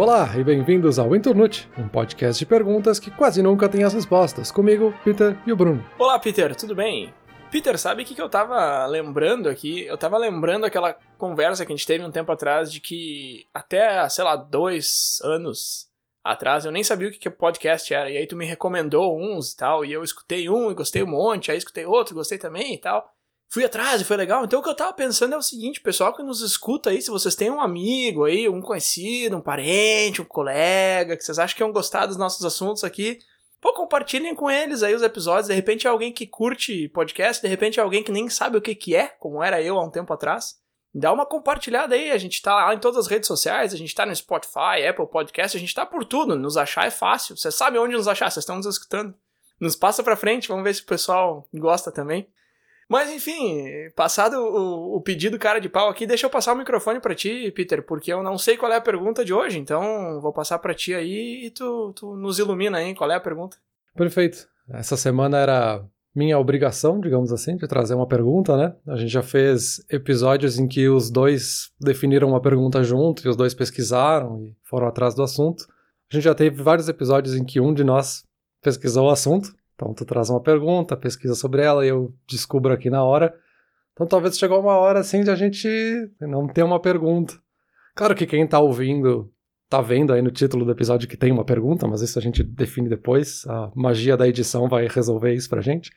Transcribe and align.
Olá 0.00 0.30
e 0.34 0.42
bem-vindos 0.42 0.98
ao 0.98 1.14
Internute, 1.14 1.68
um 1.76 1.86
podcast 1.86 2.38
de 2.38 2.46
perguntas 2.46 2.98
que 2.98 3.10
quase 3.10 3.42
nunca 3.42 3.68
tem 3.68 3.84
as 3.84 3.92
respostas. 3.92 4.50
Comigo, 4.50 4.94
Peter 5.04 5.36
e 5.46 5.52
o 5.52 5.56
Bruno. 5.56 5.84
Olá, 5.98 6.18
Peter, 6.18 6.56
tudo 6.56 6.74
bem? 6.74 7.12
Peter, 7.50 7.78
sabe 7.78 8.02
o 8.02 8.06
que, 8.06 8.14
que 8.14 8.22
eu 8.22 8.30
tava 8.30 8.86
lembrando 8.86 9.46
aqui? 9.46 9.84
Eu 9.84 9.98
tava 9.98 10.16
lembrando 10.16 10.64
aquela 10.64 10.96
conversa 11.18 11.66
que 11.66 11.72
a 11.74 11.76
gente 11.76 11.86
teve 11.86 12.02
um 12.02 12.10
tempo 12.10 12.32
atrás 12.32 12.72
de 12.72 12.80
que 12.80 13.44
até, 13.52 14.08
sei 14.08 14.24
lá, 14.24 14.36
dois 14.36 15.20
anos 15.22 15.86
atrás 16.24 16.64
eu 16.64 16.72
nem 16.72 16.82
sabia 16.82 17.08
o 17.08 17.10
que, 17.10 17.18
que 17.18 17.28
podcast 17.28 17.92
era. 17.92 18.10
E 18.10 18.16
aí 18.16 18.26
tu 18.26 18.38
me 18.38 18.46
recomendou 18.46 19.20
uns 19.20 19.52
e 19.52 19.56
tal, 19.58 19.84
e 19.84 19.92
eu 19.92 20.02
escutei 20.02 20.48
um 20.48 20.70
e 20.70 20.74
gostei 20.74 21.02
um 21.02 21.08
monte, 21.08 21.50
aí 21.50 21.58
escutei 21.58 21.84
outro, 21.84 22.14
gostei 22.14 22.38
também 22.38 22.72
e 22.72 22.78
tal 22.78 23.06
fui 23.50 23.64
atrás 23.64 24.00
e 24.00 24.04
foi 24.04 24.16
legal. 24.16 24.44
Então 24.44 24.60
o 24.60 24.62
que 24.62 24.68
eu 24.68 24.74
tava 24.74 24.92
pensando 24.92 25.34
é 25.34 25.36
o 25.36 25.42
seguinte, 25.42 25.80
pessoal 25.80 26.14
que 26.14 26.22
nos 26.22 26.40
escuta 26.40 26.90
aí, 26.90 27.02
se 27.02 27.10
vocês 27.10 27.34
têm 27.34 27.50
um 27.50 27.60
amigo 27.60 28.24
aí, 28.24 28.48
um 28.48 28.62
conhecido, 28.62 29.36
um 29.36 29.40
parente, 29.40 30.22
um 30.22 30.24
colega, 30.24 31.16
que 31.16 31.24
vocês 31.24 31.38
acham 31.38 31.56
que 31.56 31.62
iam 31.62 31.72
gostar 31.72 32.06
dos 32.06 32.16
nossos 32.16 32.44
assuntos 32.44 32.84
aqui, 32.84 33.18
pô, 33.60 33.72
compartilhem 33.74 34.34
com 34.36 34.48
eles 34.48 34.84
aí 34.84 34.94
os 34.94 35.02
episódios. 35.02 35.48
De 35.48 35.54
repente 35.54 35.86
é 35.86 35.90
alguém 35.90 36.12
que 36.12 36.26
curte 36.26 36.88
podcast, 36.90 37.42
de 37.42 37.48
repente 37.48 37.80
é 37.80 37.82
alguém 37.82 38.04
que 38.04 38.12
nem 38.12 38.30
sabe 38.30 38.56
o 38.56 38.62
que 38.62 38.74
que 38.74 38.94
é, 38.94 39.08
como 39.18 39.42
era 39.42 39.60
eu 39.60 39.76
há 39.76 39.84
um 39.84 39.90
tempo 39.90 40.12
atrás. 40.12 40.60
Dá 40.92 41.12
uma 41.12 41.26
compartilhada 41.26 41.94
aí, 41.94 42.10
a 42.10 42.18
gente 42.18 42.42
tá 42.42 42.54
lá 42.54 42.74
em 42.74 42.78
todas 42.78 42.98
as 42.98 43.06
redes 43.06 43.26
sociais, 43.26 43.72
a 43.72 43.76
gente 43.76 43.94
tá 43.94 44.06
no 44.06 44.14
Spotify, 44.14 44.86
Apple 44.88 45.06
Podcast, 45.06 45.56
a 45.56 45.60
gente 45.60 45.74
tá 45.74 45.86
por 45.86 46.04
tudo, 46.04 46.36
nos 46.36 46.56
achar 46.56 46.86
é 46.86 46.90
fácil. 46.90 47.36
Vocês 47.36 47.54
sabem 47.54 47.80
onde 47.80 47.96
nos 47.96 48.08
achar, 48.08 48.30
vocês 48.30 48.42
estão 48.42 48.56
nos 48.56 48.66
escutando. 48.66 49.14
Nos 49.60 49.76
passa 49.76 50.02
pra 50.02 50.16
frente, 50.16 50.48
vamos 50.48 50.64
ver 50.64 50.74
se 50.74 50.82
o 50.82 50.86
pessoal 50.86 51.46
gosta 51.54 51.92
também. 51.92 52.28
Mas 52.90 53.08
enfim, 53.08 53.88
passado 53.94 54.34
o, 54.34 54.96
o, 54.96 55.00
pedido 55.00 55.38
cara 55.38 55.60
de 55.60 55.68
pau 55.68 55.88
aqui, 55.88 56.08
deixa 56.08 56.26
eu 56.26 56.30
passar 56.30 56.54
o 56.54 56.58
microfone 56.58 56.98
para 56.98 57.14
ti, 57.14 57.52
Peter, 57.52 57.86
porque 57.86 58.12
eu 58.12 58.20
não 58.20 58.36
sei 58.36 58.56
qual 58.56 58.72
é 58.72 58.78
a 58.78 58.80
pergunta 58.80 59.24
de 59.24 59.32
hoje, 59.32 59.60
então 59.60 60.20
vou 60.20 60.32
passar 60.32 60.58
para 60.58 60.74
ti 60.74 60.92
aí 60.92 61.46
e 61.46 61.50
tu, 61.50 61.92
tu 61.94 62.16
nos 62.16 62.40
ilumina 62.40 62.78
aí, 62.78 62.92
qual 62.92 63.08
é 63.08 63.14
a 63.14 63.20
pergunta? 63.20 63.58
Perfeito. 63.94 64.48
Essa 64.68 64.96
semana 64.96 65.38
era 65.38 65.84
minha 66.12 66.36
obrigação, 66.36 66.98
digamos 66.98 67.30
assim, 67.30 67.56
de 67.56 67.68
trazer 67.68 67.94
uma 67.94 68.08
pergunta, 68.08 68.56
né? 68.56 68.74
A 68.88 68.96
gente 68.96 69.12
já 69.12 69.22
fez 69.22 69.80
episódios 69.88 70.58
em 70.58 70.66
que 70.66 70.88
os 70.88 71.12
dois 71.12 71.70
definiram 71.80 72.26
uma 72.26 72.42
pergunta 72.42 72.82
junto 72.82 73.24
e 73.24 73.28
os 73.28 73.36
dois 73.36 73.54
pesquisaram 73.54 74.42
e 74.42 74.56
foram 74.64 74.88
atrás 74.88 75.14
do 75.14 75.22
assunto. 75.22 75.64
A 76.10 76.16
gente 76.16 76.24
já 76.24 76.34
teve 76.34 76.60
vários 76.60 76.88
episódios 76.88 77.36
em 77.36 77.44
que 77.44 77.60
um 77.60 77.72
de 77.72 77.84
nós 77.84 78.24
pesquisou 78.60 79.06
o 79.06 79.10
assunto 79.10 79.54
então 79.80 79.94
tu 79.94 80.04
traz 80.04 80.28
uma 80.28 80.42
pergunta, 80.42 80.94
pesquisa 80.94 81.34
sobre 81.34 81.62
ela 81.62 81.86
e 81.86 81.88
eu 81.88 82.12
descubro 82.28 82.70
aqui 82.70 82.90
na 82.90 83.02
hora. 83.02 83.34
Então 83.94 84.06
talvez 84.06 84.38
chegou 84.38 84.60
uma 84.60 84.76
hora 84.76 85.00
assim 85.00 85.24
de 85.24 85.30
a 85.30 85.34
gente 85.34 85.66
não 86.20 86.46
ter 86.46 86.62
uma 86.62 86.78
pergunta. 86.78 87.32
Claro 87.94 88.14
que 88.14 88.26
quem 88.26 88.46
tá 88.46 88.60
ouvindo 88.60 89.32
tá 89.70 89.80
vendo 89.80 90.12
aí 90.12 90.20
no 90.20 90.30
título 90.30 90.66
do 90.66 90.72
episódio 90.72 91.08
que 91.08 91.16
tem 91.16 91.32
uma 91.32 91.46
pergunta, 91.46 91.88
mas 91.88 92.02
isso 92.02 92.18
a 92.18 92.22
gente 92.22 92.42
define 92.42 92.90
depois. 92.90 93.46
A 93.46 93.72
magia 93.74 94.18
da 94.18 94.28
edição 94.28 94.68
vai 94.68 94.86
resolver 94.86 95.32
isso 95.32 95.48
pra 95.48 95.62
gente. 95.62 95.90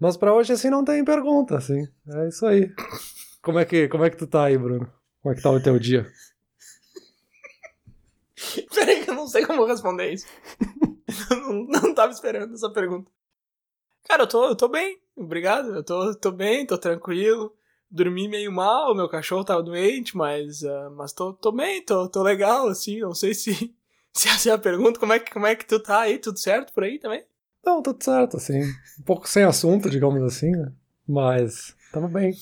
Mas 0.00 0.16
para 0.16 0.34
hoje 0.34 0.52
assim 0.52 0.68
não 0.68 0.84
tem 0.84 1.04
pergunta, 1.04 1.56
assim. 1.56 1.86
É 2.08 2.28
isso 2.28 2.44
aí. 2.46 2.68
Como 3.40 3.60
é 3.60 3.64
que, 3.64 3.86
como 3.86 4.04
é 4.04 4.10
que 4.10 4.16
tu 4.16 4.26
tá 4.26 4.42
aí, 4.44 4.58
Bruno? 4.58 4.90
Como 5.22 5.32
é 5.32 5.36
que 5.36 5.42
tá 5.42 5.50
o 5.50 5.62
teu 5.62 5.78
dia? 5.78 6.04
Peraí 8.74 9.04
que 9.04 9.10
eu 9.10 9.14
não 9.14 9.28
sei 9.28 9.46
como 9.46 9.64
responder 9.64 10.12
isso. 10.12 10.26
não, 11.36 11.64
não 11.64 11.94
tava 11.94 12.12
esperando 12.12 12.54
essa 12.54 12.70
pergunta. 12.70 13.10
Cara, 14.06 14.22
eu 14.22 14.26
tô, 14.26 14.48
eu 14.48 14.56
tô 14.56 14.68
bem, 14.68 14.98
obrigado. 15.16 15.74
Eu 15.74 15.84
tô, 15.84 16.14
tô 16.14 16.30
bem, 16.30 16.66
tô 16.66 16.78
tranquilo. 16.78 17.54
Dormi 17.90 18.28
meio 18.28 18.52
mal, 18.52 18.94
meu 18.94 19.08
cachorro 19.08 19.44
tava 19.44 19.62
doente, 19.62 20.16
mas, 20.16 20.62
uh, 20.62 20.90
mas 20.96 21.12
tô, 21.12 21.32
tô 21.32 21.50
bem, 21.50 21.82
tô, 21.84 22.08
tô 22.08 22.22
legal, 22.22 22.68
assim. 22.68 23.00
Não 23.00 23.14
sei 23.14 23.34
se, 23.34 23.74
se 24.12 24.28
essa 24.28 24.50
é 24.50 24.52
a 24.52 24.58
pergunta. 24.58 25.00
Como 25.00 25.12
é, 25.12 25.18
que, 25.18 25.32
como 25.32 25.46
é 25.46 25.54
que 25.54 25.66
tu 25.66 25.80
tá 25.80 26.00
aí? 26.00 26.18
Tudo 26.18 26.38
certo 26.38 26.72
por 26.72 26.84
aí 26.84 26.98
também? 26.98 27.24
Não, 27.64 27.82
tudo 27.82 28.02
certo, 28.02 28.36
assim. 28.36 28.62
Um 29.00 29.02
pouco 29.04 29.28
sem 29.28 29.44
assunto, 29.44 29.90
digamos 29.90 30.22
assim, 30.22 30.50
né? 30.50 30.72
Mas 31.06 31.74
tamo 31.92 32.08
bem. 32.08 32.34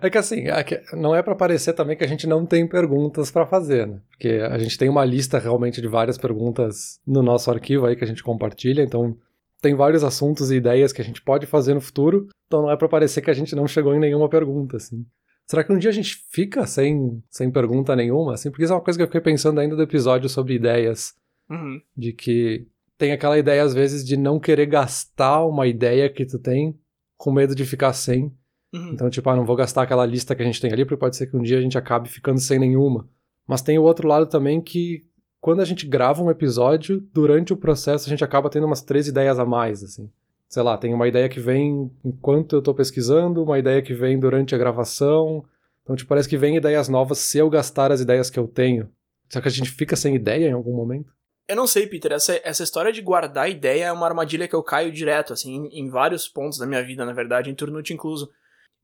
É 0.00 0.10
que 0.10 0.18
assim, 0.18 0.48
é 0.48 0.62
que 0.62 0.80
não 0.94 1.14
é 1.14 1.22
para 1.22 1.34
parecer 1.34 1.72
também 1.72 1.96
que 1.96 2.04
a 2.04 2.08
gente 2.08 2.26
não 2.26 2.44
tem 2.44 2.66
perguntas 2.66 3.30
para 3.30 3.46
fazer, 3.46 3.86
né? 3.86 4.00
Porque 4.10 4.28
a 4.28 4.58
gente 4.58 4.76
tem 4.76 4.88
uma 4.88 5.04
lista 5.04 5.38
realmente 5.38 5.80
de 5.80 5.88
várias 5.88 6.18
perguntas 6.18 7.00
no 7.06 7.22
nosso 7.22 7.50
arquivo 7.50 7.86
aí 7.86 7.96
que 7.96 8.04
a 8.04 8.06
gente 8.06 8.22
compartilha, 8.22 8.82
então 8.82 9.16
tem 9.60 9.74
vários 9.74 10.04
assuntos 10.04 10.50
e 10.50 10.56
ideias 10.56 10.92
que 10.92 11.00
a 11.00 11.04
gente 11.04 11.22
pode 11.22 11.46
fazer 11.46 11.74
no 11.74 11.80
futuro, 11.80 12.28
então 12.46 12.62
não 12.62 12.70
é 12.70 12.76
para 12.76 12.88
parecer 12.88 13.20
que 13.20 13.30
a 13.30 13.34
gente 13.34 13.56
não 13.56 13.66
chegou 13.66 13.94
em 13.94 14.00
nenhuma 14.00 14.28
pergunta, 14.28 14.76
assim. 14.76 15.04
Será 15.46 15.62
que 15.62 15.72
um 15.72 15.78
dia 15.78 15.90
a 15.90 15.92
gente 15.92 16.16
fica 16.30 16.66
sem, 16.66 17.22
sem 17.30 17.50
pergunta 17.50 17.94
nenhuma, 17.94 18.34
assim? 18.34 18.50
Porque 18.50 18.64
isso 18.64 18.72
é 18.72 18.76
uma 18.76 18.82
coisa 18.82 18.98
que 18.98 19.02
eu 19.02 19.06
fiquei 19.06 19.20
pensando 19.20 19.60
ainda 19.60 19.76
do 19.76 19.82
episódio 19.82 20.28
sobre 20.28 20.54
ideias, 20.54 21.14
uhum. 21.48 21.80
de 21.96 22.12
que 22.12 22.66
tem 22.98 23.12
aquela 23.12 23.38
ideia 23.38 23.62
às 23.62 23.72
vezes 23.72 24.04
de 24.04 24.16
não 24.16 24.40
querer 24.40 24.66
gastar 24.66 25.44
uma 25.44 25.66
ideia 25.66 26.10
que 26.10 26.26
tu 26.26 26.38
tem 26.38 26.76
com 27.16 27.32
medo 27.32 27.54
de 27.54 27.64
ficar 27.64 27.92
sem. 27.92 28.32
Uhum. 28.76 28.90
Então, 28.92 29.10
tipo, 29.10 29.28
ah, 29.30 29.36
não 29.36 29.44
vou 29.44 29.56
gastar 29.56 29.82
aquela 29.82 30.04
lista 30.04 30.34
que 30.34 30.42
a 30.42 30.44
gente 30.44 30.60
tem 30.60 30.72
ali, 30.72 30.84
porque 30.84 31.00
pode 31.00 31.16
ser 31.16 31.26
que 31.26 31.36
um 31.36 31.42
dia 31.42 31.58
a 31.58 31.60
gente 31.60 31.78
acabe 31.78 32.08
ficando 32.08 32.40
sem 32.40 32.58
nenhuma. 32.58 33.08
Mas 33.46 33.62
tem 33.62 33.78
o 33.78 33.82
outro 33.82 34.06
lado 34.06 34.26
também 34.26 34.60
que 34.60 35.04
quando 35.40 35.60
a 35.60 35.64
gente 35.64 35.86
grava 35.86 36.22
um 36.22 36.30
episódio, 36.30 37.00
durante 37.12 37.52
o 37.52 37.56
processo 37.56 38.06
a 38.06 38.10
gente 38.10 38.24
acaba 38.24 38.50
tendo 38.50 38.66
umas 38.66 38.82
três 38.82 39.06
ideias 39.06 39.38
a 39.38 39.44
mais, 39.44 39.82
assim. 39.82 40.10
Sei 40.48 40.62
lá, 40.62 40.76
tem 40.76 40.94
uma 40.94 41.08
ideia 41.08 41.28
que 41.28 41.40
vem 41.40 41.90
enquanto 42.04 42.56
eu 42.56 42.62
tô 42.62 42.74
pesquisando, 42.74 43.42
uma 43.42 43.58
ideia 43.58 43.82
que 43.82 43.94
vem 43.94 44.18
durante 44.18 44.54
a 44.54 44.58
gravação. 44.58 45.44
Então, 45.82 45.96
tipo, 45.96 46.08
parece 46.08 46.28
que 46.28 46.36
vem 46.36 46.56
ideias 46.56 46.88
novas 46.88 47.18
se 47.18 47.38
eu 47.38 47.48
gastar 47.48 47.92
as 47.92 48.00
ideias 48.00 48.30
que 48.30 48.38
eu 48.38 48.46
tenho. 48.46 48.88
Será 49.28 49.42
que 49.42 49.48
a 49.48 49.52
gente 49.52 49.70
fica 49.70 49.96
sem 49.96 50.14
ideia 50.14 50.48
em 50.48 50.52
algum 50.52 50.74
momento? 50.74 51.12
Eu 51.48 51.56
não 51.56 51.66
sei, 51.66 51.86
Peter. 51.86 52.12
Essa, 52.12 52.40
essa 52.42 52.62
história 52.62 52.92
de 52.92 53.00
guardar 53.00 53.50
ideia 53.50 53.86
é 53.86 53.92
uma 53.92 54.06
armadilha 54.06 54.48
que 54.48 54.54
eu 54.54 54.62
caio 54.62 54.90
direto, 54.90 55.32
assim, 55.32 55.54
em, 55.54 55.80
em 55.80 55.88
vários 55.88 56.28
pontos 56.28 56.58
da 56.58 56.66
minha 56.66 56.82
vida, 56.82 57.04
na 57.04 57.12
verdade, 57.12 57.50
em 57.50 57.54
Turnute 57.54 57.94
incluso. 57.94 58.30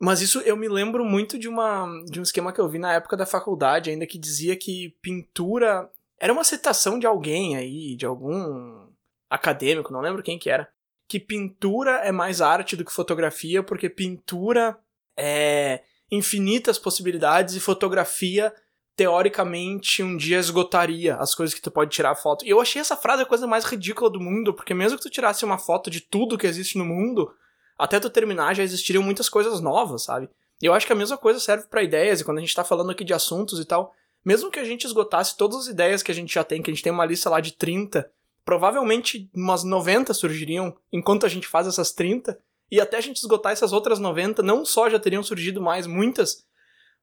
Mas 0.05 0.21
isso 0.21 0.41
eu 0.41 0.57
me 0.57 0.69
lembro 0.69 1.05
muito 1.05 1.39
de, 1.39 1.47
uma, 1.47 1.87
de 2.07 2.19
um 2.19 2.25
esquema 2.25 2.53
que 2.53 2.61
eu 2.61 2.69
vi 2.69 2.77
na 2.77 2.93
época 2.93 3.17
da 3.17 3.25
faculdade, 3.25 3.89
ainda 3.89 4.05
que 4.05 4.19
dizia 4.19 4.57
que 4.57 4.97
pintura. 5.01 5.89
Era 6.19 6.33
uma 6.33 6.43
citação 6.43 6.99
de 6.99 7.07
alguém 7.07 7.55
aí, 7.55 7.95
de 7.95 8.05
algum 8.05 8.89
acadêmico, 9.31 9.93
não 9.93 10.01
lembro 10.01 10.21
quem 10.21 10.41
que 10.41 10.51
era. 10.51 10.69
Que 11.07 11.21
pintura 11.21 11.99
é 11.99 12.11
mais 12.11 12.41
arte 12.41 12.75
do 12.75 12.85
que 12.85 12.93
fotografia, 12.93 13.63
porque 13.63 13.89
pintura 13.89 14.77
é 15.17 15.85
infinitas 16.11 16.81
possibilidades 16.81 17.55
e 17.55 17.61
fotografia 17.61 18.53
teoricamente 18.97 20.03
um 20.03 20.17
dia 20.17 20.39
esgotaria 20.39 21.15
as 21.15 21.33
coisas 21.33 21.55
que 21.55 21.63
tu 21.63 21.71
pode 21.71 21.93
tirar 21.93 22.17
foto. 22.17 22.45
E 22.45 22.51
eu 22.51 22.61
achei 22.61 22.81
essa 22.81 22.97
frase 22.97 23.23
a 23.23 23.27
coisa 23.27 23.47
mais 23.47 23.65
ridícula 23.65 24.11
do 24.11 24.21
mundo, 24.21 24.53
porque 24.53 24.75
mesmo 24.75 24.99
que 24.99 25.05
tu 25.05 25.11
tirasse 25.11 25.45
uma 25.45 25.59
foto 25.59 25.89
de 25.89 26.01
tudo 26.01 26.37
que 26.37 26.47
existe 26.49 26.77
no 26.77 26.84
mundo, 26.84 27.33
até 27.78 27.99
tu 27.99 28.10
terminar 28.10 28.55
já 28.55 28.62
existiriam 28.62 29.03
muitas 29.03 29.28
coisas 29.28 29.60
novas, 29.60 30.03
sabe? 30.05 30.28
E 30.60 30.66
eu 30.66 30.72
acho 30.72 30.87
que 30.87 30.93
a 30.93 30.97
mesma 30.97 31.16
coisa 31.16 31.41
serve 31.41 31.66
para 31.66 31.83
ideias, 31.83 32.21
e 32.21 32.25
quando 32.25 32.38
a 32.38 32.41
gente 32.41 32.55
tá 32.55 32.62
falando 32.62 32.91
aqui 32.91 33.05
de 33.05 33.12
assuntos 33.12 33.59
e 33.59 33.65
tal, 33.65 33.93
mesmo 34.25 34.50
que 34.50 34.60
a 34.60 34.65
gente 34.65 34.87
esgotasse 34.87 35.37
todas 35.37 35.59
as 35.59 35.66
ideias 35.66 36.03
que 36.03 36.12
a 36.12 36.15
gente 36.15 36.33
já 36.33 36.44
tem, 36.44 36.62
que 36.62 36.71
a 36.71 36.75
gente 36.75 36.83
tem 36.83 36.93
uma 36.93 37.05
lista 37.05 37.28
lá 37.28 37.41
de 37.41 37.53
30, 37.53 38.09
provavelmente 38.44 39.28
umas 39.34 39.65
90 39.65 40.15
surgiriam 40.15 40.77
enquanto 40.93 41.27
a 41.27 41.28
gente 41.28 41.49
faz 41.49 41.66
essas 41.66 41.93
30, 41.93 42.38
e 42.71 42.81
até 42.81 42.97
a 42.97 43.00
gente 43.00 43.16
esgotar 43.16 43.53
essas 43.53 43.72
outras 43.72 43.99
90, 43.99 44.43
não 44.43 44.65
só 44.65 44.89
já 44.89 44.99
teriam 44.99 45.22
surgido 45.22 45.60
mais 45.60 45.87
muitas, 45.87 46.47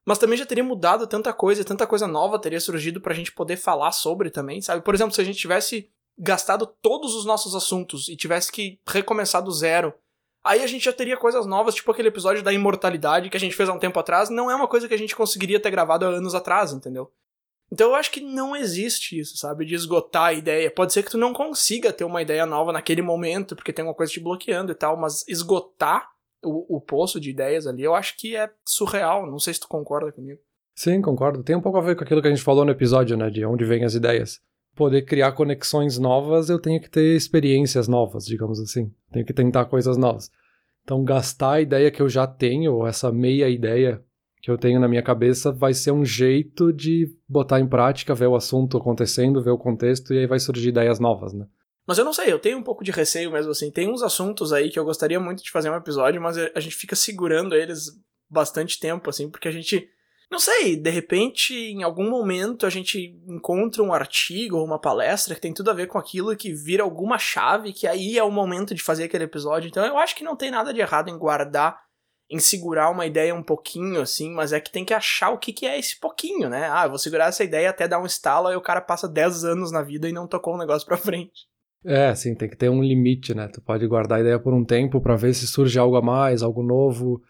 mas 0.04 0.18
também 0.18 0.38
já 0.38 0.46
teria 0.46 0.64
mudado 0.64 1.06
tanta 1.06 1.32
coisa, 1.32 1.64
tanta 1.64 1.86
coisa 1.86 2.06
nova 2.08 2.38
teria 2.38 2.60
surgido 2.60 3.00
pra 3.00 3.14
gente 3.14 3.32
poder 3.32 3.56
falar 3.56 3.92
sobre 3.92 4.30
também, 4.30 4.60
sabe? 4.60 4.82
Por 4.82 4.94
exemplo, 4.94 5.14
se 5.14 5.20
a 5.20 5.24
gente 5.24 5.38
tivesse 5.38 5.88
gastado 6.18 6.66
todos 6.66 7.14
os 7.14 7.24
nossos 7.24 7.54
assuntos 7.54 8.08
e 8.08 8.16
tivesse 8.16 8.50
que 8.50 8.80
recomeçar 8.86 9.42
do 9.42 9.52
zero 9.52 9.94
Aí 10.44 10.62
a 10.62 10.66
gente 10.66 10.84
já 10.84 10.92
teria 10.92 11.16
coisas 11.16 11.44
novas, 11.46 11.74
tipo 11.74 11.90
aquele 11.90 12.08
episódio 12.08 12.42
da 12.42 12.52
imortalidade 12.52 13.28
que 13.28 13.36
a 13.36 13.40
gente 13.40 13.54
fez 13.54 13.68
há 13.68 13.72
um 13.72 13.78
tempo 13.78 13.98
atrás, 13.98 14.30
não 14.30 14.50
é 14.50 14.54
uma 14.54 14.66
coisa 14.68 14.88
que 14.88 14.94
a 14.94 14.98
gente 14.98 15.14
conseguiria 15.14 15.60
ter 15.60 15.70
gravado 15.70 16.06
há 16.06 16.08
anos 16.08 16.34
atrás, 16.34 16.72
entendeu? 16.72 17.12
Então 17.72 17.90
eu 17.90 17.94
acho 17.94 18.10
que 18.10 18.20
não 18.20 18.56
existe 18.56 19.18
isso, 19.18 19.36
sabe? 19.36 19.64
De 19.64 19.74
esgotar 19.74 20.24
a 20.24 20.32
ideia. 20.32 20.70
Pode 20.70 20.92
ser 20.92 21.04
que 21.04 21.10
tu 21.10 21.18
não 21.18 21.32
consiga 21.32 21.92
ter 21.92 22.04
uma 22.04 22.20
ideia 22.20 22.44
nova 22.44 22.72
naquele 22.72 23.02
momento, 23.02 23.54
porque 23.54 23.72
tem 23.72 23.84
uma 23.84 23.94
coisa 23.94 24.12
te 24.12 24.18
bloqueando 24.18 24.72
e 24.72 24.74
tal, 24.74 24.96
mas 24.96 25.24
esgotar 25.28 26.08
o, 26.42 26.76
o 26.76 26.80
poço 26.80 27.20
de 27.20 27.30
ideias 27.30 27.66
ali, 27.66 27.82
eu 27.82 27.94
acho 27.94 28.16
que 28.16 28.34
é 28.34 28.50
surreal. 28.66 29.30
Não 29.30 29.38
sei 29.38 29.54
se 29.54 29.60
tu 29.60 29.68
concorda 29.68 30.10
comigo. 30.10 30.40
Sim, 30.74 31.00
concordo. 31.00 31.44
Tem 31.44 31.54
um 31.54 31.60
pouco 31.60 31.78
a 31.78 31.82
ver 31.82 31.94
com 31.94 32.02
aquilo 32.02 32.22
que 32.22 32.28
a 32.28 32.30
gente 32.30 32.42
falou 32.42 32.64
no 32.64 32.72
episódio, 32.72 33.16
né? 33.16 33.30
De 33.30 33.44
onde 33.44 33.64
vêm 33.64 33.84
as 33.84 33.94
ideias 33.94 34.40
poder 34.80 35.02
criar 35.02 35.32
conexões 35.32 35.98
novas, 35.98 36.48
eu 36.48 36.58
tenho 36.58 36.80
que 36.80 36.88
ter 36.88 37.14
experiências 37.14 37.86
novas, 37.86 38.24
digamos 38.24 38.58
assim. 38.58 38.90
Tenho 39.12 39.26
que 39.26 39.34
tentar 39.34 39.66
coisas 39.66 39.98
novas. 39.98 40.30
Então, 40.82 41.04
gastar 41.04 41.52
a 41.52 41.60
ideia 41.60 41.90
que 41.90 42.00
eu 42.00 42.08
já 42.08 42.26
tenho, 42.26 42.72
ou 42.72 42.86
essa 42.86 43.12
meia 43.12 43.46
ideia 43.50 44.02
que 44.40 44.50
eu 44.50 44.56
tenho 44.56 44.80
na 44.80 44.88
minha 44.88 45.02
cabeça, 45.02 45.52
vai 45.52 45.74
ser 45.74 45.90
um 45.90 46.02
jeito 46.02 46.72
de 46.72 47.14
botar 47.28 47.60
em 47.60 47.68
prática, 47.68 48.14
ver 48.14 48.28
o 48.28 48.34
assunto 48.34 48.78
acontecendo, 48.78 49.42
ver 49.42 49.50
o 49.50 49.58
contexto, 49.58 50.14
e 50.14 50.18
aí 50.20 50.26
vai 50.26 50.38
surgir 50.38 50.70
ideias 50.70 50.98
novas, 50.98 51.34
né? 51.34 51.44
Mas 51.86 51.98
eu 51.98 52.04
não 52.06 52.14
sei, 52.14 52.32
eu 52.32 52.38
tenho 52.38 52.56
um 52.56 52.62
pouco 52.62 52.82
de 52.82 52.90
receio 52.90 53.30
mesmo 53.30 53.50
assim. 53.50 53.70
Tem 53.70 53.86
uns 53.86 54.02
assuntos 54.02 54.50
aí 54.50 54.70
que 54.70 54.78
eu 54.78 54.84
gostaria 54.86 55.20
muito 55.20 55.44
de 55.44 55.50
fazer 55.50 55.68
um 55.68 55.76
episódio, 55.76 56.22
mas 56.22 56.38
a 56.38 56.58
gente 56.58 56.74
fica 56.74 56.96
segurando 56.96 57.54
eles 57.54 57.84
bastante 58.30 58.80
tempo, 58.80 59.10
assim, 59.10 59.28
porque 59.28 59.46
a 59.46 59.52
gente 59.52 59.86
Não 60.30 60.38
sei, 60.38 60.76
de 60.76 60.90
repente, 60.90 61.52
em 61.52 61.82
algum 61.82 62.08
momento 62.08 62.64
a 62.64 62.70
gente 62.70 63.20
encontra 63.26 63.82
um 63.82 63.92
artigo 63.92 64.58
ou 64.58 64.64
uma 64.64 64.78
palestra 64.78 65.34
que 65.34 65.40
tem 65.40 65.52
tudo 65.52 65.70
a 65.70 65.74
ver 65.74 65.88
com 65.88 65.98
aquilo 65.98 66.36
que 66.36 66.54
vira 66.54 66.84
alguma 66.84 67.18
chave, 67.18 67.72
que 67.72 67.84
aí 67.84 68.16
é 68.16 68.22
o 68.22 68.30
momento 68.30 68.72
de 68.72 68.80
fazer 68.80 69.04
aquele 69.04 69.24
episódio. 69.24 69.66
Então 69.66 69.84
eu 69.84 69.98
acho 69.98 70.14
que 70.14 70.22
não 70.22 70.36
tem 70.36 70.48
nada 70.48 70.72
de 70.72 70.80
errado 70.80 71.10
em 71.10 71.18
guardar, 71.18 71.80
em 72.30 72.38
segurar 72.38 72.90
uma 72.90 73.06
ideia 73.06 73.34
um 73.34 73.42
pouquinho, 73.42 74.00
assim, 74.00 74.30
mas 74.30 74.52
é 74.52 74.60
que 74.60 74.70
tem 74.70 74.84
que 74.84 74.94
achar 74.94 75.30
o 75.30 75.38
que, 75.38 75.52
que 75.52 75.66
é 75.66 75.76
esse 75.76 75.98
pouquinho, 75.98 76.48
né? 76.48 76.70
Ah, 76.70 76.84
eu 76.84 76.90
vou 76.90 76.98
segurar 76.98 77.26
essa 77.26 77.42
ideia 77.42 77.68
até 77.68 77.88
dar 77.88 78.00
um 78.00 78.06
estalo 78.06 78.52
e 78.52 78.56
o 78.56 78.60
cara 78.60 78.80
passa 78.80 79.08
10 79.08 79.42
anos 79.42 79.72
na 79.72 79.82
vida 79.82 80.08
e 80.08 80.12
não 80.12 80.28
tocou 80.28 80.52
o 80.52 80.56
um 80.56 80.60
negócio 80.60 80.86
pra 80.86 80.96
frente. 80.96 81.50
É, 81.84 82.14
sim, 82.14 82.36
tem 82.36 82.48
que 82.48 82.56
ter 82.56 82.68
um 82.68 82.82
limite, 82.82 83.34
né? 83.34 83.48
Tu 83.48 83.60
pode 83.60 83.84
guardar 83.88 84.18
a 84.18 84.20
ideia 84.20 84.38
por 84.38 84.54
um 84.54 84.64
tempo 84.64 85.00
para 85.00 85.16
ver 85.16 85.34
se 85.34 85.48
surge 85.48 85.76
algo 85.76 85.96
a 85.96 86.02
mais, 86.02 86.40
algo 86.40 86.62
novo 86.62 87.20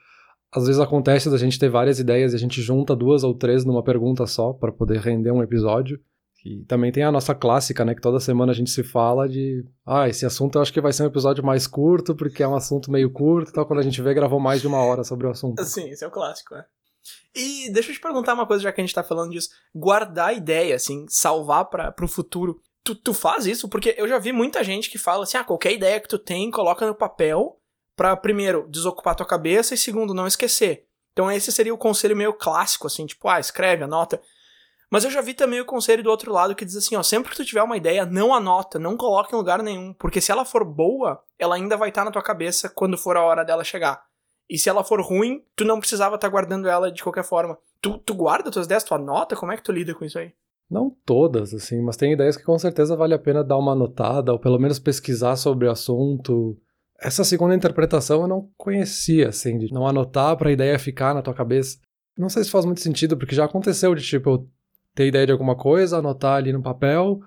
às 0.53 0.67
vezes 0.67 0.81
acontece 0.81 1.31
da 1.31 1.39
gente 1.39 1.59
ter 1.59 1.69
várias 1.69 1.99
ideias 1.99 2.33
e 2.33 2.37
a 2.37 2.39
gente 2.39 2.61
junta 2.61 2.97
duas 2.97 3.23
ou 3.23 3.35
três 3.35 3.65
numa 3.65 3.83
pergunta 3.83 4.27
só 4.27 4.53
para 4.53 4.73
poder 4.73 4.99
render 5.01 5.31
um 5.31 5.43
episódio. 5.43 6.01
E 6.45 6.65
também 6.65 6.91
tem 6.91 7.03
a 7.03 7.13
nossa 7.13 7.35
clássica, 7.35 7.85
né, 7.85 7.95
que 7.95 8.01
toda 8.01 8.19
semana 8.19 8.51
a 8.51 8.55
gente 8.55 8.71
se 8.71 8.83
fala 8.83 9.29
de, 9.29 9.63
ah, 9.85 10.09
esse 10.09 10.25
assunto 10.25 10.57
eu 10.57 10.63
acho 10.63 10.73
que 10.73 10.81
vai 10.81 10.93
ser 10.93 11.03
um 11.03 11.07
episódio 11.07 11.45
mais 11.45 11.67
curto, 11.67 12.15
porque 12.15 12.43
é 12.43 12.49
um 12.49 12.57
assunto 12.57 12.91
meio 12.91 13.13
curto 13.13 13.51
e 13.51 13.53
tal, 13.53 13.67
quando 13.67 13.81
a 13.81 13.83
gente 13.83 14.01
vê, 14.01 14.15
gravou 14.15 14.41
mais 14.41 14.63
de 14.63 14.67
uma 14.67 14.83
hora 14.83 15.05
sobre 15.05 15.27
o 15.27 15.31
assunto. 15.31 15.63
Sim, 15.63 15.91
esse 15.91 16.03
é 16.03 16.09
o 16.09 16.11
clássico, 16.11 16.55
é. 16.55 16.65
E 17.35 17.71
deixa 17.73 17.91
eu 17.91 17.95
te 17.95 18.01
perguntar 18.01 18.35
uma 18.35 18.47
coisa, 18.47 18.63
já 18.63 18.73
que 18.73 18.81
a 18.81 18.85
gente 18.85 18.95
tá 18.95 19.03
falando 19.03 19.33
disso. 19.33 19.51
Guardar 19.75 20.35
ideia, 20.35 20.75
assim, 20.75 21.05
salvar 21.09 21.67
para 21.67 21.93
pro 21.93 22.09
futuro. 22.09 22.59
Tu, 22.83 22.95
tu 22.95 23.13
faz 23.13 23.47
isso? 23.47 23.69
Porque 23.69 23.95
eu 23.99 24.09
já 24.09 24.19
vi 24.19 24.33
muita 24.33 24.65
gente 24.65 24.91
que 24.91 24.99
fala 24.99 25.25
assim, 25.25 25.37
ah, 25.37 25.45
qualquer 25.45 25.73
ideia 25.73 26.01
que 26.01 26.09
tu 26.09 26.19
tem, 26.19 26.51
coloca 26.51 26.87
no 26.87 26.95
papel 26.95 27.60
para 28.01 28.17
primeiro 28.17 28.67
desocupar 28.67 29.15
tua 29.15 29.27
cabeça 29.27 29.75
e 29.75 29.77
segundo 29.77 30.15
não 30.15 30.27
esquecer. 30.27 30.87
Então 31.13 31.31
esse 31.31 31.53
seria 31.53 31.75
o 31.75 31.77
conselho 31.77 32.17
meio 32.17 32.33
clássico 32.33 32.87
assim, 32.87 33.05
tipo, 33.05 33.29
ah, 33.29 33.39
escreve, 33.39 33.85
anota. 33.85 34.23
Mas 34.91 35.05
eu 35.05 35.11
já 35.11 35.21
vi 35.21 35.35
também 35.35 35.61
o 35.61 35.67
conselho 35.67 36.03
do 36.03 36.09
outro 36.09 36.33
lado 36.33 36.55
que 36.55 36.65
diz 36.65 36.77
assim, 36.77 36.97
ó, 36.97 37.03
sempre 37.03 37.31
que 37.31 37.37
tu 37.37 37.45
tiver 37.45 37.63
uma 37.63 37.77
ideia, 37.77 38.07
não 38.07 38.33
anota, 38.33 38.79
não 38.79 38.97
coloque 38.97 39.35
em 39.35 39.37
lugar 39.37 39.63
nenhum, 39.63 39.93
porque 39.93 40.19
se 40.19 40.33
ela 40.33 40.47
for 40.47 40.65
boa, 40.65 41.23
ela 41.39 41.57
ainda 41.57 41.77
vai 41.77 41.91
estar 41.91 42.01
tá 42.01 42.05
na 42.07 42.11
tua 42.11 42.23
cabeça 42.23 42.71
quando 42.71 42.97
for 42.97 43.19
a 43.19 43.23
hora 43.23 43.45
dela 43.45 43.63
chegar. 43.63 44.03
E 44.49 44.57
se 44.57 44.71
ela 44.71 44.83
for 44.83 45.03
ruim, 45.03 45.45
tu 45.55 45.67
não 45.67 45.79
precisava 45.79 46.15
estar 46.15 46.27
tá 46.27 46.33
guardando 46.33 46.71
ela 46.71 46.91
de 46.91 47.03
qualquer 47.03 47.25
forma. 47.25 47.59
Tu, 47.83 47.99
tu 47.99 48.15
guarda 48.15 48.51
tuas 48.51 48.65
ideias, 48.65 48.83
tu 48.83 48.95
anota? 48.95 49.37
Como 49.37 49.53
é 49.53 49.59
que 49.59 49.63
tu 49.63 49.73
lida 49.73 49.95
com 49.95 50.07
isso 50.07 50.19
aí? 50.19 50.33
Não 50.71 50.89
todas, 51.05 51.53
assim, 51.53 51.83
mas 51.83 51.99
tem 51.99 52.15
ideias 52.15 52.39
que 52.39 52.45
com 52.45 52.59
certeza 52.59 52.97
vale 52.97 53.13
a 53.13 53.19
pena 53.19 53.45
dar 53.45 53.59
uma 53.59 53.73
anotada, 53.73 54.33
ou 54.33 54.39
pelo 54.39 54.59
menos 54.59 54.79
pesquisar 54.79 55.37
sobre 55.37 55.69
o 55.69 55.71
assunto, 55.71 56.57
essa 57.01 57.25
segunda 57.25 57.55
interpretação 57.55 58.23
eu 58.23 58.29
não 58.29 58.51
conhecia, 58.57 59.31
assim, 59.31 59.59
de 59.59 59.73
não 59.73 59.87
anotar 59.87 60.37
para 60.37 60.51
a 60.51 60.53
ideia 60.53 60.79
ficar 60.79 61.15
na 61.15 61.23
tua 61.23 61.33
cabeça. 61.33 61.79
Não 62.17 62.29
sei 62.29 62.45
se 62.45 62.51
faz 62.51 62.65
muito 62.65 62.81
sentido, 62.81 63.17
porque 63.17 63.35
já 63.35 63.47
aconteceu 63.47 63.95
de 63.95 64.03
tipo 64.03 64.31
eu 64.31 64.49
ter 64.95 65.07
ideia 65.07 65.27
de 65.27 65.33
alguma 65.33 65.57
coisa, 65.57 65.99
anotar 65.99 66.35
ali 66.35 66.53
no 66.53 66.63
papel, 66.63 67.21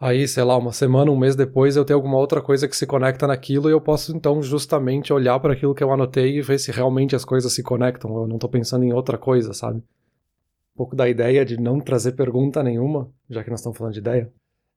aí, 0.00 0.26
sei 0.26 0.42
lá, 0.42 0.56
uma 0.56 0.72
semana, 0.72 1.10
um 1.10 1.16
mês 1.16 1.36
depois 1.36 1.76
eu 1.76 1.84
tenho 1.84 1.98
alguma 1.98 2.16
outra 2.16 2.40
coisa 2.40 2.66
que 2.66 2.76
se 2.76 2.86
conecta 2.86 3.26
naquilo 3.26 3.68
e 3.68 3.72
eu 3.72 3.80
posso 3.80 4.16
então 4.16 4.42
justamente 4.42 5.12
olhar 5.12 5.38
para 5.38 5.52
aquilo 5.52 5.74
que 5.74 5.84
eu 5.84 5.92
anotei 5.92 6.38
e 6.38 6.42
ver 6.42 6.58
se 6.58 6.72
realmente 6.72 7.14
as 7.14 7.24
coisas 7.24 7.52
se 7.52 7.62
conectam, 7.62 8.16
eu 8.16 8.26
não 8.26 8.38
tô 8.38 8.48
pensando 8.48 8.84
em 8.84 8.92
outra 8.92 9.16
coisa, 9.16 9.52
sabe? 9.52 9.78
Um 9.78 10.76
pouco 10.76 10.96
da 10.96 11.08
ideia 11.08 11.44
de 11.44 11.60
não 11.60 11.78
trazer 11.78 12.12
pergunta 12.12 12.62
nenhuma, 12.62 13.12
já 13.28 13.44
que 13.44 13.50
nós 13.50 13.60
estamos 13.60 13.78
falando 13.78 13.92
de 13.92 14.00
ideia, 14.00 14.32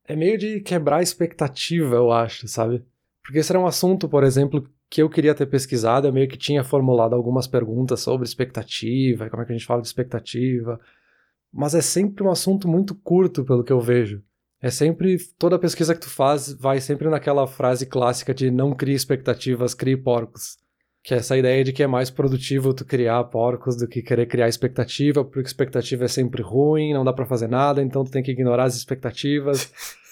é 0.06 0.14
meio 0.14 0.38
de 0.38 0.60
quebrar 0.60 1.02
expectativa, 1.02 1.96
eu 1.96 2.12
acho, 2.12 2.46
sabe? 2.46 2.84
Porque 3.24 3.38
esse 3.38 3.50
era 3.50 3.58
um 3.58 3.66
assunto, 3.66 4.06
por 4.06 4.22
exemplo, 4.22 4.68
que 4.90 5.02
eu 5.02 5.08
queria 5.08 5.34
ter 5.34 5.46
pesquisado, 5.46 6.06
eu 6.06 6.12
meio 6.12 6.28
que 6.28 6.36
tinha 6.36 6.62
formulado 6.62 7.14
algumas 7.14 7.46
perguntas 7.46 8.00
sobre 8.00 8.26
expectativa, 8.26 9.30
como 9.30 9.42
é 9.42 9.46
que 9.46 9.52
a 9.52 9.56
gente 9.56 9.66
fala 9.66 9.80
de 9.80 9.86
expectativa, 9.86 10.78
mas 11.50 11.74
é 11.74 11.80
sempre 11.80 12.22
um 12.22 12.30
assunto 12.30 12.68
muito 12.68 12.94
curto, 12.94 13.42
pelo 13.42 13.64
que 13.64 13.72
eu 13.72 13.80
vejo. 13.80 14.22
É 14.60 14.70
sempre, 14.70 15.16
toda 15.38 15.58
pesquisa 15.58 15.94
que 15.94 16.00
tu 16.00 16.10
faz 16.10 16.52
vai 16.52 16.80
sempre 16.80 17.08
naquela 17.08 17.46
frase 17.46 17.86
clássica 17.86 18.34
de 18.34 18.50
não 18.50 18.74
crie 18.74 18.94
expectativas, 18.94 19.74
crie 19.74 19.96
porcos. 19.96 20.58
Que 21.02 21.14
é 21.14 21.18
essa 21.18 21.36
ideia 21.36 21.64
de 21.64 21.72
que 21.72 21.82
é 21.82 21.86
mais 21.86 22.10
produtivo 22.10 22.74
tu 22.74 22.84
criar 22.84 23.24
porcos 23.24 23.76
do 23.76 23.88
que 23.88 24.02
querer 24.02 24.26
criar 24.26 24.48
expectativa, 24.48 25.24
porque 25.24 25.46
expectativa 25.46 26.04
é 26.04 26.08
sempre 26.08 26.42
ruim, 26.42 26.92
não 26.92 27.04
dá 27.04 27.12
para 27.12 27.26
fazer 27.26 27.48
nada, 27.48 27.82
então 27.82 28.04
tu 28.04 28.10
tem 28.10 28.22
que 28.22 28.32
ignorar 28.32 28.64
as 28.64 28.76
expectativas. 28.76 29.72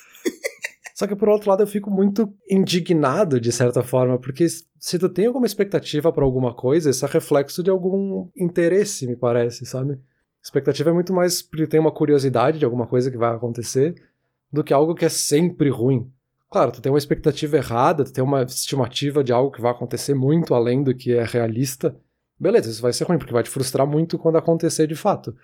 Só 1.03 1.07
que 1.09 1.17
por 1.17 1.29
outro 1.29 1.51
lado 1.51 1.65
eu 1.65 1.67
fico 1.67 1.91
muito 1.91 2.33
indignado 2.49 3.41
de 3.41 3.51
certa 3.51 3.83
forma, 3.83 4.21
porque 4.21 4.47
se 4.49 4.99
tu 5.01 5.09
tem 5.09 5.27
alguma 5.27 5.47
expectativa 5.47 6.13
para 6.13 6.25
alguma 6.25 6.55
coisa, 6.55 6.91
isso 6.91 7.05
é 7.05 7.09
reflexo 7.09 7.61
de 7.61 7.71
algum 7.71 8.31
interesse, 8.37 9.05
me 9.09 9.17
parece, 9.17 9.67
sabe? 9.67 9.99
Expectativa 10.41 10.91
é 10.91 10.93
muito 10.93 11.13
mais 11.13 11.43
porque 11.43 11.67
tem 11.67 11.81
uma 11.81 11.91
curiosidade 11.91 12.61
de 12.61 12.65
alguma 12.65 12.87
coisa 12.87 13.11
que 13.11 13.17
vai 13.17 13.35
acontecer 13.35 13.97
do 14.53 14.63
que 14.63 14.73
algo 14.73 14.95
que 14.95 15.05
é 15.05 15.09
sempre 15.09 15.71
ruim. 15.71 16.09
Claro, 16.49 16.71
tu 16.71 16.81
tem 16.81 16.93
uma 16.93 16.99
expectativa 16.99 17.57
errada, 17.57 18.05
tu 18.05 18.13
tem 18.13 18.23
uma 18.23 18.45
estimativa 18.45 19.25
de 19.25 19.33
algo 19.33 19.51
que 19.51 19.61
vai 19.61 19.73
acontecer 19.73 20.15
muito 20.15 20.55
além 20.55 20.85
do 20.85 20.95
que 20.95 21.13
é 21.13 21.25
realista. 21.25 21.97
Beleza, 22.39 22.71
isso 22.71 22.81
vai 22.81 22.93
ser 22.93 23.09
ruim, 23.09 23.19
porque 23.19 23.33
vai 23.33 23.43
te 23.43 23.51
frustrar 23.51 23.89
muito 23.89 24.17
quando 24.17 24.39
acontecer 24.39 24.87
de 24.87 24.95
fato 24.95 25.35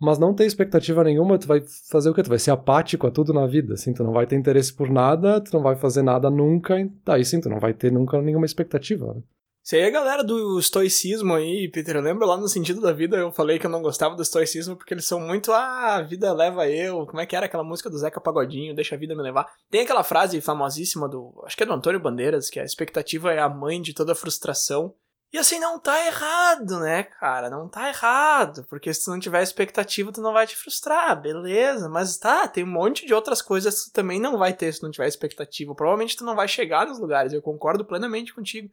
mas 0.00 0.18
não 0.18 0.34
ter 0.34 0.44
expectativa 0.44 1.02
nenhuma, 1.02 1.38
tu 1.38 1.46
vai 1.46 1.62
fazer 1.90 2.10
o 2.10 2.14
quê? 2.14 2.22
Tu 2.22 2.28
vai 2.28 2.38
ser 2.38 2.50
apático 2.50 3.06
a 3.06 3.10
tudo 3.10 3.32
na 3.32 3.46
vida, 3.46 3.74
assim, 3.74 3.92
tu 3.92 4.04
não 4.04 4.12
vai 4.12 4.26
ter 4.26 4.36
interesse 4.36 4.72
por 4.72 4.90
nada, 4.90 5.40
tu 5.40 5.52
não 5.54 5.62
vai 5.62 5.76
fazer 5.76 6.02
nada 6.02 6.30
nunca, 6.30 6.76
daí 7.04 7.24
sim, 7.24 7.40
tu 7.40 7.48
não 7.48 7.58
vai 7.58 7.72
ter 7.72 7.90
nunca 7.90 8.20
nenhuma 8.20 8.46
expectativa. 8.46 9.14
Né? 9.14 9.22
Isso 9.66 9.74
aí 9.74 9.80
é 9.80 9.86
a 9.86 9.90
galera 9.90 10.22
do 10.22 10.60
estoicismo 10.60 11.34
aí, 11.34 11.68
Peter, 11.68 11.96
eu 11.96 12.00
lembro 12.00 12.24
lá 12.24 12.36
no 12.36 12.46
sentido 12.46 12.80
da 12.80 12.92
vida, 12.92 13.16
eu 13.16 13.32
falei 13.32 13.58
que 13.58 13.66
eu 13.66 13.70
não 13.70 13.82
gostava 13.82 14.14
do 14.14 14.22
estoicismo 14.22 14.76
porque 14.76 14.94
eles 14.94 15.04
são 15.04 15.18
muito, 15.18 15.50
ah, 15.50 15.96
a 15.96 16.02
vida 16.02 16.32
leva 16.32 16.68
eu, 16.68 17.04
como 17.04 17.20
é 17.20 17.26
que 17.26 17.34
era 17.34 17.46
aquela 17.46 17.64
música 17.64 17.90
do 17.90 17.98
Zeca 17.98 18.20
Pagodinho, 18.20 18.76
deixa 18.76 18.94
a 18.94 18.98
vida 18.98 19.16
me 19.16 19.22
levar. 19.22 19.50
Tem 19.68 19.80
aquela 19.80 20.04
frase 20.04 20.40
famosíssima 20.40 21.08
do, 21.08 21.42
acho 21.44 21.56
que 21.56 21.64
é 21.64 21.66
do 21.66 21.72
Antônio 21.72 21.98
Bandeiras, 21.98 22.48
que 22.48 22.60
a 22.60 22.64
expectativa 22.64 23.32
é 23.32 23.40
a 23.40 23.48
mãe 23.48 23.82
de 23.82 23.92
toda 23.92 24.14
frustração, 24.14 24.94
e 25.32 25.38
assim, 25.38 25.58
não 25.58 25.78
tá 25.78 26.06
errado, 26.06 26.80
né, 26.80 27.02
cara? 27.02 27.50
Não 27.50 27.68
tá 27.68 27.88
errado. 27.88 28.64
Porque 28.68 28.92
se 28.94 29.04
tu 29.04 29.10
não 29.10 29.18
tiver 29.18 29.42
expectativa, 29.42 30.12
tu 30.12 30.20
não 30.20 30.32
vai 30.32 30.46
te 30.46 30.56
frustrar, 30.56 31.20
beleza. 31.20 31.88
Mas 31.88 32.16
tá, 32.16 32.46
tem 32.46 32.64
um 32.64 32.68
monte 32.68 33.06
de 33.06 33.12
outras 33.12 33.42
coisas 33.42 33.84
que 33.84 33.90
tu 33.90 33.92
também 33.92 34.20
não 34.20 34.38
vai 34.38 34.52
ter 34.52 34.72
se 34.72 34.82
não 34.82 34.90
tiver 34.90 35.08
expectativa. 35.08 35.74
Provavelmente 35.74 36.16
tu 36.16 36.24
não 36.24 36.36
vai 36.36 36.48
chegar 36.48 36.86
nos 36.86 36.98
lugares, 36.98 37.32
eu 37.32 37.42
concordo 37.42 37.84
plenamente 37.84 38.34
contigo. 38.34 38.70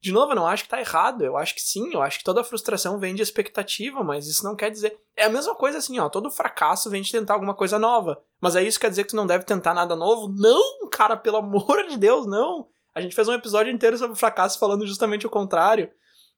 De 0.00 0.12
novo, 0.12 0.32
eu 0.32 0.36
não 0.36 0.46
acho 0.46 0.64
que 0.64 0.70
tá 0.70 0.80
errado. 0.80 1.22
Eu 1.22 1.36
acho 1.36 1.54
que 1.54 1.60
sim, 1.60 1.92
eu 1.92 2.00
acho 2.00 2.18
que 2.18 2.24
toda 2.24 2.42
frustração 2.42 2.98
vem 2.98 3.14
de 3.14 3.22
expectativa, 3.22 4.02
mas 4.02 4.26
isso 4.26 4.42
não 4.42 4.56
quer 4.56 4.70
dizer. 4.70 4.98
É 5.14 5.24
a 5.24 5.28
mesma 5.28 5.54
coisa 5.54 5.76
assim, 5.76 5.98
ó. 5.98 6.08
Todo 6.08 6.30
fracasso 6.30 6.88
vem 6.88 7.02
de 7.02 7.12
tentar 7.12 7.34
alguma 7.34 7.54
coisa 7.54 7.78
nova. 7.78 8.22
Mas 8.40 8.56
aí 8.56 8.66
isso 8.66 8.80
quer 8.80 8.88
dizer 8.88 9.04
que 9.04 9.10
tu 9.10 9.16
não 9.16 9.26
deve 9.26 9.44
tentar 9.44 9.74
nada 9.74 9.94
novo? 9.94 10.34
Não, 10.34 10.88
cara, 10.90 11.16
pelo 11.18 11.36
amor 11.44 11.86
de 11.86 11.98
Deus, 11.98 12.26
não. 12.26 12.66
A 12.94 13.00
gente 13.00 13.14
fez 13.14 13.28
um 13.28 13.34
episódio 13.34 13.72
inteiro 13.72 13.96
sobre 13.96 14.18
fracasso 14.18 14.58
falando 14.58 14.86
justamente 14.86 15.26
o 15.26 15.30
contrário. 15.30 15.90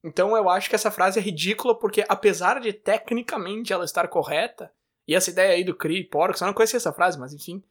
Então 0.04 0.37
eu 0.37 0.49
acho 0.50 0.68
que 0.68 0.75
essa 0.75 0.90
frase 0.90 1.18
é 1.18 1.23
ridícula 1.23 1.78
porque, 1.78 2.04
apesar 2.09 2.61
de 2.61 2.73
tecnicamente 2.73 3.73
ela 3.73 3.85
estar 3.85 4.09
correta, 4.09 4.71
e 5.06 5.14
essa 5.14 5.30
ideia 5.30 5.54
aí 5.54 5.64
do 5.64 5.75
Cree 5.75 6.04
porcos, 6.04 6.40
eu 6.40 6.47
não 6.47 6.54
conhecia 6.54 6.76
essa 6.76 6.92
frase, 6.92 7.18
mas 7.18 7.32
enfim. 7.32 7.62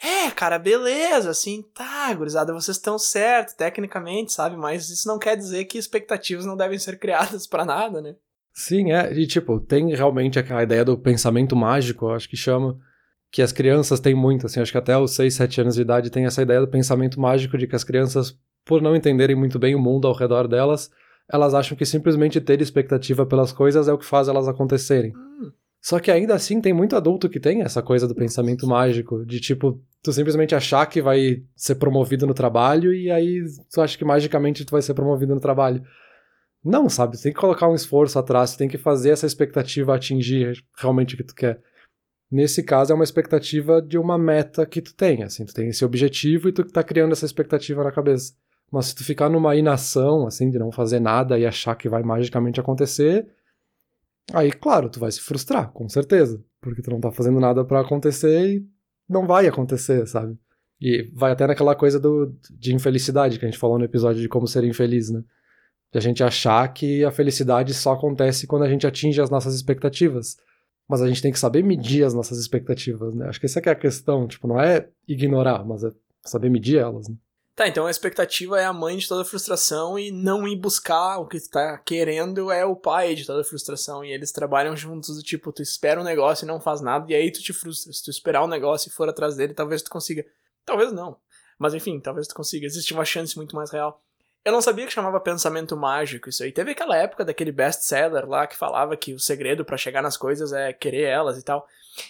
É, 0.00 0.30
cara, 0.30 0.58
beleza, 0.58 1.30
assim, 1.30 1.62
tá, 1.74 2.12
gurizada, 2.12 2.52
vocês 2.52 2.76
estão 2.76 2.98
certos, 2.98 3.54
tecnicamente, 3.54 4.32
sabe? 4.32 4.56
Mas 4.56 4.90
isso 4.90 5.08
não 5.08 5.18
quer 5.18 5.36
dizer 5.36 5.64
que 5.64 5.78
expectativas 5.78 6.44
não 6.44 6.56
devem 6.56 6.78
ser 6.78 6.98
criadas 6.98 7.46
para 7.46 7.64
nada, 7.64 8.02
né? 8.02 8.14
Sim, 8.52 8.92
é, 8.92 9.12
e 9.12 9.26
tipo, 9.26 9.60
tem 9.60 9.94
realmente 9.94 10.38
aquela 10.38 10.62
ideia 10.62 10.84
do 10.84 10.98
pensamento 10.98 11.54
mágico, 11.54 12.08
acho 12.10 12.28
que 12.28 12.36
chama, 12.36 12.78
que 13.30 13.42
as 13.42 13.52
crianças 13.52 14.00
têm 14.00 14.14
muito, 14.14 14.46
assim, 14.46 14.60
acho 14.60 14.72
que 14.72 14.78
até 14.78 14.96
os 14.96 15.12
6, 15.12 15.34
7 15.34 15.60
anos 15.60 15.74
de 15.74 15.82
idade 15.82 16.10
tem 16.10 16.24
essa 16.24 16.42
ideia 16.42 16.60
do 16.60 16.68
pensamento 16.68 17.20
mágico 17.20 17.58
de 17.58 17.66
que 17.66 17.76
as 17.76 17.84
crianças, 17.84 18.38
por 18.64 18.80
não 18.80 18.96
entenderem 18.96 19.36
muito 19.36 19.58
bem 19.58 19.74
o 19.74 19.78
mundo 19.78 20.06
ao 20.06 20.14
redor 20.14 20.48
delas, 20.48 20.90
elas 21.30 21.54
acham 21.54 21.76
que 21.76 21.84
simplesmente 21.84 22.40
ter 22.40 22.60
expectativa 22.60 23.26
pelas 23.26 23.52
coisas 23.52 23.88
é 23.88 23.92
o 23.92 23.98
que 23.98 24.06
faz 24.06 24.28
elas 24.28 24.48
acontecerem. 24.48 25.12
Hum. 25.16 25.50
Só 25.80 26.00
que 26.00 26.10
ainda 26.10 26.34
assim 26.34 26.60
tem 26.60 26.72
muito 26.72 26.96
adulto 26.96 27.28
que 27.28 27.38
tem 27.38 27.62
essa 27.62 27.82
coisa 27.82 28.08
do 28.08 28.14
pensamento 28.14 28.66
mágico, 28.66 29.24
de 29.24 29.40
tipo, 29.40 29.80
tu 30.02 30.12
simplesmente 30.12 30.54
achar 30.54 30.86
que 30.86 31.02
vai 31.02 31.42
ser 31.54 31.76
promovido 31.76 32.26
no 32.26 32.34
trabalho 32.34 32.92
e 32.92 33.10
aí 33.10 33.44
tu 33.72 33.80
acha 33.80 33.96
que 33.96 34.04
magicamente 34.04 34.64
tu 34.64 34.70
vai 34.70 34.82
ser 34.82 34.94
promovido 34.94 35.34
no 35.34 35.40
trabalho. 35.40 35.82
Não, 36.64 36.88
sabe? 36.88 37.16
Tu 37.16 37.22
tem 37.22 37.32
que 37.32 37.38
colocar 37.38 37.68
um 37.68 37.74
esforço 37.74 38.18
atrás, 38.18 38.52
tu 38.52 38.58
tem 38.58 38.68
que 38.68 38.78
fazer 38.78 39.10
essa 39.10 39.26
expectativa 39.26 39.94
atingir 39.94 40.60
realmente 40.76 41.14
o 41.14 41.16
que 41.18 41.24
tu 41.24 41.34
quer. 41.34 41.60
Nesse 42.30 42.62
caso, 42.62 42.92
é 42.92 42.94
uma 42.94 43.04
expectativa 43.04 43.80
de 43.80 43.96
uma 43.96 44.18
meta 44.18 44.66
que 44.66 44.82
tu 44.82 44.94
tem, 44.94 45.22
assim, 45.22 45.44
tu 45.44 45.54
tem 45.54 45.68
esse 45.68 45.84
objetivo 45.84 46.48
e 46.48 46.52
tu 46.52 46.64
tá 46.64 46.82
criando 46.82 47.12
essa 47.12 47.24
expectativa 47.24 47.84
na 47.84 47.92
cabeça. 47.92 48.34
Mas 48.70 48.86
se 48.86 48.96
tu 48.96 49.04
ficar 49.04 49.28
numa 49.28 49.54
inação, 49.54 50.26
assim, 50.26 50.50
de 50.50 50.58
não 50.58 50.72
fazer 50.72 50.98
nada 50.98 51.38
e 51.38 51.46
achar 51.46 51.76
que 51.76 51.88
vai 51.88 52.02
magicamente 52.02 52.58
acontecer, 52.58 53.28
aí, 54.32 54.50
claro, 54.50 54.90
tu 54.90 54.98
vai 54.98 55.10
se 55.12 55.20
frustrar, 55.20 55.70
com 55.70 55.88
certeza. 55.88 56.42
Porque 56.60 56.82
tu 56.82 56.90
não 56.90 57.00
tá 57.00 57.12
fazendo 57.12 57.38
nada 57.38 57.64
para 57.64 57.80
acontecer 57.80 58.56
e 58.56 58.66
não 59.08 59.24
vai 59.24 59.46
acontecer, 59.46 60.04
sabe? 60.06 60.36
E 60.80 61.08
vai 61.14 61.30
até 61.30 61.46
naquela 61.46 61.76
coisa 61.76 61.98
do, 61.98 62.34
de 62.50 62.74
infelicidade 62.74 63.38
que 63.38 63.44
a 63.44 63.48
gente 63.48 63.58
falou 63.58 63.78
no 63.78 63.84
episódio 63.84 64.20
de 64.20 64.28
como 64.28 64.48
ser 64.48 64.64
infeliz, 64.64 65.10
né? 65.10 65.22
De 65.92 65.98
a 65.98 66.00
gente 66.00 66.24
achar 66.24 66.66
que 66.72 67.04
a 67.04 67.12
felicidade 67.12 67.72
só 67.72 67.92
acontece 67.92 68.48
quando 68.48 68.64
a 68.64 68.68
gente 68.68 68.86
atinge 68.86 69.20
as 69.20 69.30
nossas 69.30 69.54
expectativas. 69.54 70.36
Mas 70.88 71.02
a 71.02 71.08
gente 71.08 71.22
tem 71.22 71.32
que 71.32 71.38
saber 71.38 71.62
medir 71.62 72.04
as 72.04 72.14
nossas 72.14 72.38
expectativas, 72.38 73.14
né? 73.14 73.28
Acho 73.28 73.40
que 73.40 73.46
essa 73.46 73.58
é 73.58 73.70
a 73.70 73.74
questão, 73.74 74.26
tipo, 74.26 74.46
não 74.46 74.60
é 74.60 74.88
ignorar, 75.06 75.64
mas 75.64 75.82
é 75.82 75.90
saber 76.24 76.48
medir 76.48 76.78
elas, 76.78 77.08
né? 77.08 77.16
Tá, 77.56 77.66
então 77.66 77.86
a 77.86 77.90
expectativa 77.90 78.60
é 78.60 78.66
a 78.66 78.72
mãe 78.72 78.98
de 78.98 79.08
toda 79.08 79.24
frustração 79.24 79.98
e 79.98 80.10
não 80.10 80.46
ir 80.46 80.56
buscar 80.56 81.16
o 81.16 81.26
que 81.26 81.40
tu 81.40 81.48
tá 81.48 81.78
querendo 81.78 82.52
é 82.52 82.66
o 82.66 82.76
pai 82.76 83.14
de 83.14 83.24
toda 83.24 83.42
frustração. 83.42 84.04
E 84.04 84.12
eles 84.12 84.30
trabalham 84.30 84.76
juntos, 84.76 85.22
tipo, 85.22 85.50
tu 85.50 85.62
espera 85.62 85.98
um 85.98 86.04
negócio 86.04 86.44
e 86.44 86.46
não 86.46 86.60
faz 86.60 86.82
nada, 86.82 87.10
e 87.10 87.14
aí 87.14 87.32
tu 87.32 87.40
te 87.40 87.54
frustra. 87.54 87.90
Se 87.94 88.04
tu 88.04 88.10
esperar 88.10 88.44
um 88.44 88.46
negócio 88.46 88.90
e 88.90 88.92
for 88.92 89.08
atrás 89.08 89.36
dele, 89.36 89.54
talvez 89.54 89.80
tu 89.80 89.90
consiga. 89.90 90.22
Talvez 90.66 90.92
não. 90.92 91.16
Mas 91.58 91.72
enfim, 91.72 91.98
talvez 91.98 92.28
tu 92.28 92.34
consiga. 92.34 92.66
Existe 92.66 92.92
uma 92.92 93.06
chance 93.06 93.34
muito 93.38 93.56
mais 93.56 93.70
real. 93.70 94.04
Eu 94.46 94.52
não 94.52 94.62
sabia 94.62 94.86
que 94.86 94.92
chamava 94.92 95.18
pensamento 95.18 95.76
mágico 95.76 96.28
isso 96.28 96.44
aí. 96.44 96.52
Teve 96.52 96.70
aquela 96.70 96.96
época 96.96 97.24
daquele 97.24 97.50
best-seller 97.50 98.28
lá 98.28 98.46
que 98.46 98.56
falava 98.56 98.96
que 98.96 99.12
o 99.12 99.18
segredo 99.18 99.64
para 99.64 99.76
chegar 99.76 100.00
nas 100.00 100.16
coisas 100.16 100.52
é 100.52 100.72
querer 100.72 101.02
elas 101.02 101.36
e 101.36 101.42
tal. 101.42 101.66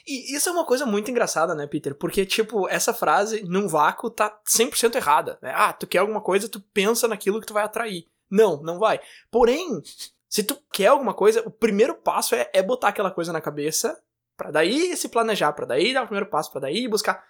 E 0.07 0.37
isso 0.37 0.47
é 0.51 0.53
uma 0.53 0.67
coisa 0.67 0.85
muito 0.85 1.11
engraçada, 1.11 1.55
né, 1.55 1.67
Peter? 1.67 1.95
Porque, 1.95 2.27
tipo, 2.27 2.69
essa 2.69 2.93
frase, 2.93 3.43
num 3.45 3.67
vácuo, 3.67 4.11
tá 4.11 4.39
100% 4.47 4.97
errada. 4.97 5.39
Né? 5.41 5.51
Ah, 5.57 5.73
tu 5.73 5.87
quer 5.87 6.01
alguma 6.01 6.21
coisa, 6.21 6.47
tu 6.47 6.61
pensa 6.61 7.09
naquilo 7.09 7.41
que 7.41 7.47
tu 7.47 7.55
vai 7.55 7.65
atrair. 7.65 8.07
Não, 8.31 8.63
não 8.63 8.79
vai. 8.79 9.01
Porém, 9.31 9.83
se 10.29 10.45
tu 10.45 10.59
quer 10.71 10.89
alguma 10.89 11.15
coisa, 11.15 11.43
o 11.47 11.51
primeiro 11.51 11.95
passo 11.95 12.35
é, 12.35 12.51
é 12.53 12.63
botar 12.63 12.89
aquela 12.89 13.11
coisa 13.11 13.33
na 13.33 13.41
cabeça, 13.41 13.99
para 14.37 14.51
daí 14.51 14.95
se 14.95 15.09
planejar, 15.09 15.55
para 15.55 15.65
daí 15.65 15.95
dar 15.95 16.03
o 16.03 16.07
primeiro 16.07 16.29
passo, 16.29 16.53
para 16.53 16.61
daí 16.61 16.87
buscar. 16.87 17.25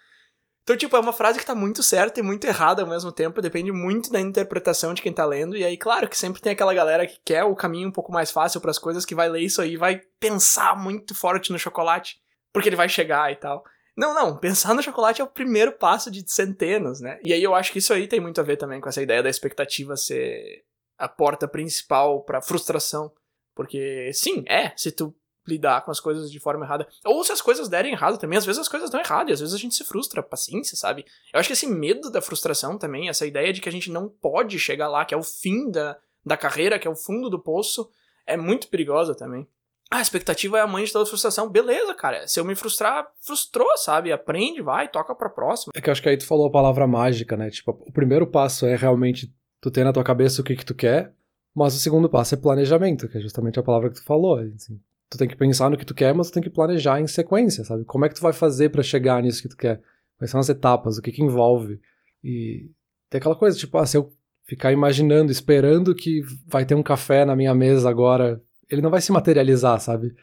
Então, 0.66 0.76
tipo, 0.76 0.96
é 0.96 0.98
uma 0.98 1.12
frase 1.12 1.38
que 1.38 1.46
tá 1.46 1.54
muito 1.54 1.80
certa 1.80 2.18
e 2.18 2.24
muito 2.24 2.44
errada 2.44 2.82
ao 2.82 2.88
mesmo 2.88 3.12
tempo, 3.12 3.40
depende 3.40 3.70
muito 3.70 4.10
da 4.10 4.20
interpretação 4.20 4.92
de 4.92 5.00
quem 5.00 5.12
tá 5.12 5.24
lendo. 5.24 5.56
E 5.56 5.64
aí, 5.64 5.76
claro 5.76 6.08
que 6.08 6.18
sempre 6.18 6.42
tem 6.42 6.54
aquela 6.54 6.74
galera 6.74 7.06
que 7.06 7.20
quer 7.24 7.44
o 7.44 7.54
caminho 7.54 7.88
um 7.88 7.92
pouco 7.92 8.10
mais 8.10 8.32
fácil 8.32 8.60
para 8.60 8.72
as 8.72 8.78
coisas, 8.78 9.04
que 9.04 9.14
vai 9.14 9.28
ler 9.28 9.42
isso 9.42 9.62
aí 9.62 9.74
e 9.74 9.76
vai 9.76 10.00
pensar 10.18 10.76
muito 10.76 11.14
forte 11.14 11.52
no 11.52 11.58
chocolate, 11.58 12.20
porque 12.52 12.68
ele 12.68 12.74
vai 12.74 12.88
chegar 12.88 13.30
e 13.30 13.36
tal. 13.36 13.64
Não, 13.96 14.12
não, 14.12 14.36
pensar 14.36 14.74
no 14.74 14.82
chocolate 14.82 15.20
é 15.20 15.24
o 15.24 15.28
primeiro 15.28 15.70
passo 15.70 16.10
de 16.10 16.28
centenas, 16.28 17.00
né? 17.00 17.20
E 17.24 17.32
aí 17.32 17.44
eu 17.44 17.54
acho 17.54 17.70
que 17.70 17.78
isso 17.78 17.94
aí 17.94 18.08
tem 18.08 18.18
muito 18.18 18.40
a 18.40 18.44
ver 18.44 18.56
também 18.56 18.80
com 18.80 18.88
essa 18.88 19.00
ideia 19.00 19.22
da 19.22 19.30
expectativa 19.30 19.96
ser 19.96 20.64
a 20.98 21.08
porta 21.08 21.46
principal 21.46 22.24
para 22.24 22.42
frustração. 22.42 23.12
Porque, 23.54 24.10
sim, 24.12 24.44
é, 24.48 24.72
se 24.76 24.90
tu 24.90 25.14
lidar 25.46 25.84
com 25.84 25.90
as 25.90 26.00
coisas 26.00 26.30
de 26.30 26.40
forma 26.40 26.64
errada. 26.64 26.86
Ou 27.04 27.22
se 27.24 27.32
as 27.32 27.40
coisas 27.40 27.68
derem 27.68 27.92
errado 27.92 28.18
também, 28.18 28.38
às 28.38 28.44
vezes 28.44 28.60
as 28.60 28.68
coisas 28.68 28.90
dão 28.90 29.00
errado, 29.00 29.30
e 29.30 29.32
às 29.32 29.40
vezes 29.40 29.54
a 29.54 29.58
gente 29.58 29.74
se 29.74 29.84
frustra, 29.84 30.22
paciência, 30.22 30.76
sabe? 30.76 31.04
Eu 31.32 31.40
acho 31.40 31.48
que 31.48 31.52
esse 31.52 31.66
medo 31.66 32.10
da 32.10 32.20
frustração 32.20 32.78
também, 32.78 33.08
essa 33.08 33.26
ideia 33.26 33.52
de 33.52 33.60
que 33.60 33.68
a 33.68 33.72
gente 33.72 33.90
não 33.90 34.08
pode 34.08 34.58
chegar 34.58 34.88
lá, 34.88 35.04
que 35.04 35.14
é 35.14 35.16
o 35.16 35.22
fim 35.22 35.70
da, 35.70 35.96
da 36.24 36.36
carreira, 36.36 36.78
que 36.78 36.88
é 36.88 36.90
o 36.90 36.96
fundo 36.96 37.30
do 37.30 37.38
poço, 37.38 37.88
é 38.26 38.36
muito 38.36 38.68
perigosa 38.68 39.14
também. 39.14 39.46
Ah, 39.90 39.98
a 39.98 40.02
expectativa 40.02 40.58
é 40.58 40.62
a 40.62 40.66
mãe 40.66 40.84
de 40.84 40.92
toda 40.92 41.06
frustração. 41.06 41.48
Beleza, 41.48 41.94
cara. 41.94 42.26
Se 42.26 42.40
eu 42.40 42.44
me 42.44 42.56
frustrar, 42.56 43.06
frustrou, 43.20 43.76
sabe? 43.76 44.10
Aprende, 44.10 44.60
vai, 44.60 44.88
toca 44.88 45.14
pra 45.14 45.30
próxima. 45.30 45.72
É 45.76 45.80
que 45.80 45.88
eu 45.88 45.92
acho 45.92 46.02
que 46.02 46.08
aí 46.08 46.16
tu 46.16 46.26
falou 46.26 46.46
a 46.46 46.50
palavra 46.50 46.86
mágica, 46.88 47.36
né? 47.36 47.50
Tipo, 47.50 47.70
o 47.70 47.92
primeiro 47.92 48.26
passo 48.26 48.66
é 48.66 48.74
realmente 48.74 49.32
tu 49.60 49.70
ter 49.70 49.84
na 49.84 49.92
tua 49.92 50.02
cabeça 50.02 50.40
o 50.40 50.44
que 50.44 50.56
que 50.56 50.64
tu 50.64 50.74
quer, 50.74 51.14
mas 51.54 51.74
o 51.74 51.78
segundo 51.78 52.08
passo 52.08 52.34
é 52.34 52.38
planejamento, 52.38 53.08
que 53.08 53.16
é 53.16 53.20
justamente 53.20 53.60
a 53.60 53.62
palavra 53.62 53.88
que 53.88 53.96
tu 53.96 54.04
falou. 54.04 54.38
Assim, 54.38 54.80
tu 55.08 55.18
tem 55.18 55.28
que 55.28 55.36
pensar 55.36 55.70
no 55.70 55.76
que 55.76 55.84
tu 55.86 55.94
quer, 55.94 56.14
mas 56.14 56.30
tu 56.30 56.34
tem 56.34 56.42
que 56.42 56.50
planejar 56.50 57.00
em 57.00 57.06
sequência, 57.06 57.64
sabe? 57.64 57.84
Como 57.84 58.04
é 58.04 58.08
que 58.08 58.14
tu 58.14 58.22
vai 58.22 58.32
fazer 58.32 58.70
para 58.70 58.82
chegar 58.82 59.22
nisso 59.22 59.42
que 59.42 59.48
tu 59.48 59.56
quer? 59.56 59.80
Quais 60.18 60.30
são 60.30 60.40
as 60.40 60.48
etapas? 60.48 60.98
O 60.98 61.02
que 61.02 61.12
que 61.12 61.22
envolve? 61.22 61.80
E 62.22 62.70
tem 63.08 63.18
aquela 63.18 63.36
coisa, 63.36 63.56
tipo, 63.56 63.76
ah, 63.78 63.86
se 63.86 63.96
eu 63.96 64.12
ficar 64.44 64.72
imaginando, 64.72 65.30
esperando 65.30 65.94
que 65.94 66.22
vai 66.46 66.64
ter 66.64 66.74
um 66.74 66.82
café 66.82 67.24
na 67.24 67.36
minha 67.36 67.54
mesa 67.54 67.88
agora, 67.88 68.40
ele 68.70 68.82
não 68.82 68.90
vai 68.90 69.00
se 69.00 69.12
materializar, 69.12 69.80
sabe? 69.80 70.14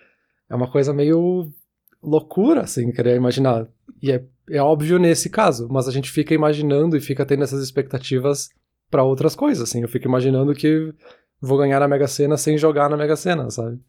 É 0.49 0.55
uma 0.55 0.69
coisa 0.69 0.93
meio 0.93 1.51
loucura, 2.01 2.61
assim, 2.61 2.91
querer 2.91 3.15
imaginar. 3.15 3.67
E 4.01 4.11
é, 4.11 4.23
é 4.49 4.61
óbvio 4.61 4.99
nesse 4.99 5.29
caso, 5.29 5.67
mas 5.69 5.87
a 5.87 5.91
gente 5.91 6.11
fica 6.11 6.33
imaginando 6.33 6.97
e 6.97 7.01
fica 7.01 7.25
tendo 7.25 7.43
essas 7.43 7.63
expectativas 7.63 8.49
para 8.89 9.03
outras 9.03 9.35
coisas, 9.35 9.69
assim. 9.69 9.81
Eu 9.81 9.87
fico 9.87 10.07
imaginando 10.07 10.53
que 10.53 10.93
vou 11.41 11.57
ganhar 11.57 11.79
na 11.79 11.87
Mega 11.87 12.07
Sena 12.07 12.37
sem 12.37 12.57
jogar 12.57 12.89
na 12.89 12.97
Mega 12.97 13.15
Sena, 13.15 13.49
sabe? 13.49 13.79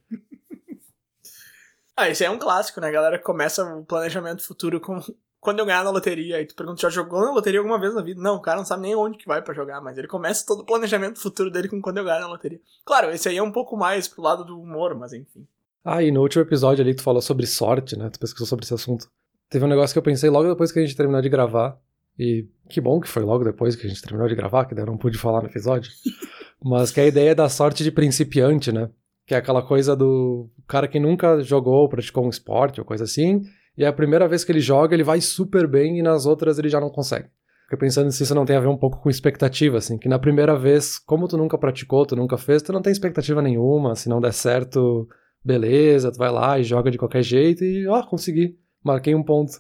Ah, 1.97 2.09
esse 2.09 2.25
é 2.25 2.31
um 2.31 2.39
clássico, 2.39 2.81
né? 2.81 2.89
A 2.89 2.93
galera 2.93 3.19
começa 3.19 3.65
o 3.77 3.85
planejamento 3.85 4.45
futuro 4.45 4.81
com 4.81 5.01
quando 5.41 5.59
eu 5.59 5.67
ganhar 5.67 5.85
na 5.85 5.91
loteria. 5.91 6.39
Aí 6.39 6.47
tu 6.47 6.55
pergunta, 6.55 6.81
já 6.81 6.91
jogou 6.91 7.21
na 7.21 7.33
loteria 7.33 7.61
alguma 7.61 7.79
vez 7.79 7.95
na 7.95 8.03
vida? 8.03 8.21
Não, 8.21 8.37
o 8.37 8.41
cara 8.41 8.59
não 8.59 8.65
sabe 8.65 8.83
nem 8.83 8.97
onde 8.97 9.19
que 9.19 9.29
vai 9.29 9.43
para 9.43 9.55
jogar, 9.55 9.81
mas 9.81 9.99
ele 9.99 10.09
começa 10.09 10.47
todo 10.47 10.61
o 10.61 10.67
planejamento 10.67 11.21
futuro 11.21 11.51
dele 11.51 11.69
com 11.69 11.81
quando 11.81 11.99
eu 11.99 12.05
ganhar 12.05 12.21
na 12.21 12.29
loteria. 12.29 12.61
Claro, 12.85 13.11
esse 13.11 13.29
aí 13.29 13.37
é 13.37 13.43
um 13.43 13.53
pouco 13.53 13.77
mais 13.77 14.09
pro 14.09 14.23
lado 14.23 14.45
do 14.45 14.59
humor, 14.59 14.95
mas 14.95 15.13
enfim. 15.13 15.47
Ah, 15.85 16.03
e 16.03 16.11
no 16.11 16.23
último 16.23 16.43
episódio 16.43 16.83
ali 16.83 16.95
tu 16.95 17.03
falou 17.03 17.21
sobre 17.21 17.47
sorte, 17.47 17.97
né? 17.97 18.09
Tu 18.09 18.19
pesquisou 18.19 18.47
sobre 18.47 18.65
esse 18.65 18.73
assunto. 18.73 19.07
Teve 19.51 19.65
um 19.65 19.69
negócio 19.69 19.93
que 19.93 19.99
eu 19.99 20.03
pensei 20.03 20.31
logo 20.31 20.49
depois 20.49 20.73
que 20.73 20.79
a 20.79 20.83
gente 20.83 20.97
terminou 20.97 21.21
de 21.21 21.29
gravar. 21.29 21.79
E 22.19 22.49
que 22.69 22.81
bom 22.81 23.01
que 23.01 23.09
foi 23.09 23.23
logo 23.23 23.45
depois 23.45 23.77
que 23.77 23.87
a 23.87 23.91
gente 23.91 24.01
terminou 24.01 24.29
de 24.29 24.35
gravar, 24.35 24.65
que 24.65 24.75
daí 24.75 24.83
eu 24.83 24.87
não 24.87 24.97
pude 24.97 25.19
falar 25.19 25.43
no 25.43 25.49
episódio. 25.49 25.93
Mas 26.63 26.91
que 26.91 27.01
é 27.01 27.05
a 27.05 27.09
ideia 27.09 27.35
da 27.35 27.49
sorte 27.49 27.85
de 27.85 27.91
principiante, 27.91 28.73
né? 28.73 28.89
Que 29.27 29.35
é 29.35 29.39
aquela 29.39 29.63
coisa 29.63 29.97
do 29.97 30.51
cara 30.67 30.87
que 30.87 31.01
nunca 31.01 31.41
jogou, 31.43 31.89
praticou 31.89 32.27
um 32.27 32.31
esporte 32.31 32.81
ou 32.81 32.87
coisa 32.87 33.05
assim, 33.05 33.43
e 33.77 33.85
é 33.85 33.87
a 33.87 33.93
primeira 33.93 34.29
vez 34.29 34.45
que 34.45 34.53
ele 34.53 34.61
joga, 34.61 34.95
ele 34.95 35.03
vai 35.03 35.21
super 35.21 35.67
bem 35.67 35.99
e 35.99 36.03
nas 36.03 36.27
outras 36.27 36.59
ele 36.59 36.69
já 36.69 36.81
não 36.81 36.91
consegue. 36.91 37.29
Fiquei 37.65 37.79
pensando 37.79 38.13
se 38.13 38.23
isso 38.23 38.35
não 38.35 38.45
tem 38.45 38.57
a 38.57 38.61
ver 38.61 38.69
um 38.69 38.77
pouco 38.77 39.01
com 39.01 39.09
expectativa, 39.09 39.79
assim, 39.79 39.97
que 39.97 40.09
na 40.09 40.19
primeira 40.19 40.57
vez, 40.57 40.99
como 40.99 41.27
tu 41.27 41.37
nunca 41.37 41.57
praticou, 41.57 42.05
tu 42.05 42.15
nunca 42.15 42.37
fez, 42.37 42.63
tu 42.63 42.73
não 42.73 42.83
tem 42.83 42.93
expectativa 42.93 43.41
nenhuma, 43.41 43.95
se 43.95 44.09
não 44.09 44.21
der 44.21 44.35
certo, 44.35 45.09
beleza, 45.43 46.13
tu 46.13 46.19
vai 46.19 46.31
lá 46.31 46.59
e 46.59 46.63
joga 46.63 46.91
de 46.91 46.99
qualquer 46.99 47.23
jeito 47.23 47.65
e, 47.65 47.87
ó, 47.89 48.03
consegui, 48.07 48.59
marquei 48.85 49.15
um 49.15 49.23
ponto. 49.23 49.55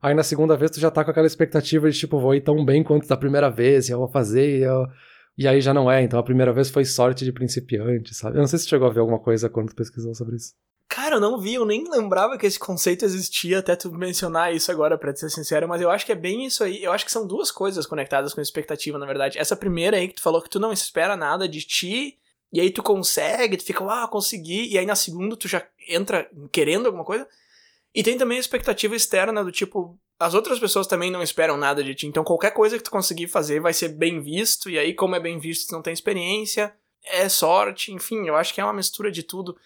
Aí 0.00 0.14
na 0.14 0.22
segunda 0.22 0.56
vez 0.56 0.70
tu 0.70 0.80
já 0.80 0.90
tá 0.90 1.04
com 1.04 1.10
aquela 1.10 1.26
expectativa 1.26 1.90
de, 1.90 1.98
tipo, 1.98 2.20
vou 2.20 2.34
ir 2.34 2.40
tão 2.40 2.64
bem 2.64 2.84
quanto 2.84 3.06
da 3.06 3.16
primeira 3.16 3.50
vez, 3.50 3.88
e 3.88 3.92
eu 3.92 3.98
vou 3.98 4.08
fazer, 4.08 4.60
e 4.60 4.62
eu 4.62 4.86
e 5.40 5.48
aí 5.48 5.58
já 5.62 5.72
não 5.72 5.90
é, 5.90 6.02
então 6.02 6.20
a 6.20 6.22
primeira 6.22 6.52
vez 6.52 6.68
foi 6.68 6.84
sorte 6.84 7.24
de 7.24 7.32
principiante, 7.32 8.14
sabe? 8.14 8.36
Eu 8.36 8.40
não 8.40 8.46
sei 8.46 8.58
se 8.58 8.68
chegou 8.68 8.86
a 8.86 8.92
ver 8.92 9.00
alguma 9.00 9.18
coisa 9.18 9.48
quando 9.48 9.74
pesquisou 9.74 10.14
sobre 10.14 10.36
isso. 10.36 10.52
Cara, 10.86 11.16
eu 11.16 11.20
não 11.20 11.40
vi, 11.40 11.54
eu 11.54 11.64
nem 11.64 11.90
lembrava 11.90 12.36
que 12.36 12.44
esse 12.44 12.58
conceito 12.58 13.06
existia 13.06 13.60
até 13.60 13.74
tu 13.74 13.90
mencionar 13.90 14.54
isso 14.54 14.70
agora, 14.70 14.98
pra 14.98 15.16
ser 15.16 15.30
sincero, 15.30 15.66
mas 15.66 15.80
eu 15.80 15.88
acho 15.88 16.04
que 16.04 16.12
é 16.12 16.14
bem 16.14 16.44
isso 16.44 16.62
aí. 16.62 16.84
Eu 16.84 16.92
acho 16.92 17.06
que 17.06 17.10
são 17.10 17.26
duas 17.26 17.50
coisas 17.50 17.86
conectadas 17.86 18.34
com 18.34 18.42
expectativa, 18.42 18.98
na 18.98 19.06
verdade. 19.06 19.38
Essa 19.38 19.56
primeira 19.56 19.96
aí 19.96 20.08
que 20.08 20.16
tu 20.16 20.20
falou 20.20 20.42
que 20.42 20.50
tu 20.50 20.60
não 20.60 20.74
espera 20.74 21.16
nada 21.16 21.48
de 21.48 21.62
ti, 21.62 22.18
e 22.52 22.60
aí 22.60 22.70
tu 22.70 22.82
consegue, 22.82 23.56
tu 23.56 23.64
fica, 23.64 23.82
ah, 23.88 24.06
consegui, 24.08 24.70
e 24.70 24.76
aí 24.76 24.84
na 24.84 24.94
segunda 24.94 25.36
tu 25.36 25.48
já 25.48 25.66
entra 25.88 26.28
querendo 26.52 26.84
alguma 26.84 27.04
coisa. 27.04 27.26
E 27.94 28.02
tem 28.02 28.16
também 28.16 28.38
a 28.38 28.40
expectativa 28.40 28.94
externa 28.94 29.42
do 29.42 29.50
tipo, 29.50 29.98
as 30.18 30.34
outras 30.34 30.58
pessoas 30.58 30.86
também 30.86 31.10
não 31.10 31.22
esperam 31.22 31.56
nada 31.56 31.82
de 31.82 31.94
ti, 31.94 32.06
então 32.06 32.22
qualquer 32.22 32.52
coisa 32.52 32.76
que 32.76 32.84
tu 32.84 32.90
conseguir 32.90 33.26
fazer 33.26 33.60
vai 33.60 33.72
ser 33.72 33.88
bem 33.88 34.20
visto, 34.20 34.70
e 34.70 34.78
aí, 34.78 34.94
como 34.94 35.16
é 35.16 35.20
bem 35.20 35.38
visto, 35.38 35.68
tu 35.68 35.72
não 35.72 35.82
tem 35.82 35.92
experiência, 35.92 36.74
é 37.04 37.28
sorte, 37.28 37.92
enfim, 37.92 38.26
eu 38.26 38.36
acho 38.36 38.54
que 38.54 38.60
é 38.60 38.64
uma 38.64 38.72
mistura 38.72 39.10
de 39.10 39.22
tudo. 39.22 39.56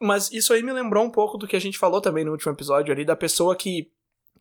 Mas 0.00 0.30
isso 0.32 0.52
aí 0.52 0.62
me 0.62 0.72
lembrou 0.72 1.04
um 1.04 1.10
pouco 1.10 1.38
do 1.38 1.46
que 1.46 1.56
a 1.56 1.60
gente 1.60 1.78
falou 1.78 2.00
também 2.00 2.24
no 2.24 2.32
último 2.32 2.52
episódio 2.52 2.92
ali, 2.92 3.04
da 3.04 3.14
pessoa 3.14 3.54
que, 3.54 3.90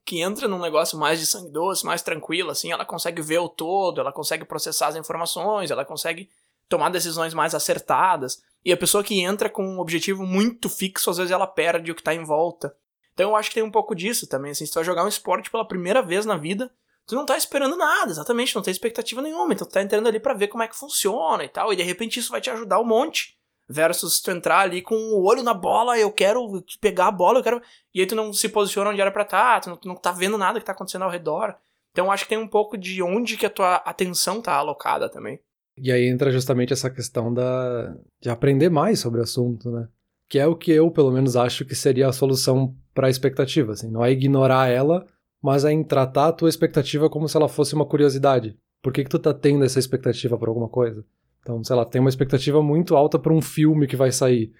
que 0.03 0.19
entra 0.19 0.47
num 0.47 0.59
negócio 0.59 0.97
mais 0.97 1.19
de 1.19 1.25
sangue 1.25 1.51
doce, 1.51 1.85
mais 1.85 2.01
tranquilo, 2.01 2.49
assim, 2.49 2.71
ela 2.71 2.83
consegue 2.83 3.21
ver 3.21 3.37
o 3.37 3.47
todo, 3.47 4.01
ela 4.01 4.11
consegue 4.11 4.43
processar 4.43 4.87
as 4.87 4.95
informações, 4.95 5.69
ela 5.69 5.85
consegue 5.85 6.29
tomar 6.67 6.89
decisões 6.89 7.33
mais 7.33 7.53
acertadas. 7.53 8.41
E 8.65 8.73
a 8.73 8.77
pessoa 8.77 9.03
que 9.03 9.21
entra 9.21 9.49
com 9.49 9.63
um 9.63 9.79
objetivo 9.79 10.25
muito 10.25 10.69
fixo, 10.69 11.09
às 11.11 11.17
vezes 11.17 11.31
ela 11.31 11.45
perde 11.45 11.91
o 11.91 11.95
que 11.95 12.03
tá 12.03 12.13
em 12.13 12.23
volta. 12.23 12.75
Então 13.13 13.31
eu 13.31 13.35
acho 13.35 13.49
que 13.49 13.55
tem 13.55 13.63
um 13.63 13.71
pouco 13.71 13.95
disso 13.95 14.27
também, 14.27 14.51
assim, 14.51 14.65
se 14.65 14.71
tu 14.71 14.75
vai 14.75 14.83
jogar 14.83 15.03
um 15.03 15.09
esporte 15.09 15.51
pela 15.51 15.67
primeira 15.67 16.01
vez 16.01 16.25
na 16.25 16.37
vida, 16.37 16.71
tu 17.05 17.15
não 17.15 17.25
tá 17.25 17.35
esperando 17.37 17.75
nada, 17.75 18.11
exatamente, 18.11 18.55
não 18.55 18.61
tem 18.61 18.71
expectativa 18.71 19.21
nenhuma, 19.21 19.53
então 19.53 19.67
tu 19.67 19.71
tá 19.71 19.81
entrando 19.81 20.07
ali 20.07 20.19
para 20.19 20.33
ver 20.33 20.47
como 20.47 20.63
é 20.63 20.67
que 20.67 20.75
funciona 20.75 21.43
e 21.43 21.49
tal, 21.49 21.73
e 21.73 21.75
de 21.75 21.83
repente 21.83 22.19
isso 22.19 22.31
vai 22.31 22.41
te 22.41 22.49
ajudar 22.49 22.79
um 22.79 22.85
monte. 22.85 23.37
Versus 23.67 24.19
tu 24.19 24.31
entrar 24.31 24.59
ali 24.59 24.81
com 24.81 24.95
o 24.95 25.23
olho 25.23 25.43
na 25.43 25.53
bola, 25.53 25.97
eu 25.97 26.11
quero 26.11 26.61
pegar 26.81 27.07
a 27.07 27.11
bola, 27.11 27.39
eu 27.39 27.43
quero. 27.43 27.61
E 27.93 28.01
aí 28.01 28.05
tu 28.05 28.15
não 28.15 28.33
se 28.33 28.49
posiciona 28.49 28.89
onde 28.89 28.99
era 28.99 29.11
pra 29.11 29.23
estar, 29.23 29.53
tá, 29.53 29.59
tu 29.61 29.69
não, 29.69 29.77
tu 29.77 29.87
não 29.87 29.95
tá 29.95 30.11
vendo 30.11 30.37
nada 30.37 30.59
que 30.59 30.65
tá 30.65 30.73
acontecendo 30.73 31.03
ao 31.03 31.09
redor. 31.09 31.55
Então 31.91 32.11
acho 32.11 32.25
que 32.25 32.29
tem 32.29 32.37
um 32.37 32.49
pouco 32.49 32.77
de 32.77 33.01
onde 33.01 33.37
que 33.37 33.45
a 33.45 33.49
tua 33.49 33.75
atenção 33.75 34.41
tá 34.41 34.55
alocada 34.55 35.07
também. 35.07 35.39
E 35.77 35.89
aí 35.89 36.05
entra 36.05 36.33
justamente 36.33 36.73
essa 36.73 36.89
questão 36.89 37.33
da 37.33 37.95
de 38.19 38.29
aprender 38.29 38.69
mais 38.69 38.99
sobre 38.99 39.21
o 39.21 39.23
assunto, 39.23 39.71
né? 39.71 39.87
que 40.31 40.39
é 40.39 40.47
o 40.47 40.55
que 40.55 40.71
eu, 40.71 40.89
pelo 40.89 41.11
menos, 41.11 41.35
acho 41.35 41.65
que 41.65 41.75
seria 41.75 42.07
a 42.07 42.13
solução 42.13 42.73
para 42.93 43.07
a 43.07 43.09
expectativa. 43.09 43.73
Assim. 43.73 43.89
Não 43.89 44.03
é 44.03 44.11
ignorar 44.11 44.67
ela, 44.67 45.05
mas 45.41 45.65
é 45.65 45.71
em 45.71 45.83
tratar 45.83 46.27
a 46.27 46.31
tua 46.31 46.49
expectativa 46.49 47.09
como 47.09 47.27
se 47.27 47.35
ela 47.37 47.49
fosse 47.49 47.73
uma 47.73 47.85
curiosidade. 47.85 48.57
Por 48.81 48.91
que, 48.91 49.03
que 49.03 49.09
tu 49.09 49.19
tá 49.19 49.33
tendo 49.33 49.63
essa 49.63 49.79
expectativa 49.79 50.37
por 50.37 50.49
alguma 50.49 50.69
coisa? 50.69 51.05
Então, 51.41 51.63
sei 51.63 51.75
lá, 51.75 51.85
tem 51.85 51.99
uma 51.99 52.09
expectativa 52.09 52.61
muito 52.61 52.95
alta 52.95 53.17
para 53.17 53.33
um 53.33 53.41
filme 53.41 53.87
que 53.87 53.95
vai 53.95 54.11
sair. 54.11 54.51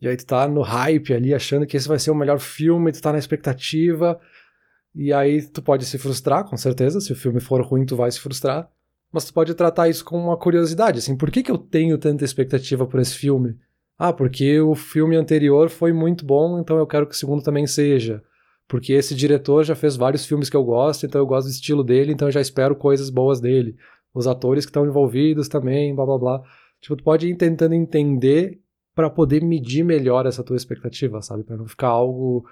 E 0.00 0.08
aí 0.08 0.16
tu 0.16 0.26
tá 0.26 0.48
no 0.48 0.62
hype 0.62 1.12
ali, 1.12 1.34
achando 1.34 1.66
que 1.66 1.76
esse 1.76 1.86
vai 1.86 1.98
ser 1.98 2.10
o 2.10 2.14
melhor 2.14 2.38
filme, 2.38 2.92
tu 2.92 3.02
tá 3.02 3.12
na 3.12 3.18
expectativa. 3.18 4.18
E 4.94 5.12
aí 5.12 5.42
tu 5.42 5.62
pode 5.62 5.84
se 5.84 5.98
frustrar, 5.98 6.44
com 6.44 6.56
certeza. 6.56 7.00
Se 7.00 7.12
o 7.12 7.16
filme 7.16 7.40
for 7.40 7.62
ruim, 7.62 7.84
tu 7.84 7.96
vai 7.96 8.10
se 8.10 8.20
frustrar. 8.20 8.70
Mas 9.12 9.24
tu 9.24 9.34
pode 9.34 9.54
tratar 9.54 9.88
isso 9.88 10.04
com 10.04 10.16
uma 10.18 10.36
curiosidade, 10.36 11.00
assim, 11.00 11.16
por 11.16 11.30
que, 11.30 11.42
que 11.42 11.50
eu 11.50 11.58
tenho 11.58 11.98
tanta 11.98 12.24
expectativa 12.24 12.86
por 12.86 13.00
esse 13.00 13.14
filme? 13.14 13.56
Ah, 14.02 14.14
porque 14.14 14.58
o 14.58 14.74
filme 14.74 15.14
anterior 15.14 15.68
foi 15.68 15.92
muito 15.92 16.24
bom, 16.24 16.58
então 16.58 16.78
eu 16.78 16.86
quero 16.86 17.06
que 17.06 17.14
o 17.14 17.18
segundo 17.18 17.42
também 17.42 17.66
seja. 17.66 18.22
Porque 18.66 18.94
esse 18.94 19.14
diretor 19.14 19.62
já 19.62 19.74
fez 19.74 19.94
vários 19.94 20.24
filmes 20.24 20.48
que 20.48 20.56
eu 20.56 20.64
gosto, 20.64 21.04
então 21.04 21.20
eu 21.20 21.26
gosto 21.26 21.48
do 21.48 21.50
estilo 21.50 21.84
dele, 21.84 22.10
então 22.10 22.26
eu 22.28 22.32
já 22.32 22.40
espero 22.40 22.74
coisas 22.74 23.10
boas 23.10 23.42
dele. 23.42 23.76
Os 24.14 24.26
atores 24.26 24.64
que 24.64 24.70
estão 24.70 24.86
envolvidos 24.86 25.48
também, 25.48 25.94
blá 25.94 26.06
blá 26.06 26.18
blá. 26.18 26.42
Tipo, 26.80 26.96
tu 26.96 27.04
pode 27.04 27.28
ir 27.28 27.36
tentando 27.36 27.74
entender 27.74 28.58
para 28.94 29.10
poder 29.10 29.44
medir 29.44 29.84
melhor 29.84 30.24
essa 30.24 30.42
tua 30.42 30.56
expectativa, 30.56 31.20
sabe? 31.20 31.44
Para 31.44 31.58
não 31.58 31.66
ficar 31.66 31.88
algo 31.88 32.46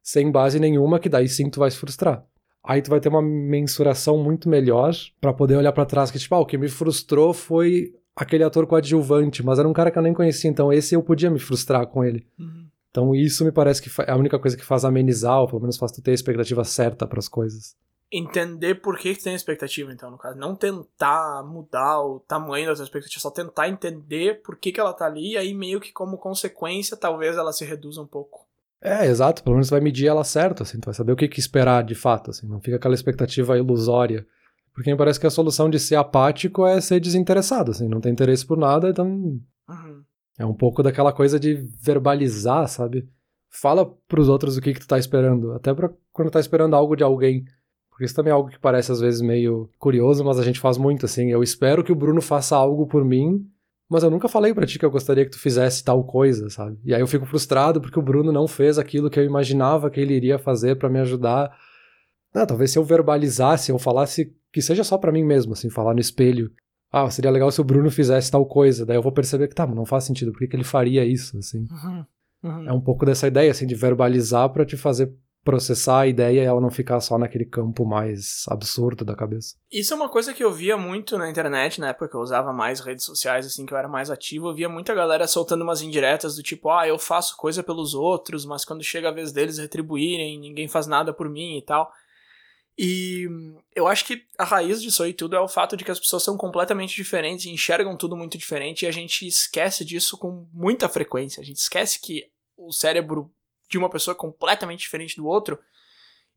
sem 0.00 0.30
base 0.30 0.60
nenhuma, 0.60 1.00
que 1.00 1.08
daí 1.08 1.26
sim 1.26 1.50
tu 1.50 1.58
vai 1.58 1.72
se 1.72 1.76
frustrar. 1.76 2.24
Aí 2.62 2.80
tu 2.80 2.90
vai 2.90 3.00
ter 3.00 3.08
uma 3.08 3.20
mensuração 3.20 4.16
muito 4.16 4.48
melhor 4.48 4.94
para 5.20 5.32
poder 5.32 5.56
olhar 5.56 5.72
para 5.72 5.86
trás, 5.86 6.12
que 6.12 6.20
tipo, 6.20 6.36
ah, 6.36 6.40
o 6.40 6.46
que 6.46 6.56
me 6.56 6.68
frustrou 6.68 7.34
foi 7.34 7.92
aquele 8.14 8.44
ator 8.44 8.66
coadjuvante, 8.66 9.42
mas 9.42 9.58
era 9.58 9.68
um 9.68 9.72
cara 9.72 9.90
que 9.90 9.98
eu 9.98 10.02
nem 10.02 10.14
conhecia, 10.14 10.50
então 10.50 10.72
esse 10.72 10.94
eu 10.94 11.02
podia 11.02 11.30
me 11.30 11.38
frustrar 11.38 11.86
com 11.86 12.04
ele. 12.04 12.26
Uhum. 12.38 12.68
Então 12.90 13.14
isso 13.14 13.44
me 13.44 13.50
parece 13.50 13.82
que 13.82 13.90
é 14.02 14.10
a 14.10 14.16
única 14.16 14.38
coisa 14.38 14.56
que 14.56 14.64
faz 14.64 14.84
amenizar, 14.84 15.40
ou 15.40 15.48
pelo 15.48 15.60
menos 15.60 15.76
faz 15.76 15.90
tu 15.90 16.00
ter 16.00 16.12
a 16.12 16.14
expectativa 16.14 16.62
certa 16.64 17.06
para 17.06 17.18
as 17.18 17.28
coisas. 17.28 17.76
Entender 18.12 18.76
por 18.76 18.96
que, 18.96 19.14
que 19.14 19.24
tem 19.24 19.34
expectativa, 19.34 19.92
então, 19.92 20.08
no 20.08 20.16
caso. 20.16 20.38
Não 20.38 20.54
tentar 20.54 21.42
mudar 21.42 22.00
o 22.00 22.20
tamanho 22.20 22.68
das 22.68 22.78
expectativas, 22.78 23.22
só 23.22 23.30
tentar 23.30 23.68
entender 23.68 24.40
por 24.42 24.56
que, 24.56 24.70
que 24.70 24.78
ela 24.78 24.92
tá 24.92 25.06
ali, 25.06 25.32
e 25.32 25.36
aí 25.36 25.52
meio 25.52 25.80
que 25.80 25.90
como 25.90 26.18
consequência, 26.18 26.96
talvez 26.96 27.36
ela 27.36 27.52
se 27.52 27.64
reduza 27.64 28.00
um 28.00 28.06
pouco. 28.06 28.46
É, 28.80 29.06
exato. 29.06 29.42
Pelo 29.42 29.56
menos 29.56 29.70
vai 29.70 29.80
medir 29.80 30.06
ela 30.06 30.22
certo, 30.22 30.62
assim. 30.62 30.78
Tu 30.78 30.84
vai 30.84 30.94
saber 30.94 31.10
o 31.10 31.16
que, 31.16 31.26
que 31.26 31.40
esperar 31.40 31.82
de 31.82 31.94
fato, 31.94 32.30
assim. 32.30 32.46
Não 32.46 32.60
fica 32.60 32.76
aquela 32.76 32.94
expectativa 32.94 33.56
ilusória. 33.56 34.24
Porque 34.74 34.90
me 34.90 34.96
parece 34.96 35.20
que 35.20 35.26
a 35.26 35.30
solução 35.30 35.70
de 35.70 35.78
ser 35.78 35.94
apático 35.94 36.66
é 36.66 36.80
ser 36.80 37.00
desinteressado, 37.00 37.70
assim. 37.70 37.88
Não 37.88 38.00
tem 38.00 38.12
interesse 38.12 38.44
por 38.44 38.58
nada, 38.58 38.90
então... 38.90 39.06
Uhum. 39.06 40.02
É 40.36 40.44
um 40.44 40.52
pouco 40.52 40.82
daquela 40.82 41.12
coisa 41.12 41.38
de 41.38 41.54
verbalizar, 41.80 42.68
sabe? 42.68 43.08
Fala 43.48 43.86
pros 44.08 44.28
outros 44.28 44.56
o 44.56 44.60
que, 44.60 44.74
que 44.74 44.80
tu 44.80 44.88
tá 44.88 44.98
esperando. 44.98 45.52
Até 45.52 45.72
pra 45.72 45.90
quando 46.12 46.30
tá 46.30 46.40
esperando 46.40 46.74
algo 46.74 46.96
de 46.96 47.04
alguém. 47.04 47.44
Porque 47.88 48.04
isso 48.04 48.16
também 48.16 48.32
é 48.32 48.34
algo 48.34 48.50
que 48.50 48.58
parece 48.58 48.90
às 48.90 49.00
vezes 49.00 49.20
meio 49.20 49.70
curioso, 49.78 50.24
mas 50.24 50.40
a 50.40 50.42
gente 50.42 50.58
faz 50.58 50.76
muito, 50.76 51.06
assim. 51.06 51.30
Eu 51.30 51.40
espero 51.40 51.84
que 51.84 51.92
o 51.92 51.96
Bruno 51.96 52.20
faça 52.20 52.56
algo 52.56 52.84
por 52.88 53.04
mim 53.04 53.48
mas 53.88 54.02
eu 54.02 54.10
nunca 54.10 54.28
falei 54.28 54.54
para 54.54 54.66
ti 54.66 54.78
que 54.78 54.84
eu 54.84 54.90
gostaria 54.90 55.24
que 55.24 55.30
tu 55.30 55.38
fizesse 55.38 55.84
tal 55.84 56.02
coisa, 56.04 56.48
sabe? 56.48 56.78
E 56.84 56.94
aí 56.94 57.00
eu 57.00 57.06
fico 57.06 57.26
frustrado 57.26 57.80
porque 57.80 57.98
o 57.98 58.02
Bruno 58.02 58.32
não 58.32 58.48
fez 58.48 58.78
aquilo 58.78 59.10
que 59.10 59.18
eu 59.20 59.24
imaginava 59.24 59.90
que 59.90 60.00
ele 60.00 60.14
iria 60.14 60.38
fazer 60.38 60.76
para 60.76 60.88
me 60.88 60.98
ajudar. 61.00 61.56
Ah, 62.34 62.46
talvez 62.46 62.72
se 62.72 62.78
eu 62.78 62.84
verbalizasse, 62.84 63.70
eu 63.70 63.78
falasse 63.78 64.34
que 64.52 64.60
seja 64.60 64.82
só 64.82 64.98
para 64.98 65.12
mim 65.12 65.24
mesmo, 65.24 65.52
assim, 65.52 65.70
falar 65.70 65.94
no 65.94 66.00
espelho. 66.00 66.50
Ah, 66.90 67.08
seria 67.10 67.30
legal 67.30 67.50
se 67.50 67.60
o 67.60 67.64
Bruno 67.64 67.90
fizesse 67.90 68.30
tal 68.30 68.46
coisa. 68.46 68.84
Daí 68.84 68.96
eu 68.96 69.02
vou 69.02 69.12
perceber 69.12 69.48
que 69.48 69.54
tá, 69.54 69.66
mas 69.66 69.76
não 69.76 69.86
faz 69.86 70.04
sentido. 70.04 70.32
Por 70.32 70.38
que, 70.38 70.48
que 70.48 70.56
ele 70.56 70.64
faria 70.64 71.04
isso, 71.04 71.38
assim? 71.38 71.66
Uhum, 71.70 72.04
uhum. 72.42 72.68
É 72.68 72.72
um 72.72 72.80
pouco 72.80 73.04
dessa 73.04 73.26
ideia, 73.26 73.50
assim, 73.50 73.66
de 73.66 73.74
verbalizar 73.74 74.48
para 74.50 74.64
te 74.64 74.76
fazer 74.76 75.12
processar 75.44 76.00
a 76.00 76.06
ideia 76.06 76.40
e 76.40 76.44
ela 76.44 76.60
não 76.60 76.70
ficar 76.70 76.98
só 77.00 77.18
naquele 77.18 77.44
campo 77.44 77.84
mais 77.84 78.44
absurdo 78.48 79.04
da 79.04 79.14
cabeça. 79.14 79.54
Isso 79.70 79.92
é 79.92 79.96
uma 79.96 80.08
coisa 80.08 80.32
que 80.32 80.42
eu 80.42 80.50
via 80.50 80.76
muito 80.76 81.18
na 81.18 81.30
internet, 81.30 81.78
na 81.78 81.90
época 81.90 82.08
que 82.08 82.16
eu 82.16 82.20
usava 82.20 82.50
mais 82.52 82.80
redes 82.80 83.04
sociais, 83.04 83.44
assim, 83.44 83.66
que 83.66 83.74
eu 83.74 83.78
era 83.78 83.86
mais 83.86 84.10
ativo, 84.10 84.48
eu 84.48 84.54
via 84.54 84.68
muita 84.68 84.94
galera 84.94 85.26
soltando 85.26 85.62
umas 85.62 85.82
indiretas 85.82 86.36
do 86.36 86.42
tipo, 86.42 86.70
ah, 86.70 86.88
eu 86.88 86.98
faço 86.98 87.36
coisa 87.36 87.62
pelos 87.62 87.92
outros, 87.94 88.46
mas 88.46 88.64
quando 88.64 88.82
chega 88.82 89.10
a 89.10 89.12
vez 89.12 89.32
deles 89.32 89.58
retribuírem, 89.58 90.40
ninguém 90.40 90.66
faz 90.66 90.86
nada 90.86 91.12
por 91.12 91.28
mim 91.28 91.58
e 91.58 91.62
tal. 91.62 91.92
E 92.76 93.28
eu 93.74 93.86
acho 93.86 94.04
que 94.04 94.24
a 94.36 94.44
raiz 94.44 94.82
disso 94.82 95.02
aí 95.02 95.12
tudo 95.12 95.36
é 95.36 95.40
o 95.40 95.48
fato 95.48 95.76
de 95.76 95.84
que 95.84 95.90
as 95.90 96.00
pessoas 96.00 96.24
são 96.24 96.36
completamente 96.36 96.96
diferentes 96.96 97.44
e 97.44 97.50
enxergam 97.50 97.96
tudo 97.96 98.16
muito 98.16 98.36
diferente 98.36 98.82
e 98.84 98.88
a 98.88 98.90
gente 98.90 99.26
esquece 99.26 99.84
disso 99.84 100.18
com 100.18 100.48
muita 100.52 100.88
frequência. 100.88 101.40
A 101.40 101.44
gente 101.44 101.58
esquece 101.58 102.00
que 102.00 102.28
o 102.56 102.72
cérebro 102.72 103.32
de 103.68 103.78
uma 103.78 103.90
pessoa 103.90 104.14
completamente 104.14 104.80
diferente 104.80 105.16
do 105.16 105.26
outro. 105.26 105.58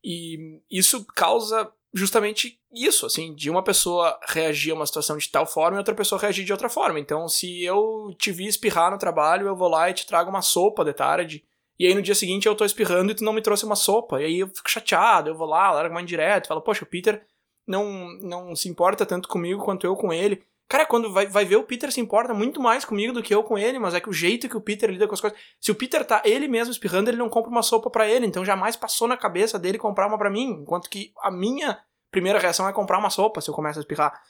E 0.02 0.60
isso 0.70 1.04
causa 1.06 1.72
justamente 1.92 2.60
isso, 2.72 3.06
assim, 3.06 3.34
de 3.34 3.50
uma 3.50 3.62
pessoa 3.62 4.18
reagir 4.28 4.72
a 4.72 4.74
uma 4.74 4.86
situação 4.86 5.16
de 5.16 5.28
tal 5.28 5.46
forma 5.46 5.76
e 5.76 5.78
outra 5.78 5.94
pessoa 5.94 6.20
reagir 6.20 6.44
de 6.44 6.52
outra 6.52 6.68
forma. 6.68 7.00
Então, 7.00 7.28
se 7.28 7.64
eu 7.64 8.14
te 8.18 8.30
vi 8.30 8.46
espirrar 8.46 8.90
no 8.90 8.98
trabalho, 8.98 9.46
eu 9.46 9.56
vou 9.56 9.68
lá 9.68 9.88
e 9.88 9.94
te 9.94 10.06
trago 10.06 10.30
uma 10.30 10.42
sopa 10.42 10.84
de 10.84 10.92
tarde. 10.92 11.44
E 11.78 11.86
aí 11.86 11.94
no 11.94 12.02
dia 12.02 12.14
seguinte 12.14 12.46
eu 12.46 12.54
tô 12.54 12.64
espirrando 12.64 13.12
e 13.12 13.14
tu 13.14 13.24
não 13.24 13.32
me 13.32 13.40
trouxe 13.40 13.64
uma 13.64 13.76
sopa. 13.76 14.20
E 14.20 14.24
aí 14.24 14.38
eu 14.40 14.48
fico 14.48 14.70
chateado, 14.70 15.30
eu 15.30 15.34
vou 15.34 15.46
lá, 15.46 15.70
largo 15.70 15.94
uma 15.94 16.02
indireta, 16.02 16.48
falo, 16.48 16.60
poxa, 16.60 16.84
o 16.84 16.88
Peter 16.88 17.22
não, 17.66 18.08
não 18.20 18.56
se 18.56 18.68
importa 18.68 19.06
tanto 19.06 19.28
comigo 19.28 19.62
quanto 19.62 19.86
eu 19.86 19.94
com 19.94 20.12
ele. 20.12 20.42
Cara, 20.68 20.84
quando 20.84 21.10
vai, 21.10 21.26
vai 21.26 21.46
ver, 21.46 21.56
o 21.56 21.62
Peter 21.62 21.90
se 21.90 22.00
importa 22.00 22.34
muito 22.34 22.60
mais 22.60 22.84
comigo 22.84 23.12
do 23.12 23.22
que 23.22 23.34
eu 23.34 23.42
com 23.42 23.56
ele, 23.56 23.78
mas 23.78 23.94
é 23.94 24.00
que 24.00 24.08
o 24.10 24.12
jeito 24.12 24.48
que 24.48 24.56
o 24.56 24.60
Peter 24.60 24.90
lida 24.90 25.08
com 25.08 25.14
as 25.14 25.20
coisas. 25.20 25.38
Se 25.58 25.70
o 25.70 25.74
Peter 25.74 26.04
tá 26.04 26.20
ele 26.26 26.46
mesmo 26.46 26.70
espirrando, 26.70 27.08
ele 27.08 27.16
não 27.16 27.30
compra 27.30 27.50
uma 27.50 27.62
sopa 27.62 27.88
para 27.88 28.06
ele, 28.06 28.26
então 28.26 28.44
jamais 28.44 28.76
passou 28.76 29.08
na 29.08 29.16
cabeça 29.16 29.58
dele 29.58 29.78
comprar 29.78 30.06
uma 30.06 30.18
para 30.18 30.28
mim, 30.28 30.58
enquanto 30.60 30.90
que 30.90 31.10
a 31.22 31.30
minha 31.30 31.78
primeira 32.10 32.38
reação 32.38 32.68
é 32.68 32.72
comprar 32.72 32.98
uma 32.98 33.08
sopa 33.08 33.40
se 33.40 33.48
eu 33.48 33.54
começo 33.54 33.78
a 33.78 33.82
espirrar. 33.82 34.20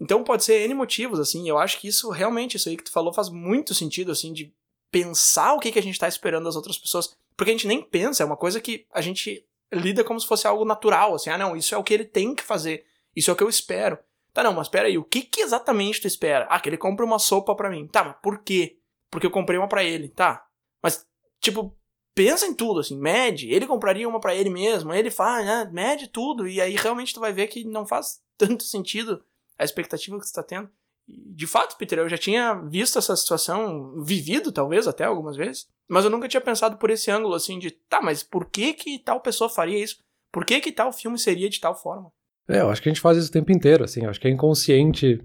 Então 0.00 0.22
pode 0.22 0.44
ser 0.44 0.62
N 0.62 0.74
motivos, 0.74 1.18
assim, 1.18 1.48
eu 1.48 1.58
acho 1.58 1.80
que 1.80 1.88
isso 1.88 2.10
realmente, 2.10 2.56
isso 2.56 2.68
aí 2.68 2.76
que 2.76 2.84
tu 2.84 2.92
falou 2.92 3.12
faz 3.12 3.28
muito 3.28 3.74
sentido, 3.74 4.12
assim, 4.12 4.32
de 4.32 4.54
pensar 4.92 5.54
o 5.54 5.58
que, 5.58 5.72
que 5.72 5.78
a 5.78 5.82
gente 5.82 5.98
tá 5.98 6.06
esperando 6.06 6.44
das 6.44 6.54
outras 6.54 6.78
pessoas, 6.78 7.16
porque 7.36 7.50
a 7.50 7.54
gente 7.54 7.66
nem 7.66 7.82
pensa, 7.82 8.22
é 8.22 8.26
uma 8.26 8.36
coisa 8.36 8.60
que 8.60 8.86
a 8.92 9.00
gente 9.00 9.44
lida 9.72 10.04
como 10.04 10.20
se 10.20 10.26
fosse 10.26 10.46
algo 10.46 10.64
natural, 10.64 11.14
assim, 11.14 11.30
ah 11.30 11.38
não, 11.38 11.56
isso 11.56 11.74
é 11.74 11.78
o 11.78 11.82
que 11.82 11.94
ele 11.94 12.04
tem 12.04 12.34
que 12.34 12.42
fazer, 12.42 12.84
isso 13.16 13.30
é 13.30 13.32
o 13.32 13.36
que 13.36 13.42
eu 13.42 13.48
espero. 13.48 13.98
Tá, 14.32 14.42
não, 14.42 14.52
mas 14.52 14.68
pera 14.68 14.88
aí, 14.88 14.96
o 14.96 15.04
que, 15.04 15.22
que 15.22 15.40
exatamente 15.40 16.00
tu 16.00 16.06
espera? 16.06 16.46
Ah, 16.48 16.60
que 16.60 16.68
ele 16.68 16.78
compre 16.78 17.04
uma 17.04 17.18
sopa 17.18 17.54
para 17.54 17.68
mim. 17.68 17.86
Tá, 17.86 18.02
mas 18.02 18.16
por 18.22 18.38
quê? 18.38 18.78
Porque 19.10 19.26
eu 19.26 19.30
comprei 19.30 19.58
uma 19.58 19.68
para 19.68 19.84
ele, 19.84 20.08
tá? 20.08 20.46
Mas, 20.82 21.06
tipo, 21.38 21.76
pensa 22.14 22.46
em 22.46 22.54
tudo, 22.54 22.80
assim, 22.80 22.96
mede. 22.98 23.52
Ele 23.52 23.66
compraria 23.66 24.08
uma 24.08 24.20
para 24.20 24.34
ele 24.34 24.48
mesmo, 24.48 24.92
ele 24.94 25.10
faz, 25.10 25.44
né? 25.44 25.68
Mede 25.70 26.08
tudo, 26.08 26.48
e 26.48 26.62
aí 26.62 26.76
realmente 26.76 27.12
tu 27.12 27.20
vai 27.20 27.32
ver 27.32 27.48
que 27.48 27.62
não 27.64 27.86
faz 27.86 28.22
tanto 28.38 28.62
sentido 28.62 29.22
a 29.58 29.64
expectativa 29.64 30.18
que 30.18 30.26
tu 30.26 30.32
tá 30.32 30.42
tendo. 30.42 30.70
De 31.08 31.46
fato, 31.46 31.76
Peter, 31.76 31.98
eu 31.98 32.08
já 32.08 32.16
tinha 32.16 32.54
visto 32.54 32.98
essa 32.98 33.14
situação, 33.16 34.02
vivido 34.02 34.52
talvez 34.52 34.86
até 34.86 35.04
algumas 35.04 35.36
vezes, 35.36 35.66
mas 35.88 36.04
eu 36.04 36.10
nunca 36.10 36.28
tinha 36.28 36.40
pensado 36.40 36.76
por 36.76 36.90
esse 36.90 37.10
ângulo, 37.10 37.34
assim, 37.34 37.58
de, 37.58 37.70
tá, 37.70 38.00
mas 38.00 38.22
por 38.22 38.46
que 38.46 38.72
que 38.72 38.98
tal 38.98 39.20
pessoa 39.20 39.50
faria 39.50 39.82
isso? 39.82 39.98
Por 40.30 40.44
que 40.44 40.60
que 40.60 40.72
tal 40.72 40.92
filme 40.92 41.18
seria 41.18 41.50
de 41.50 41.60
tal 41.60 41.74
forma? 41.74 42.10
É, 42.48 42.60
eu 42.60 42.70
acho 42.70 42.80
que 42.80 42.88
a 42.88 42.92
gente 42.92 43.00
faz 43.00 43.18
isso 43.18 43.28
o 43.28 43.32
tempo 43.32 43.52
inteiro, 43.52 43.84
assim, 43.84 44.04
eu 44.04 44.10
acho 44.10 44.20
que 44.20 44.28
é 44.28 44.30
inconsciente 44.30 45.20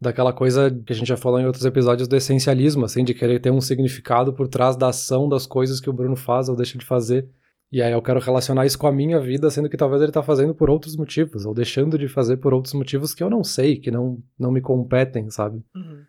daquela 0.00 0.32
coisa 0.32 0.70
que 0.70 0.92
a 0.92 0.96
gente 0.96 1.08
já 1.08 1.16
falou 1.16 1.40
em 1.40 1.46
outros 1.46 1.64
episódios 1.64 2.06
do 2.06 2.16
essencialismo, 2.16 2.84
assim, 2.84 3.04
de 3.04 3.14
querer 3.14 3.40
ter 3.40 3.50
um 3.50 3.60
significado 3.60 4.32
por 4.32 4.48
trás 4.48 4.76
da 4.76 4.88
ação 4.88 5.28
das 5.28 5.46
coisas 5.46 5.80
que 5.80 5.88
o 5.88 5.92
Bruno 5.92 6.16
faz 6.16 6.48
ou 6.48 6.56
deixa 6.56 6.76
de 6.76 6.84
fazer. 6.84 7.28
E 7.72 7.82
aí 7.82 7.92
eu 7.92 8.02
quero 8.02 8.20
relacionar 8.20 8.66
isso 8.66 8.78
com 8.78 8.86
a 8.86 8.92
minha 8.92 9.20
vida, 9.20 9.50
sendo 9.50 9.68
que 9.68 9.76
talvez 9.76 10.00
ele 10.00 10.12
tá 10.12 10.22
fazendo 10.22 10.54
por 10.54 10.70
outros 10.70 10.96
motivos, 10.96 11.44
ou 11.44 11.52
deixando 11.52 11.98
de 11.98 12.08
fazer 12.08 12.36
por 12.36 12.54
outros 12.54 12.74
motivos 12.74 13.14
que 13.14 13.22
eu 13.22 13.28
não 13.28 13.42
sei, 13.42 13.76
que 13.76 13.90
não, 13.90 14.22
não 14.38 14.52
me 14.52 14.60
competem, 14.60 15.28
sabe? 15.30 15.62
Uhum. 15.74 16.04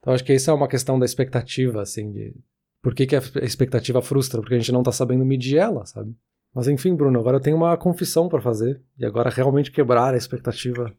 Então 0.00 0.12
acho 0.12 0.24
que 0.24 0.34
isso 0.34 0.50
é 0.50 0.54
uma 0.54 0.68
questão 0.68 0.98
da 0.98 1.04
expectativa, 1.04 1.82
assim, 1.82 2.12
de 2.12 2.34
por 2.82 2.94
que, 2.94 3.06
que 3.06 3.16
a 3.16 3.22
expectativa 3.42 4.00
frustra? 4.00 4.40
Porque 4.40 4.54
a 4.54 4.58
gente 4.58 4.70
não 4.70 4.82
tá 4.82 4.92
sabendo 4.92 5.24
medir 5.24 5.56
ela, 5.56 5.84
sabe? 5.84 6.14
Mas 6.54 6.68
enfim, 6.68 6.94
Bruno, 6.94 7.18
agora 7.18 7.36
eu 7.36 7.40
tenho 7.40 7.56
uma 7.56 7.76
confissão 7.76 8.28
para 8.28 8.40
fazer. 8.40 8.80
E 8.98 9.04
agora 9.04 9.28
realmente 9.28 9.72
quebrar 9.72 10.14
a 10.14 10.16
expectativa. 10.16 10.90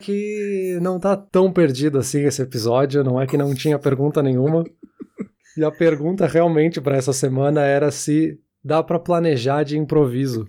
Que 0.00 0.78
não 0.80 0.98
tá 0.98 1.16
tão 1.16 1.52
perdido 1.52 1.98
assim 1.98 2.22
esse 2.22 2.40
episódio, 2.40 3.04
não 3.04 3.20
é 3.20 3.26
que 3.26 3.36
não 3.36 3.54
tinha 3.54 3.78
pergunta 3.78 4.22
nenhuma. 4.22 4.64
E 5.56 5.64
a 5.64 5.70
pergunta 5.70 6.26
realmente 6.26 6.80
para 6.80 6.96
essa 6.96 7.12
semana 7.12 7.62
era 7.62 7.90
se 7.90 8.40
dá 8.64 8.82
para 8.82 8.98
planejar 8.98 9.62
de 9.62 9.76
improviso. 9.76 10.46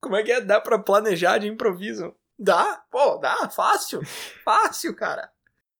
Como 0.00 0.16
é 0.16 0.22
que 0.22 0.32
é? 0.32 0.40
Dá 0.40 0.60
para 0.60 0.78
planejar 0.78 1.38
de 1.38 1.46
improviso? 1.48 2.14
Dá? 2.38 2.82
Pô, 2.90 3.18
dá, 3.18 3.48
fácil. 3.50 4.00
Fácil, 4.44 4.94
cara. 4.96 5.30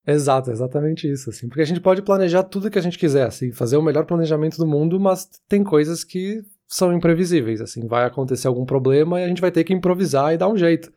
Exato, 0.06 0.50
exatamente 0.50 1.10
isso, 1.10 1.30
assim. 1.30 1.48
Porque 1.48 1.60
a 1.60 1.66
gente 1.66 1.80
pode 1.80 2.02
planejar 2.02 2.42
tudo 2.42 2.70
que 2.70 2.78
a 2.78 2.82
gente 2.82 2.98
quiser, 2.98 3.26
assim, 3.26 3.52
fazer 3.52 3.76
o 3.76 3.82
melhor 3.82 4.06
planejamento 4.06 4.56
do 4.56 4.66
mundo, 4.66 4.98
mas 4.98 5.28
tem 5.48 5.62
coisas 5.62 6.02
que 6.02 6.42
são 6.66 6.92
imprevisíveis, 6.92 7.60
assim, 7.60 7.86
vai 7.86 8.04
acontecer 8.04 8.46
algum 8.46 8.64
problema 8.64 9.20
e 9.20 9.24
a 9.24 9.28
gente 9.28 9.40
vai 9.40 9.50
ter 9.50 9.64
que 9.64 9.72
improvisar 9.72 10.34
e 10.34 10.38
dar 10.38 10.48
um 10.48 10.56
jeito. 10.56 10.92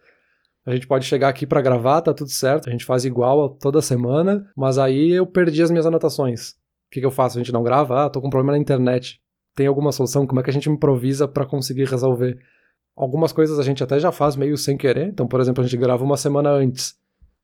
A 0.65 0.73
gente 0.73 0.88
pode 0.88 1.06
chegar 1.06 1.30
aqui 1.30 1.47
para 1.47 1.62
gravar, 1.62 2.01
tá 2.01 2.13
tudo 2.13 2.30
certo, 2.30 2.69
a 2.69 2.71
gente 2.71 2.86
faz 2.86 3.04
igual 3.04 3.49
toda 3.49 3.82
semana, 3.82 4.49
mas 4.56 4.77
aí 4.77 5.12
eu 5.12 5.25
perdi 5.25 5.62
as 5.63 5.71
minhas 5.71 5.86
anotações. 5.86 6.51
O 6.51 6.56
que, 6.91 6.99
que 6.99 7.06
eu 7.06 7.12
faço? 7.12 7.38
A 7.38 7.41
gente 7.41 7.54
não 7.54 7.63
grava? 7.63 8.06
Ah, 8.06 8.10
tô 8.10 8.21
com 8.21 8.30
problema 8.30 8.51
na 8.51 8.60
internet. 8.60 9.20
Tem 9.55 9.67
alguma 9.67 9.91
solução? 9.91 10.25
Como 10.25 10.39
é 10.39 10.43
que 10.43 10.49
a 10.49 10.53
gente 10.53 10.69
improvisa 10.69 11.27
para 11.27 11.45
conseguir 11.45 11.85
resolver? 11.85 12.39
Algumas 12.95 13.31
coisas 13.31 13.59
a 13.59 13.63
gente 13.63 13.83
até 13.83 13.99
já 13.99 14.11
faz 14.11 14.35
meio 14.35 14.57
sem 14.57 14.77
querer. 14.77 15.07
Então, 15.07 15.27
por 15.27 15.39
exemplo, 15.39 15.63
a 15.63 15.67
gente 15.67 15.77
grava 15.77 16.03
uma 16.03 16.17
semana 16.17 16.51
antes, 16.51 16.95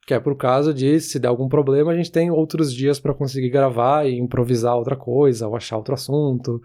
que 0.05 0.13
é 0.13 0.19
por 0.19 0.35
caso 0.35 0.73
de 0.73 0.99
se 0.99 1.19
der 1.19 1.27
algum 1.27 1.49
problema, 1.49 1.91
a 1.91 1.95
gente 1.95 2.11
tem 2.11 2.31
outros 2.31 2.73
dias 2.73 2.99
para 2.99 3.13
conseguir 3.13 3.49
gravar 3.49 4.07
e 4.07 4.17
improvisar 4.17 4.75
outra 4.75 4.95
coisa 4.95 5.47
ou 5.47 5.55
achar 5.55 5.77
outro 5.77 5.93
assunto. 5.93 6.61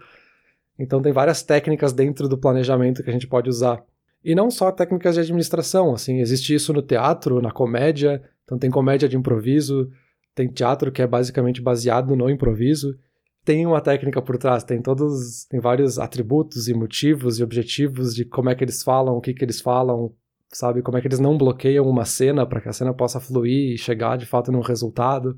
Então 0.79 1.01
tem 1.01 1.11
várias 1.11 1.43
técnicas 1.43 1.93
dentro 1.93 2.27
do 2.27 2.37
planejamento 2.37 3.03
que 3.03 3.09
a 3.09 3.13
gente 3.13 3.27
pode 3.27 3.49
usar. 3.49 3.83
E 4.23 4.33
não 4.33 4.49
só 4.49 4.71
técnicas 4.71 5.15
de 5.15 5.21
administração, 5.21 5.93
assim, 5.93 6.21
existe 6.21 6.55
isso 6.55 6.71
no 6.71 6.81
teatro, 6.81 7.41
na 7.41 7.51
comédia, 7.51 8.23
então 8.45 8.57
tem 8.57 8.69
comédia 8.69 9.09
de 9.09 9.17
improviso, 9.17 9.91
tem 10.33 10.47
teatro 10.47 10.91
que 10.91 11.01
é 11.01 11.07
basicamente 11.07 11.61
baseado 11.61 12.15
no 12.15 12.29
improviso, 12.29 12.97
tem 13.45 13.65
uma 13.65 13.81
técnica 13.81 14.21
por 14.21 14.37
trás, 14.37 14.63
tem 14.63 14.81
todos, 14.81 15.45
tem 15.45 15.59
vários 15.59 15.99
atributos 15.99 16.67
e 16.67 16.73
motivos 16.73 17.39
e 17.39 17.43
objetivos 17.43 18.15
de 18.15 18.23
como 18.23 18.49
é 18.49 18.55
que 18.55 18.63
eles 18.63 18.81
falam, 18.81 19.15
o 19.15 19.21
que 19.21 19.33
que 19.33 19.43
eles 19.43 19.59
falam, 19.59 20.13
sabe, 20.49 20.81
como 20.81 20.97
é 20.97 21.01
que 21.01 21.07
eles 21.07 21.19
não 21.19 21.37
bloqueiam 21.37 21.85
uma 21.85 22.05
cena 22.05 22.45
para 22.45 22.61
que 22.61 22.69
a 22.69 22.73
cena 22.73 22.93
possa 22.93 23.19
fluir 23.19 23.73
e 23.73 23.77
chegar 23.77 24.17
de 24.17 24.25
fato 24.25 24.51
num 24.51 24.61
resultado. 24.61 25.37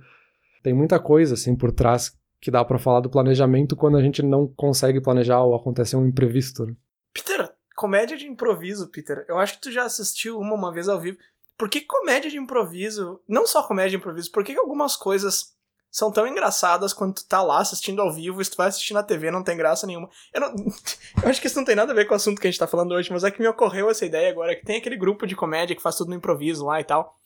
Tem 0.62 0.74
muita 0.74 1.00
coisa 1.00 1.34
assim 1.34 1.56
por 1.56 1.72
trás 1.72 2.16
que 2.40 2.52
dá 2.52 2.64
para 2.64 2.78
falar 2.78 3.00
do 3.00 3.10
planejamento 3.10 3.76
quando 3.76 3.98
a 3.98 4.02
gente 4.02 4.22
não 4.22 4.48
consegue 4.48 5.02
planejar 5.02 5.42
ou 5.42 5.56
acontece 5.56 5.96
um 5.96 6.06
imprevisto. 6.06 6.66
Né? 6.66 6.76
Peter, 7.12 7.52
comédia 7.76 8.16
de 8.16 8.28
improviso, 8.28 8.88
Peter. 8.90 9.26
Eu 9.28 9.40
acho 9.40 9.56
que 9.56 9.62
tu 9.62 9.72
já 9.72 9.84
assistiu 9.84 10.38
uma 10.38 10.54
uma 10.54 10.72
vez 10.72 10.88
ao 10.88 11.00
vivo. 11.00 11.18
Por 11.58 11.70
que 11.70 11.82
comédia 11.82 12.30
de 12.30 12.38
improviso, 12.38 13.20
não 13.28 13.48
só 13.48 13.64
comédia 13.64 13.92
de 13.92 13.96
improviso, 13.96 14.32
por 14.32 14.44
que 14.44 14.56
algumas 14.56 14.96
coisas 14.96 15.55
são 15.96 16.12
tão 16.12 16.28
engraçadas 16.28 16.92
quando 16.92 17.14
tu 17.16 17.26
tá 17.26 17.42
lá 17.42 17.60
assistindo 17.60 18.02
ao 18.02 18.12
vivo, 18.12 18.44
se 18.44 18.52
tu 18.52 18.58
vai 18.58 18.68
assistir 18.68 18.94
na 18.94 19.02
TV 19.02 19.32
não 19.32 19.42
tem 19.42 19.56
graça 19.56 19.88
nenhuma. 19.88 20.10
Eu, 20.34 20.42
não, 20.42 20.54
eu 21.24 21.30
acho 21.30 21.40
que 21.40 21.48
isso 21.48 21.56
não 21.56 21.64
tem 21.64 21.74
nada 21.74 21.94
a 21.94 21.96
ver 21.96 22.04
com 22.04 22.14
o 22.14 22.18
assunto 22.18 22.42
que 22.42 22.46
a 22.46 22.52
gente 22.52 22.60
tá 22.60 22.68
falando 22.68 22.92
hoje, 22.92 23.10
mas 23.14 23.24
é 23.24 23.32
que 23.32 23.40
me 23.40 23.48
ocorreu 23.48 23.90
essa 23.90 24.06
ideia 24.06 24.30
agora, 24.30 24.54
que 24.58 24.66
tem 24.66 24.76
aquele 24.76 24.98
grupo 24.98 25.26
de 25.26 25.38
comédia 25.38 25.74
que 25.74 25.82
faz 25.82 25.96
tudo 25.96 26.10
no 26.10 26.16
improviso 26.16 26.66
lá 26.66 26.82
e 26.82 26.84
tal. 26.84 27.18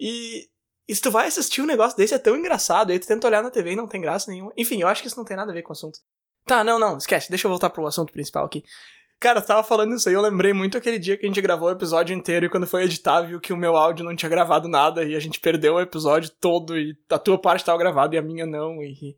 E, 0.00 0.48
e 0.88 0.94
se 0.94 1.00
tu 1.00 1.08
vai 1.08 1.28
assistir 1.28 1.62
um 1.62 1.66
negócio 1.66 1.96
desse 1.96 2.12
é 2.12 2.18
tão 2.18 2.36
engraçado, 2.36 2.90
aí 2.90 2.98
tu 2.98 3.06
tenta 3.06 3.28
olhar 3.28 3.44
na 3.44 3.50
TV 3.50 3.74
e 3.74 3.76
não 3.76 3.86
tem 3.86 4.00
graça 4.00 4.28
nenhuma. 4.28 4.52
Enfim, 4.56 4.82
eu 4.82 4.88
acho 4.88 5.02
que 5.02 5.06
isso 5.06 5.16
não 5.16 5.24
tem 5.24 5.36
nada 5.36 5.52
a 5.52 5.54
ver 5.54 5.62
com 5.62 5.70
o 5.70 5.72
assunto. 5.72 6.00
Tá, 6.44 6.64
não, 6.64 6.80
não, 6.80 6.96
esquece, 6.96 7.30
deixa 7.30 7.46
eu 7.46 7.50
voltar 7.50 7.70
pro 7.70 7.86
assunto 7.86 8.12
principal 8.12 8.44
aqui. 8.44 8.64
Cara, 9.20 9.42
tava 9.42 9.62
falando 9.62 9.94
isso 9.94 10.08
aí, 10.08 10.14
eu 10.14 10.22
lembrei 10.22 10.54
muito 10.54 10.78
aquele 10.78 10.98
dia 10.98 11.14
que 11.14 11.26
a 11.26 11.28
gente 11.28 11.42
gravou 11.42 11.68
o 11.68 11.72
episódio 11.72 12.16
inteiro 12.16 12.46
e 12.46 12.48
quando 12.48 12.66
foi 12.66 12.84
editar, 12.84 13.20
viu 13.20 13.38
que 13.38 13.52
o 13.52 13.56
meu 13.56 13.76
áudio 13.76 14.02
não 14.02 14.16
tinha 14.16 14.30
gravado 14.30 14.66
nada 14.66 15.04
e 15.04 15.14
a 15.14 15.20
gente 15.20 15.38
perdeu 15.38 15.74
o 15.74 15.80
episódio 15.80 16.30
todo 16.40 16.78
e 16.78 16.96
a 17.10 17.18
tua 17.18 17.38
parte 17.38 17.62
tava 17.62 17.76
gravada 17.76 18.14
e 18.14 18.18
a 18.18 18.22
minha 18.22 18.46
não. 18.46 18.82
E. 18.82 19.14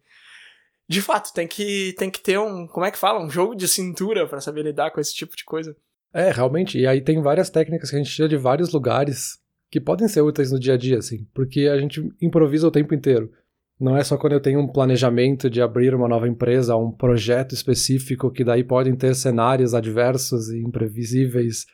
De 0.88 1.00
fato, 1.00 1.32
tem 1.32 1.46
que, 1.46 1.94
tem 1.96 2.10
que 2.10 2.20
ter 2.20 2.36
um. 2.36 2.66
Como 2.66 2.84
é 2.84 2.90
que 2.90 2.98
fala? 2.98 3.24
Um 3.24 3.30
jogo 3.30 3.54
de 3.54 3.68
cintura 3.68 4.26
para 4.26 4.40
saber 4.40 4.62
lidar 4.62 4.90
com 4.90 5.00
esse 5.00 5.14
tipo 5.14 5.36
de 5.36 5.44
coisa. 5.44 5.76
É, 6.12 6.32
realmente. 6.32 6.80
E 6.80 6.86
aí 6.86 7.00
tem 7.00 7.22
várias 7.22 7.48
técnicas 7.48 7.88
que 7.88 7.94
a 7.94 7.98
gente 8.00 8.12
tira 8.12 8.28
de 8.28 8.36
vários 8.36 8.72
lugares 8.72 9.38
que 9.70 9.80
podem 9.80 10.08
ser 10.08 10.20
úteis 10.20 10.50
no 10.50 10.58
dia 10.58 10.74
a 10.74 10.76
dia, 10.76 10.98
assim, 10.98 11.26
porque 11.32 11.68
a 11.68 11.78
gente 11.78 12.12
improvisa 12.20 12.66
o 12.66 12.72
tempo 12.72 12.92
inteiro. 12.92 13.32
Não 13.82 13.96
é 13.96 14.04
só 14.04 14.16
quando 14.16 14.34
eu 14.34 14.40
tenho 14.40 14.60
um 14.60 14.68
planejamento 14.68 15.50
de 15.50 15.60
abrir 15.60 15.92
uma 15.92 16.06
nova 16.06 16.28
empresa, 16.28 16.76
um 16.76 16.92
projeto 16.92 17.52
específico 17.52 18.30
que 18.30 18.44
daí 18.44 18.62
podem 18.62 18.94
ter 18.94 19.12
cenários 19.12 19.74
adversos 19.74 20.50
e 20.50 20.60
imprevisíveis. 20.60 21.66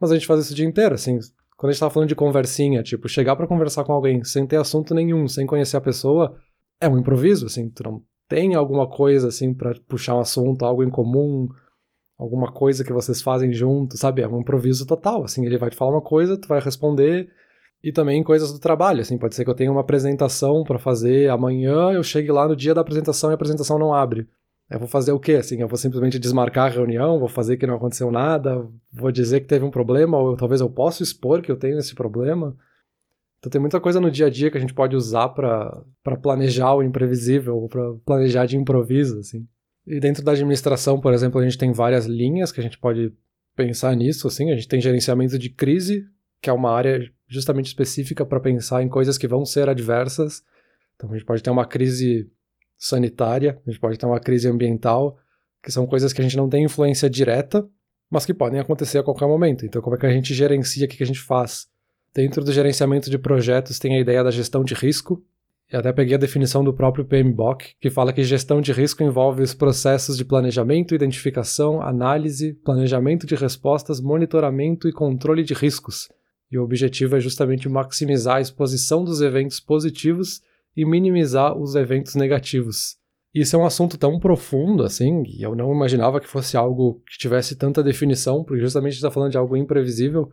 Mas 0.00 0.10
a 0.10 0.14
gente 0.14 0.26
faz 0.26 0.40
isso 0.40 0.54
o 0.54 0.56
dia 0.56 0.64
inteiro, 0.64 0.94
assim. 0.94 1.18
Quando 1.54 1.68
a 1.68 1.72
gente 1.74 1.80
tá 1.80 1.90
falando 1.90 2.08
de 2.08 2.14
conversinha, 2.14 2.82
tipo, 2.82 3.06
chegar 3.06 3.36
para 3.36 3.46
conversar 3.46 3.84
com 3.84 3.92
alguém 3.92 4.24
sem 4.24 4.46
ter 4.46 4.56
assunto 4.56 4.94
nenhum, 4.94 5.28
sem 5.28 5.46
conhecer 5.46 5.76
a 5.76 5.80
pessoa, 5.82 6.34
é 6.80 6.88
um 6.88 6.96
improviso, 6.96 7.44
assim. 7.44 7.68
Tu 7.68 7.82
não 7.82 8.02
tem 8.26 8.54
alguma 8.54 8.88
coisa, 8.88 9.28
assim, 9.28 9.52
para 9.52 9.74
puxar 9.86 10.16
um 10.16 10.20
assunto, 10.20 10.64
algo 10.64 10.82
em 10.82 10.90
comum, 10.90 11.48
alguma 12.16 12.50
coisa 12.50 12.82
que 12.82 12.94
vocês 12.94 13.20
fazem 13.20 13.52
junto, 13.52 13.98
sabe? 13.98 14.22
É 14.22 14.28
um 14.28 14.40
improviso 14.40 14.86
total, 14.86 15.22
assim. 15.24 15.44
Ele 15.44 15.58
vai 15.58 15.68
te 15.68 15.76
falar 15.76 15.90
uma 15.90 16.00
coisa, 16.00 16.40
tu 16.40 16.48
vai 16.48 16.60
responder 16.60 17.28
e 17.82 17.92
também 17.92 18.22
coisas 18.22 18.52
do 18.52 18.58
trabalho, 18.58 19.00
assim, 19.00 19.18
pode 19.18 19.34
ser 19.34 19.44
que 19.44 19.50
eu 19.50 19.54
tenha 19.54 19.70
uma 19.70 19.80
apresentação 19.80 20.64
para 20.64 20.78
fazer 20.78 21.30
amanhã, 21.30 21.92
eu 21.92 22.02
chegue 22.02 22.32
lá 22.32 22.48
no 22.48 22.56
dia 22.56 22.74
da 22.74 22.80
apresentação 22.80 23.30
e 23.30 23.32
a 23.32 23.34
apresentação 23.34 23.78
não 23.78 23.94
abre. 23.94 24.26
Eu 24.68 24.80
vou 24.80 24.88
fazer 24.88 25.12
o 25.12 25.20
quê? 25.20 25.34
Assim, 25.34 25.60
eu 25.60 25.68
vou 25.68 25.78
simplesmente 25.78 26.18
desmarcar 26.18 26.66
a 26.66 26.74
reunião, 26.74 27.20
vou 27.20 27.28
fazer 27.28 27.56
que 27.56 27.66
não 27.66 27.76
aconteceu 27.76 28.10
nada, 28.10 28.66
vou 28.92 29.12
dizer 29.12 29.40
que 29.40 29.46
teve 29.46 29.64
um 29.64 29.70
problema, 29.70 30.18
ou 30.18 30.36
talvez 30.36 30.60
eu 30.60 30.68
possa 30.68 31.04
expor 31.04 31.40
que 31.40 31.52
eu 31.52 31.56
tenho 31.56 31.78
esse 31.78 31.94
problema. 31.94 32.56
Então 33.38 33.48
tem 33.48 33.60
muita 33.60 33.78
coisa 33.78 34.00
no 34.00 34.10
dia 34.10 34.26
a 34.26 34.30
dia 34.30 34.50
que 34.50 34.58
a 34.58 34.60
gente 34.60 34.74
pode 34.74 34.96
usar 34.96 35.28
para 35.28 35.84
planejar 36.20 36.74
o 36.74 36.82
imprevisível, 36.82 37.68
para 37.70 37.94
planejar 38.04 38.46
de 38.46 38.56
improviso, 38.56 39.20
assim. 39.20 39.46
E 39.86 40.00
dentro 40.00 40.24
da 40.24 40.32
administração, 40.32 41.00
por 41.00 41.14
exemplo, 41.14 41.40
a 41.40 41.44
gente 41.44 41.56
tem 41.56 41.70
várias 41.70 42.06
linhas 42.06 42.50
que 42.50 42.58
a 42.58 42.62
gente 42.62 42.76
pode 42.76 43.12
pensar 43.54 43.94
nisso, 43.94 44.26
assim. 44.26 44.50
A 44.50 44.56
gente 44.56 44.66
tem 44.66 44.80
gerenciamento 44.80 45.38
de 45.38 45.48
crise, 45.48 46.04
que 46.40 46.50
é 46.50 46.52
uma 46.52 46.70
área 46.70 47.00
justamente 47.28 47.66
específica 47.66 48.24
para 48.24 48.40
pensar 48.40 48.82
em 48.82 48.88
coisas 48.88 49.18
que 49.18 49.26
vão 49.26 49.44
ser 49.44 49.68
adversas. 49.68 50.42
Então 50.94 51.10
a 51.10 51.14
gente 51.14 51.24
pode 51.24 51.42
ter 51.42 51.50
uma 51.50 51.66
crise 51.66 52.30
sanitária, 52.78 53.60
a 53.66 53.70
gente 53.70 53.80
pode 53.80 53.98
ter 53.98 54.06
uma 54.06 54.20
crise 54.20 54.48
ambiental, 54.48 55.18
que 55.62 55.72
são 55.72 55.86
coisas 55.86 56.12
que 56.12 56.20
a 56.20 56.24
gente 56.24 56.36
não 56.36 56.48
tem 56.48 56.64
influência 56.64 57.10
direta, 57.10 57.66
mas 58.10 58.24
que 58.24 58.34
podem 58.34 58.60
acontecer 58.60 58.98
a 58.98 59.02
qualquer 59.02 59.26
momento. 59.26 59.66
Então 59.66 59.82
como 59.82 59.96
é 59.96 59.98
que 59.98 60.06
a 60.06 60.12
gente 60.12 60.32
gerencia, 60.34 60.86
o 60.86 60.88
que 60.88 61.02
a 61.02 61.06
gente 61.06 61.20
faz? 61.20 61.68
Dentro 62.14 62.44
do 62.44 62.52
gerenciamento 62.52 63.10
de 63.10 63.18
projetos 63.18 63.78
tem 63.78 63.96
a 63.96 64.00
ideia 64.00 64.22
da 64.22 64.30
gestão 64.30 64.64
de 64.64 64.74
risco, 64.74 65.22
e 65.70 65.76
até 65.76 65.92
peguei 65.92 66.14
a 66.14 66.18
definição 66.18 66.62
do 66.62 66.72
próprio 66.72 67.04
PMBOK, 67.04 67.74
que 67.80 67.90
fala 67.90 68.12
que 68.12 68.22
gestão 68.22 68.60
de 68.60 68.72
risco 68.72 69.02
envolve 69.02 69.42
os 69.42 69.52
processos 69.52 70.16
de 70.16 70.24
planejamento, 70.24 70.94
identificação, 70.94 71.82
análise, 71.82 72.52
planejamento 72.64 73.26
de 73.26 73.34
respostas, 73.34 74.00
monitoramento 74.00 74.88
e 74.88 74.92
controle 74.92 75.42
de 75.42 75.54
riscos, 75.54 76.08
e 76.50 76.58
o 76.58 76.62
objetivo 76.62 77.16
é 77.16 77.20
justamente 77.20 77.68
maximizar 77.68 78.36
a 78.36 78.40
exposição 78.40 79.04
dos 79.04 79.20
eventos 79.20 79.60
positivos 79.60 80.40
e 80.76 80.84
minimizar 80.84 81.56
os 81.56 81.74
eventos 81.74 82.14
negativos. 82.14 82.96
Isso 83.34 83.54
é 83.54 83.58
um 83.58 83.66
assunto 83.66 83.98
tão 83.98 84.18
profundo 84.18 84.82
assim, 84.82 85.22
e 85.26 85.42
eu 85.42 85.54
não 85.54 85.72
imaginava 85.72 86.20
que 86.20 86.26
fosse 86.26 86.56
algo 86.56 87.02
que 87.06 87.18
tivesse 87.18 87.56
tanta 87.56 87.82
definição, 87.82 88.42
porque 88.42 88.62
justamente 88.62 88.94
está 88.94 89.10
falando 89.10 89.32
de 89.32 89.38
algo 89.38 89.56
imprevisível, 89.56 90.30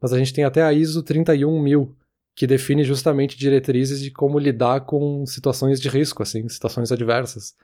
mas 0.00 0.12
a 0.12 0.18
gente 0.18 0.34
tem 0.34 0.44
até 0.44 0.62
a 0.62 0.72
ISO 0.72 1.02
31000, 1.02 1.96
que 2.36 2.46
define 2.46 2.84
justamente 2.84 3.38
diretrizes 3.38 4.00
de 4.00 4.10
como 4.10 4.38
lidar 4.38 4.80
com 4.80 5.24
situações 5.24 5.80
de 5.80 5.88
risco, 5.88 6.22
assim, 6.22 6.46
situações 6.48 6.90
adversas. 6.90 7.54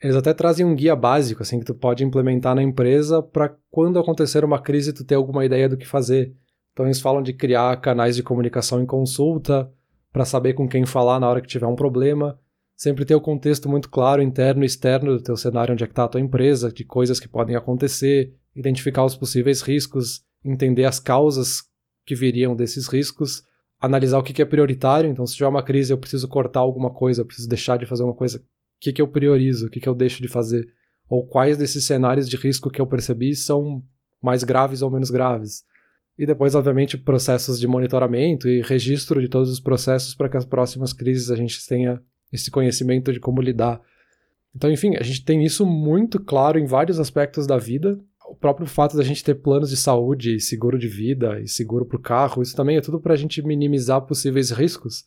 Eles 0.00 0.16
até 0.16 0.32
trazem 0.32 0.64
um 0.64 0.74
guia 0.74 0.94
básico, 0.94 1.42
assim, 1.42 1.58
que 1.58 1.64
tu 1.64 1.74
pode 1.74 2.04
implementar 2.04 2.54
na 2.54 2.62
empresa 2.62 3.22
para 3.22 3.54
quando 3.70 3.98
acontecer 3.98 4.44
uma 4.44 4.60
crise 4.60 4.92
tu 4.92 5.04
ter 5.04 5.16
alguma 5.16 5.44
ideia 5.44 5.68
do 5.68 5.76
que 5.76 5.86
fazer. 5.86 6.34
Então 6.74 6.84
eles 6.84 7.00
falam 7.00 7.22
de 7.22 7.32
criar 7.32 7.80
canais 7.80 8.16
de 8.16 8.22
comunicação 8.22 8.82
em 8.82 8.86
consulta, 8.86 9.72
para 10.12 10.24
saber 10.24 10.54
com 10.54 10.68
quem 10.68 10.84
falar 10.84 11.18
na 11.18 11.28
hora 11.28 11.40
que 11.40 11.48
tiver 11.48 11.66
um 11.66 11.74
problema, 11.74 12.38
sempre 12.76 13.04
ter 13.04 13.14
o 13.14 13.20
contexto 13.20 13.68
muito 13.68 13.88
claro, 13.88 14.20
interno 14.20 14.62
e 14.62 14.66
externo 14.66 15.16
do 15.16 15.22
teu 15.22 15.36
cenário 15.36 15.72
onde 15.72 15.82
é 15.82 15.86
que 15.86 15.92
está 15.92 16.04
a 16.04 16.08
tua 16.08 16.20
empresa, 16.20 16.72
de 16.72 16.84
coisas 16.84 17.18
que 17.18 17.28
podem 17.28 17.56
acontecer, 17.56 18.34
identificar 18.54 19.04
os 19.04 19.16
possíveis 19.16 19.62
riscos, 19.62 20.22
entender 20.44 20.84
as 20.84 21.00
causas 21.00 21.62
que 22.04 22.14
viriam 22.14 22.54
desses 22.54 22.86
riscos, 22.86 23.42
analisar 23.80 24.18
o 24.18 24.22
que 24.22 24.40
é 24.42 24.44
prioritário, 24.44 25.10
então 25.10 25.26
se 25.26 25.34
tiver 25.34 25.48
uma 25.48 25.62
crise 25.62 25.92
eu 25.92 25.98
preciso 25.98 26.28
cortar 26.28 26.60
alguma 26.60 26.90
coisa, 26.90 27.22
eu 27.22 27.26
preciso 27.26 27.48
deixar 27.48 27.76
de 27.76 27.86
fazer 27.86 28.02
uma 28.02 28.14
coisa, 28.14 28.38
o 28.38 28.42
que, 28.80 28.92
que 28.92 29.02
eu 29.02 29.08
priorizo, 29.08 29.66
o 29.66 29.70
que, 29.70 29.80
que 29.80 29.88
eu 29.88 29.94
deixo 29.94 30.22
de 30.22 30.28
fazer, 30.28 30.66
ou 31.08 31.26
quais 31.26 31.56
desses 31.56 31.84
cenários 31.84 32.28
de 32.28 32.36
risco 32.36 32.70
que 32.70 32.80
eu 32.80 32.86
percebi 32.86 33.34
são 33.34 33.82
mais 34.22 34.42
graves 34.42 34.80
ou 34.80 34.90
menos 34.90 35.10
graves. 35.10 35.64
E 36.18 36.24
depois, 36.24 36.54
obviamente, 36.54 36.96
processos 36.96 37.58
de 37.58 37.66
monitoramento 37.66 38.48
e 38.48 38.62
registro 38.62 39.20
de 39.20 39.28
todos 39.28 39.50
os 39.50 39.58
processos 39.58 40.14
para 40.14 40.28
que 40.28 40.36
as 40.36 40.44
próximas 40.44 40.92
crises 40.92 41.30
a 41.30 41.36
gente 41.36 41.66
tenha 41.66 42.00
esse 42.32 42.50
conhecimento 42.50 43.12
de 43.12 43.18
como 43.18 43.40
lidar. 43.40 43.80
Então, 44.54 44.70
enfim, 44.70 44.96
a 44.96 45.02
gente 45.02 45.24
tem 45.24 45.44
isso 45.44 45.66
muito 45.66 46.20
claro 46.20 46.58
em 46.58 46.66
vários 46.66 47.00
aspectos 47.00 47.46
da 47.46 47.58
vida. 47.58 47.98
O 48.28 48.36
próprio 48.36 48.66
fato 48.66 48.96
da 48.96 49.02
gente 49.02 49.24
ter 49.24 49.34
planos 49.34 49.70
de 49.70 49.76
saúde, 49.76 50.40
seguro 50.40 50.78
de 50.78 50.88
vida 50.88 51.40
e 51.40 51.48
seguro 51.48 51.84
para 51.84 51.96
o 51.96 52.00
carro, 52.00 52.42
isso 52.42 52.56
também 52.56 52.76
é 52.76 52.80
tudo 52.80 53.00
para 53.00 53.14
a 53.14 53.16
gente 53.16 53.42
minimizar 53.42 54.00
possíveis 54.02 54.50
riscos. 54.50 55.04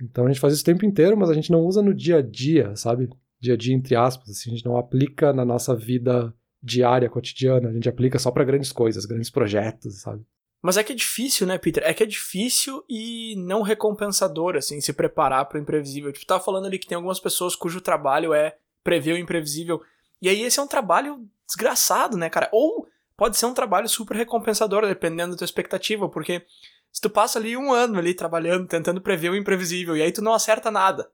Então 0.00 0.26
a 0.26 0.28
gente 0.28 0.40
faz 0.40 0.52
isso 0.52 0.62
o 0.62 0.66
tempo 0.66 0.84
inteiro, 0.84 1.16
mas 1.16 1.30
a 1.30 1.34
gente 1.34 1.50
não 1.50 1.60
usa 1.60 1.80
no 1.80 1.94
dia 1.94 2.18
a 2.18 2.22
dia, 2.22 2.76
sabe? 2.76 3.08
Dia 3.40 3.54
a 3.54 3.56
dia, 3.56 3.74
entre 3.74 3.96
aspas. 3.96 4.30
Assim, 4.30 4.50
a 4.50 4.54
gente 4.54 4.66
não 4.66 4.76
aplica 4.76 5.32
na 5.32 5.44
nossa 5.44 5.74
vida 5.74 6.32
diária, 6.62 7.08
cotidiana. 7.08 7.70
A 7.70 7.72
gente 7.72 7.88
aplica 7.88 8.18
só 8.18 8.30
para 8.30 8.44
grandes 8.44 8.70
coisas, 8.72 9.06
grandes 9.06 9.30
projetos, 9.30 10.00
sabe? 10.00 10.22
Mas 10.62 10.76
é 10.76 10.84
que 10.84 10.92
é 10.92 10.94
difícil, 10.94 11.44
né, 11.44 11.58
Peter? 11.58 11.82
É 11.84 11.92
que 11.92 12.04
é 12.04 12.06
difícil 12.06 12.84
e 12.88 13.34
não 13.36 13.62
recompensador, 13.62 14.54
assim, 14.54 14.80
se 14.80 14.92
preparar 14.92 15.46
para 15.46 15.58
o 15.58 15.60
imprevisível. 15.60 16.12
Tipo, 16.12 16.24
tava 16.24 16.42
falando 16.42 16.66
ali 16.66 16.78
que 16.78 16.86
tem 16.86 16.94
algumas 16.94 17.18
pessoas 17.18 17.56
cujo 17.56 17.80
trabalho 17.80 18.32
é 18.32 18.56
prever 18.84 19.14
o 19.14 19.18
imprevisível. 19.18 19.82
E 20.20 20.28
aí 20.28 20.40
esse 20.42 20.60
é 20.60 20.62
um 20.62 20.68
trabalho 20.68 21.28
desgraçado, 21.44 22.16
né, 22.16 22.30
cara? 22.30 22.48
Ou 22.52 22.86
pode 23.16 23.36
ser 23.36 23.46
um 23.46 23.54
trabalho 23.54 23.88
super 23.88 24.16
recompensador, 24.16 24.86
dependendo 24.86 25.32
da 25.32 25.38
tua 25.38 25.44
expectativa, 25.44 26.08
porque 26.08 26.46
se 26.92 27.00
tu 27.00 27.10
passa 27.10 27.40
ali 27.40 27.56
um 27.56 27.72
ano 27.72 27.98
ali 27.98 28.14
trabalhando, 28.14 28.68
tentando 28.68 29.00
prever 29.00 29.30
o 29.30 29.36
imprevisível, 29.36 29.96
e 29.96 30.02
aí 30.02 30.12
tu 30.12 30.22
não 30.22 30.32
acerta 30.32 30.70
nada. 30.70 31.10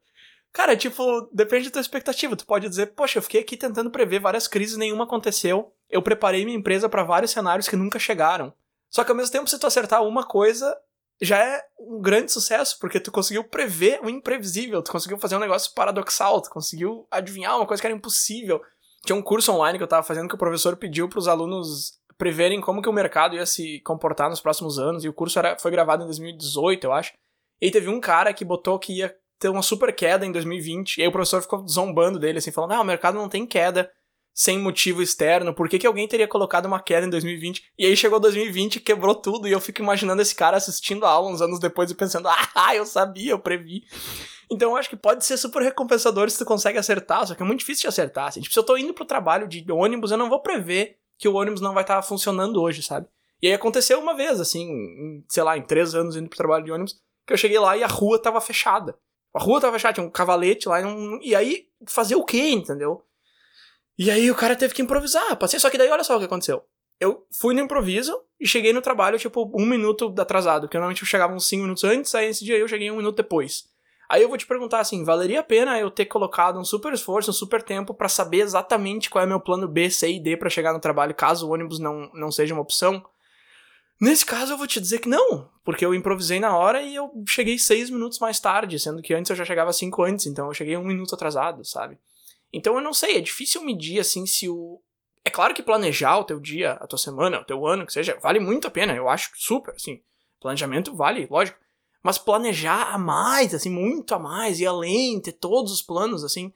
Cara, 0.52 0.76
tipo, 0.76 1.28
depende 1.32 1.66
da 1.66 1.72
tua 1.72 1.80
expectativa. 1.80 2.36
Tu 2.36 2.46
pode 2.46 2.68
dizer, 2.68 2.88
poxa, 2.88 3.18
eu 3.18 3.22
fiquei 3.22 3.40
aqui 3.40 3.56
tentando 3.56 3.90
prever 3.90 4.20
várias 4.20 4.46
crises, 4.46 4.76
nenhuma 4.76 5.04
aconteceu. 5.04 5.72
Eu 5.88 6.02
preparei 6.02 6.44
minha 6.44 6.56
empresa 6.56 6.88
para 6.88 7.02
vários 7.02 7.30
cenários 7.30 7.68
que 7.68 7.76
nunca 7.76 7.98
chegaram. 7.98 8.52
Só 8.90 9.04
que 9.04 9.10
ao 9.10 9.16
mesmo 9.16 9.32
tempo, 9.32 9.48
se 9.48 9.58
tu 9.58 9.66
acertar 9.66 10.02
uma 10.02 10.24
coisa, 10.24 10.76
já 11.20 11.38
é 11.38 11.62
um 11.78 12.00
grande 12.00 12.32
sucesso, 12.32 12.78
porque 12.80 13.00
tu 13.00 13.10
conseguiu 13.10 13.44
prever 13.44 14.00
o 14.02 14.08
imprevisível, 14.08 14.82
tu 14.82 14.92
conseguiu 14.92 15.18
fazer 15.18 15.36
um 15.36 15.40
negócio 15.40 15.72
paradoxal, 15.74 16.40
tu 16.40 16.50
conseguiu 16.50 17.06
adivinhar 17.10 17.56
uma 17.56 17.66
coisa 17.66 17.80
que 17.80 17.86
era 17.86 17.96
impossível. 17.96 18.60
Tinha 19.04 19.16
um 19.16 19.22
curso 19.22 19.52
online 19.52 19.78
que 19.78 19.84
eu 19.84 19.88
tava 19.88 20.02
fazendo 20.02 20.28
que 20.28 20.34
o 20.34 20.38
professor 20.38 20.76
pediu 20.76 21.08
para 21.08 21.18
os 21.18 21.28
alunos 21.28 21.98
preverem 22.16 22.60
como 22.60 22.82
que 22.82 22.88
o 22.88 22.92
mercado 22.92 23.36
ia 23.36 23.46
se 23.46 23.80
comportar 23.80 24.28
nos 24.28 24.40
próximos 24.40 24.78
anos, 24.78 25.04
e 25.04 25.08
o 25.08 25.12
curso 25.12 25.38
era, 25.38 25.56
foi 25.58 25.70
gravado 25.70 26.02
em 26.02 26.06
2018, 26.06 26.84
eu 26.84 26.92
acho. 26.92 27.12
E 27.60 27.66
aí 27.66 27.70
teve 27.70 27.88
um 27.88 28.00
cara 28.00 28.34
que 28.34 28.44
botou 28.44 28.78
que 28.78 28.92
ia 28.92 29.14
ter 29.38 29.48
uma 29.48 29.62
super 29.62 29.94
queda 29.94 30.26
em 30.26 30.32
2020, 30.32 30.98
e 30.98 31.02
aí 31.02 31.08
o 31.08 31.12
professor 31.12 31.40
ficou 31.40 31.66
zombando 31.66 32.18
dele, 32.18 32.38
assim, 32.38 32.50
falando, 32.50 32.72
ah, 32.72 32.80
o 32.80 32.84
mercado 32.84 33.14
não 33.14 33.28
tem 33.28 33.46
queda 33.46 33.88
sem 34.38 34.56
motivo 34.56 35.02
externo, 35.02 35.52
por 35.52 35.68
que, 35.68 35.80
que 35.80 35.86
alguém 35.86 36.06
teria 36.06 36.28
colocado 36.28 36.66
uma 36.66 36.78
queda 36.78 37.04
em 37.04 37.10
2020? 37.10 37.72
E 37.76 37.84
aí 37.84 37.96
chegou 37.96 38.20
2020 38.20 38.76
e 38.76 38.80
quebrou 38.80 39.12
tudo, 39.12 39.48
e 39.48 39.50
eu 39.50 39.58
fico 39.58 39.82
imaginando 39.82 40.22
esse 40.22 40.32
cara 40.32 40.56
assistindo 40.56 41.04
a 41.04 41.10
aula 41.10 41.28
uns 41.28 41.42
anos 41.42 41.58
depois 41.58 41.90
e 41.90 41.94
pensando, 41.96 42.28
ah, 42.54 42.72
eu 42.72 42.86
sabia, 42.86 43.32
eu 43.32 43.40
previ. 43.40 43.82
Então 44.48 44.70
eu 44.70 44.76
acho 44.76 44.88
que 44.88 44.96
pode 44.96 45.24
ser 45.24 45.36
super 45.38 45.60
recompensador 45.60 46.30
se 46.30 46.38
tu 46.38 46.44
consegue 46.44 46.78
acertar, 46.78 47.26
só 47.26 47.34
que 47.34 47.42
é 47.42 47.44
muito 47.44 47.58
difícil 47.58 47.82
de 47.82 47.88
acertar. 47.88 48.28
Assim. 48.28 48.40
Tipo, 48.40 48.52
se 48.52 48.60
eu 48.60 48.62
tô 48.62 48.76
indo 48.76 48.94
pro 48.94 49.04
trabalho 49.04 49.48
de 49.48 49.64
ônibus, 49.72 50.12
eu 50.12 50.16
não 50.16 50.28
vou 50.28 50.40
prever 50.40 50.98
que 51.18 51.26
o 51.26 51.34
ônibus 51.34 51.60
não 51.60 51.74
vai 51.74 51.82
estar 51.82 51.96
tá 51.96 52.02
funcionando 52.02 52.62
hoje, 52.62 52.80
sabe? 52.80 53.08
E 53.42 53.48
aí 53.48 53.54
aconteceu 53.54 53.98
uma 53.98 54.14
vez, 54.14 54.40
assim, 54.40 54.70
em, 54.70 55.24
sei 55.28 55.42
lá, 55.42 55.58
em 55.58 55.62
três 55.62 55.96
anos 55.96 56.14
indo 56.14 56.28
pro 56.28 56.38
trabalho 56.38 56.64
de 56.64 56.70
ônibus, 56.70 56.96
que 57.26 57.32
eu 57.32 57.36
cheguei 57.36 57.58
lá 57.58 57.76
e 57.76 57.82
a 57.82 57.88
rua 57.88 58.22
tava 58.22 58.40
fechada. 58.40 58.96
A 59.34 59.40
rua 59.40 59.60
tava 59.60 59.72
fechada, 59.72 59.94
tinha 59.94 60.06
um 60.06 60.10
cavalete 60.10 60.68
lá, 60.68 60.80
e, 60.80 60.84
um... 60.84 61.18
e 61.20 61.34
aí 61.34 61.66
fazer 61.88 62.14
o 62.14 62.24
quê, 62.24 62.50
entendeu? 62.50 63.04
E 63.98 64.10
aí 64.10 64.30
o 64.30 64.34
cara 64.34 64.54
teve 64.54 64.72
que 64.72 64.82
improvisar, 64.82 65.36
passei. 65.36 65.58
Só 65.58 65.68
que 65.68 65.76
daí 65.76 65.90
olha 65.90 66.04
só 66.04 66.16
o 66.16 66.18
que 66.18 66.26
aconteceu. 66.26 66.62
Eu 67.00 67.26
fui 67.32 67.54
no 67.54 67.60
improviso 67.60 68.16
e 68.40 68.46
cheguei 68.46 68.72
no 68.72 68.80
trabalho, 68.80 69.18
tipo, 69.18 69.50
um 69.54 69.66
minuto 69.66 70.14
atrasado. 70.18 70.62
Porque 70.62 70.76
normalmente 70.76 71.02
eu 71.02 71.08
chegava 71.08 71.34
uns 71.34 71.46
5 71.48 71.62
minutos 71.62 71.84
antes, 71.84 72.14
aí 72.14 72.28
esse 72.28 72.44
dia 72.44 72.56
eu 72.56 72.68
cheguei 72.68 72.90
um 72.90 72.96
minuto 72.96 73.16
depois. 73.16 73.68
Aí 74.08 74.22
eu 74.22 74.28
vou 74.28 74.38
te 74.38 74.46
perguntar 74.46 74.80
assim, 74.80 75.04
valeria 75.04 75.40
a 75.40 75.42
pena 75.42 75.78
eu 75.78 75.90
ter 75.90 76.06
colocado 76.06 76.58
um 76.58 76.64
super 76.64 76.92
esforço, 76.94 77.30
um 77.30 77.34
super 77.34 77.62
tempo 77.62 77.92
para 77.92 78.08
saber 78.08 78.38
exatamente 78.38 79.10
qual 79.10 79.22
é 79.22 79.26
meu 79.26 79.38
plano 79.38 79.68
B, 79.68 79.90
C 79.90 80.12
e 80.12 80.18
D 80.18 80.34
para 80.34 80.48
chegar 80.48 80.72
no 80.72 80.80
trabalho, 80.80 81.14
caso 81.14 81.46
o 81.46 81.52
ônibus 81.52 81.78
não, 81.78 82.10
não 82.14 82.32
seja 82.32 82.54
uma 82.54 82.62
opção? 82.62 83.04
Nesse 84.00 84.24
caso 84.24 84.54
eu 84.54 84.56
vou 84.56 84.66
te 84.66 84.80
dizer 84.80 85.00
que 85.00 85.08
não, 85.10 85.50
porque 85.62 85.84
eu 85.84 85.94
improvisei 85.94 86.40
na 86.40 86.56
hora 86.56 86.80
e 86.80 86.94
eu 86.94 87.10
cheguei 87.28 87.58
seis 87.58 87.90
minutos 87.90 88.18
mais 88.18 88.40
tarde, 88.40 88.78
sendo 88.78 89.02
que 89.02 89.12
antes 89.12 89.28
eu 89.28 89.36
já 89.36 89.44
chegava 89.44 89.74
cinco 89.74 90.02
antes, 90.02 90.24
então 90.24 90.46
eu 90.46 90.54
cheguei 90.54 90.76
um 90.78 90.84
minuto 90.84 91.14
atrasado, 91.14 91.62
sabe? 91.62 91.98
Então 92.52 92.74
eu 92.76 92.80
não 92.80 92.94
sei, 92.94 93.16
é 93.16 93.20
difícil 93.20 93.62
medir 93.62 94.00
assim 94.00 94.26
se 94.26 94.48
o. 94.48 94.80
É 95.24 95.30
claro 95.30 95.54
que 95.54 95.62
planejar 95.62 96.18
o 96.18 96.24
teu 96.24 96.40
dia, 96.40 96.72
a 96.72 96.86
tua 96.86 96.98
semana, 96.98 97.40
o 97.40 97.44
teu 97.44 97.66
ano, 97.66 97.84
que 97.84 97.92
seja, 97.92 98.18
vale 98.22 98.40
muito 98.40 98.66
a 98.66 98.70
pena, 98.70 98.94
eu 98.94 99.08
acho 99.08 99.30
super, 99.34 99.74
assim. 99.74 100.00
Planejamento 100.40 100.94
vale, 100.94 101.26
lógico. 101.30 101.58
Mas 102.02 102.16
planejar 102.16 102.94
a 102.94 102.98
mais, 102.98 103.52
assim, 103.52 103.68
muito 103.68 104.14
a 104.14 104.18
mais, 104.18 104.60
e 104.60 104.66
além, 104.66 105.20
ter 105.20 105.32
todos 105.32 105.72
os 105.72 105.82
planos, 105.82 106.24
assim. 106.24 106.52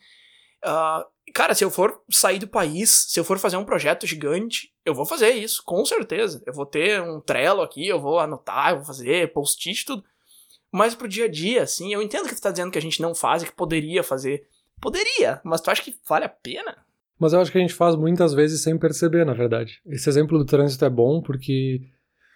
Uh, 0.65 1.05
cara, 1.35 1.55
se 1.55 1.65
eu 1.65 1.71
for 1.71 2.01
sair 2.11 2.39
do 2.39 2.47
país, 2.47 3.07
se 3.09 3.19
eu 3.19 3.25
for 3.25 3.39
fazer 3.39 3.57
um 3.57 3.65
projeto 3.65 4.07
gigante, 4.07 4.73
eu 4.85 4.95
vou 4.95 5.05
fazer 5.05 5.31
isso, 5.31 5.63
com 5.65 5.85
certeza. 5.85 6.43
Eu 6.47 6.53
vou 6.53 6.65
ter 6.65 7.03
um 7.03 7.21
Trello 7.21 7.63
aqui, 7.63 7.87
eu 7.87 8.01
vou 8.01 8.19
anotar, 8.19 8.71
eu 8.71 8.77
vou 8.77 8.87
fazer 8.87 9.33
post-it, 9.33 9.85
tudo. 9.85 10.05
Mas 10.71 10.95
pro 10.95 11.09
dia 11.09 11.27
a 11.27 11.29
dia, 11.29 11.63
assim, 11.63 11.93
eu 11.93 12.01
entendo 12.01 12.29
que 12.29 12.35
tu 12.35 12.41
tá 12.41 12.51
dizendo 12.51 12.71
que 12.71 12.79
a 12.79 12.83
gente 12.83 13.03
não 13.03 13.15
faz 13.15 13.43
e 13.43 13.47
que 13.47 13.53
poderia 13.53 14.03
fazer. 14.03 14.49
Poderia, 14.83 15.40
mas 15.45 15.61
tu 15.61 15.71
acha 15.71 15.81
que 15.81 15.95
vale 16.09 16.25
a 16.25 16.29
pena? 16.29 16.77
Mas 17.16 17.33
eu 17.33 17.40
acho 17.40 17.53
que 17.53 17.59
a 17.59 17.61
gente 17.61 17.73
faz 17.73 17.95
muitas 17.95 18.35
vezes 18.35 18.62
sem 18.62 18.77
perceber, 18.77 19.25
na 19.25 19.33
verdade. 19.33 19.81
Esse 19.87 20.09
exemplo 20.09 20.37
do 20.37 20.45
trânsito 20.45 20.85
é 20.85 20.90
bom 20.90 21.23
porque 21.23 21.81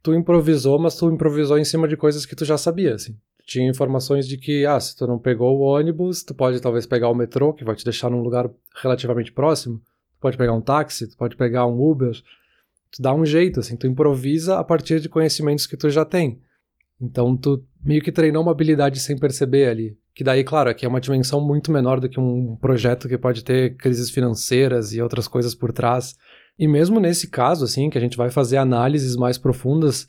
tu 0.00 0.14
improvisou, 0.14 0.78
mas 0.78 0.94
tu 0.94 1.10
improvisou 1.10 1.58
em 1.58 1.64
cima 1.64 1.88
de 1.88 1.96
coisas 1.96 2.24
que 2.24 2.36
tu 2.36 2.44
já 2.44 2.56
sabia, 2.56 2.94
assim. 2.94 3.18
Tinha 3.44 3.68
informações 3.68 4.28
de 4.28 4.38
que, 4.38 4.64
ah, 4.64 4.78
se 4.78 4.96
tu 4.96 5.08
não 5.08 5.18
pegou 5.18 5.58
o 5.58 5.62
ônibus, 5.62 6.22
tu 6.22 6.34
pode 6.34 6.60
talvez 6.60 6.86
pegar 6.86 7.08
o 7.08 7.14
metrô, 7.16 7.52
que 7.52 7.64
vai 7.64 7.74
te 7.74 7.84
deixar 7.84 8.08
num 8.10 8.22
lugar 8.22 8.48
relativamente 8.76 9.32
próximo. 9.32 9.78
Tu 9.78 10.20
pode 10.20 10.36
pegar 10.36 10.52
um 10.52 10.60
táxi, 10.60 11.08
tu 11.08 11.16
pode 11.16 11.36
pegar 11.36 11.66
um 11.66 11.80
Uber. 11.80 12.12
Tu 12.92 13.02
dá 13.02 13.12
um 13.12 13.26
jeito, 13.26 13.58
assim, 13.58 13.76
tu 13.76 13.88
improvisa 13.88 14.60
a 14.60 14.62
partir 14.62 15.00
de 15.00 15.08
conhecimentos 15.08 15.66
que 15.66 15.76
tu 15.76 15.90
já 15.90 16.04
tem. 16.04 16.40
Então 17.00 17.36
tu 17.36 17.64
meio 17.84 18.00
que 18.00 18.12
treinou 18.12 18.42
uma 18.42 18.52
habilidade 18.52 19.00
sem 19.00 19.18
perceber 19.18 19.68
ali. 19.68 19.98
Que 20.16 20.24
daí, 20.24 20.42
claro, 20.42 20.70
aqui 20.70 20.86
é 20.86 20.88
uma 20.88 20.98
dimensão 20.98 21.42
muito 21.42 21.70
menor 21.70 22.00
do 22.00 22.08
que 22.08 22.18
um 22.18 22.56
projeto 22.56 23.06
que 23.06 23.18
pode 23.18 23.44
ter 23.44 23.76
crises 23.76 24.08
financeiras 24.08 24.94
e 24.94 25.02
outras 25.02 25.28
coisas 25.28 25.54
por 25.54 25.74
trás. 25.74 26.16
E 26.58 26.66
mesmo 26.66 26.98
nesse 26.98 27.28
caso, 27.28 27.66
assim, 27.66 27.90
que 27.90 27.98
a 27.98 28.00
gente 28.00 28.16
vai 28.16 28.30
fazer 28.30 28.56
análises 28.56 29.14
mais 29.14 29.36
profundas, 29.36 30.08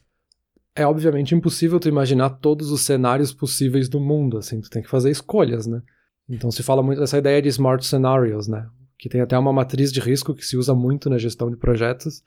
é 0.74 0.88
obviamente 0.88 1.36
impossível 1.36 1.78
tu 1.78 1.89
imaginar 1.89 2.30
todos 2.30 2.72
os 2.72 2.82
cenários 2.82 3.34
possíveis 3.34 3.89
do 3.89 4.00
mundo, 4.00 4.38
assim, 4.38 4.62
tu 4.62 4.70
tem 4.70 4.82
que 4.82 4.89
fazer 4.89 5.12
escolhas, 5.12 5.67
né? 5.67 5.82
Então 6.30 6.50
se 6.52 6.63
fala 6.63 6.82
muito 6.82 7.00
dessa 7.00 7.17
ideia 7.17 7.41
de 7.41 7.50
smart 7.50 7.86
scenarios, 7.86 8.48
né? 8.48 8.65
Que 8.98 9.10
tem 9.10 9.20
até 9.20 9.38
uma 9.38 9.52
matriz 9.52 9.91
de 9.91 10.00
risco 10.00 10.34
que 10.34 10.46
se 10.46 10.56
usa 10.56 10.74
muito 10.74 11.10
na 11.10 11.17
gestão 11.17 11.50
de 11.50 11.58
projetos, 11.58 12.24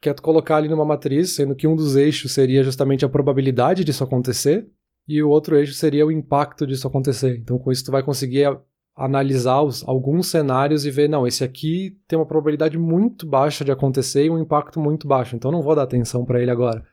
que 0.00 0.08
é 0.08 0.14
tu 0.14 0.22
colocar 0.22 0.58
ali 0.58 0.68
numa 0.68 0.84
matriz, 0.84 1.34
sendo 1.34 1.56
que 1.56 1.66
um 1.66 1.74
dos 1.74 1.96
eixos 1.96 2.30
seria 2.30 2.62
justamente 2.62 3.04
a 3.04 3.08
probabilidade 3.08 3.82
disso 3.82 4.04
acontecer, 4.04 4.68
e 5.08 5.22
o 5.22 5.30
outro 5.30 5.56
eixo 5.56 5.72
seria 5.72 6.06
o 6.06 6.12
impacto 6.12 6.66
disso 6.66 6.86
acontecer. 6.86 7.38
Então, 7.38 7.58
com 7.58 7.72
isso, 7.72 7.84
tu 7.84 7.90
vai 7.90 8.02
conseguir 8.02 8.46
analisar 8.94 9.62
os, 9.62 9.86
alguns 9.86 10.26
cenários 10.26 10.84
e 10.84 10.90
ver, 10.90 11.08
não, 11.08 11.26
esse 11.26 11.44
aqui 11.44 11.96
tem 12.06 12.18
uma 12.18 12.26
probabilidade 12.26 12.76
muito 12.76 13.26
baixa 13.26 13.64
de 13.64 13.70
acontecer 13.70 14.24
e 14.24 14.30
um 14.30 14.38
impacto 14.38 14.80
muito 14.80 15.06
baixo, 15.06 15.36
então 15.36 15.52
não 15.52 15.62
vou 15.62 15.74
dar 15.74 15.84
atenção 15.84 16.24
para 16.24 16.42
ele 16.42 16.50
agora. 16.50 16.84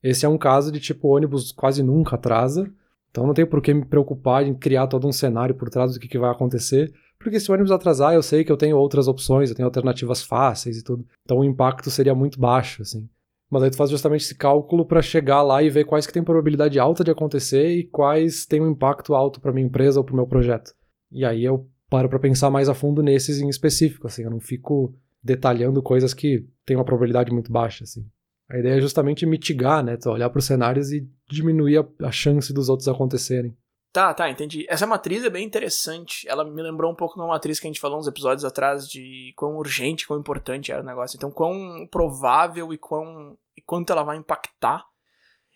Esse 0.00 0.24
é 0.24 0.28
um 0.28 0.38
caso 0.38 0.70
de 0.70 0.78
tipo, 0.78 1.08
ônibus 1.08 1.50
quase 1.50 1.82
nunca 1.82 2.14
atrasa, 2.14 2.72
então 3.10 3.26
não 3.26 3.34
tem 3.34 3.44
por 3.44 3.60
que 3.60 3.74
me 3.74 3.84
preocupar 3.84 4.46
em 4.46 4.54
criar 4.54 4.86
todo 4.86 5.08
um 5.08 5.12
cenário 5.12 5.54
por 5.54 5.68
trás 5.68 5.92
do 5.92 5.98
que, 5.98 6.06
que 6.06 6.18
vai 6.18 6.30
acontecer, 6.30 6.92
porque 7.18 7.40
se 7.40 7.50
o 7.50 7.54
ônibus 7.54 7.72
atrasar, 7.72 8.14
eu 8.14 8.22
sei 8.22 8.44
que 8.44 8.52
eu 8.52 8.56
tenho 8.56 8.78
outras 8.78 9.08
opções, 9.08 9.50
eu 9.50 9.56
tenho 9.56 9.66
alternativas 9.66 10.22
fáceis 10.22 10.78
e 10.78 10.84
tudo. 10.84 11.04
Então 11.24 11.38
o 11.38 11.44
impacto 11.44 11.90
seria 11.90 12.14
muito 12.14 12.38
baixo, 12.40 12.80
assim. 12.80 13.08
Mas 13.50 13.64
aí 13.64 13.70
tu 13.70 13.76
faz 13.76 13.90
justamente 13.90 14.22
esse 14.22 14.34
cálculo 14.36 14.86
para 14.86 15.02
chegar 15.02 15.42
lá 15.42 15.62
e 15.62 15.68
ver 15.68 15.84
quais 15.84 16.06
que 16.06 16.12
tem 16.12 16.22
probabilidade 16.22 16.78
alta 16.78 17.02
de 17.02 17.10
acontecer 17.10 17.68
e 17.70 17.84
quais 17.84 18.46
tem 18.46 18.60
um 18.60 18.70
impacto 18.70 19.14
alto 19.14 19.40
para 19.40 19.52
minha 19.52 19.66
empresa 19.66 19.98
ou 19.98 20.04
para 20.04 20.12
o 20.12 20.16
meu 20.16 20.26
projeto. 20.26 20.72
E 21.10 21.24
aí 21.24 21.44
eu 21.44 21.68
paro 21.88 22.08
para 22.08 22.20
pensar 22.20 22.48
mais 22.48 22.68
a 22.68 22.74
fundo 22.74 23.02
nesses 23.02 23.40
em 23.40 23.48
específico, 23.48 24.06
assim, 24.06 24.22
eu 24.22 24.30
não 24.30 24.38
fico 24.38 24.94
detalhando 25.22 25.82
coisas 25.82 26.14
que 26.14 26.46
têm 26.64 26.76
uma 26.76 26.84
probabilidade 26.84 27.32
muito 27.32 27.50
baixa, 27.50 27.82
assim. 27.82 28.06
A 28.48 28.58
ideia 28.58 28.78
é 28.78 28.80
justamente 28.80 29.26
mitigar, 29.26 29.84
né? 29.84 29.96
Tu 29.96 30.08
olhar 30.08 30.30
para 30.30 30.38
os 30.38 30.44
cenários 30.44 30.92
e 30.92 31.08
diminuir 31.28 31.78
a, 31.78 32.06
a 32.06 32.12
chance 32.12 32.52
dos 32.52 32.68
outros 32.68 32.88
acontecerem. 32.88 33.56
Tá, 33.92 34.14
tá, 34.14 34.30
entendi. 34.30 34.64
Essa 34.68 34.86
matriz 34.86 35.24
é 35.24 35.30
bem 35.30 35.44
interessante. 35.44 36.28
Ela 36.28 36.44
me 36.44 36.62
lembrou 36.62 36.92
um 36.92 36.94
pouco 36.94 37.18
uma 37.18 37.26
matriz 37.26 37.58
que 37.58 37.66
a 37.66 37.70
gente 37.70 37.80
falou 37.80 37.98
uns 37.98 38.06
episódios 38.06 38.44
atrás 38.44 38.88
de 38.88 39.32
quão 39.36 39.56
urgente, 39.56 40.06
quão 40.06 40.20
importante 40.20 40.70
era 40.70 40.80
o 40.80 40.86
negócio. 40.86 41.16
Então, 41.16 41.30
quão 41.30 41.88
provável 41.90 42.72
e 42.72 42.78
quão 42.78 43.36
e 43.56 43.60
quanto 43.60 43.92
ela 43.92 44.04
vai 44.04 44.16
impactar. 44.16 44.86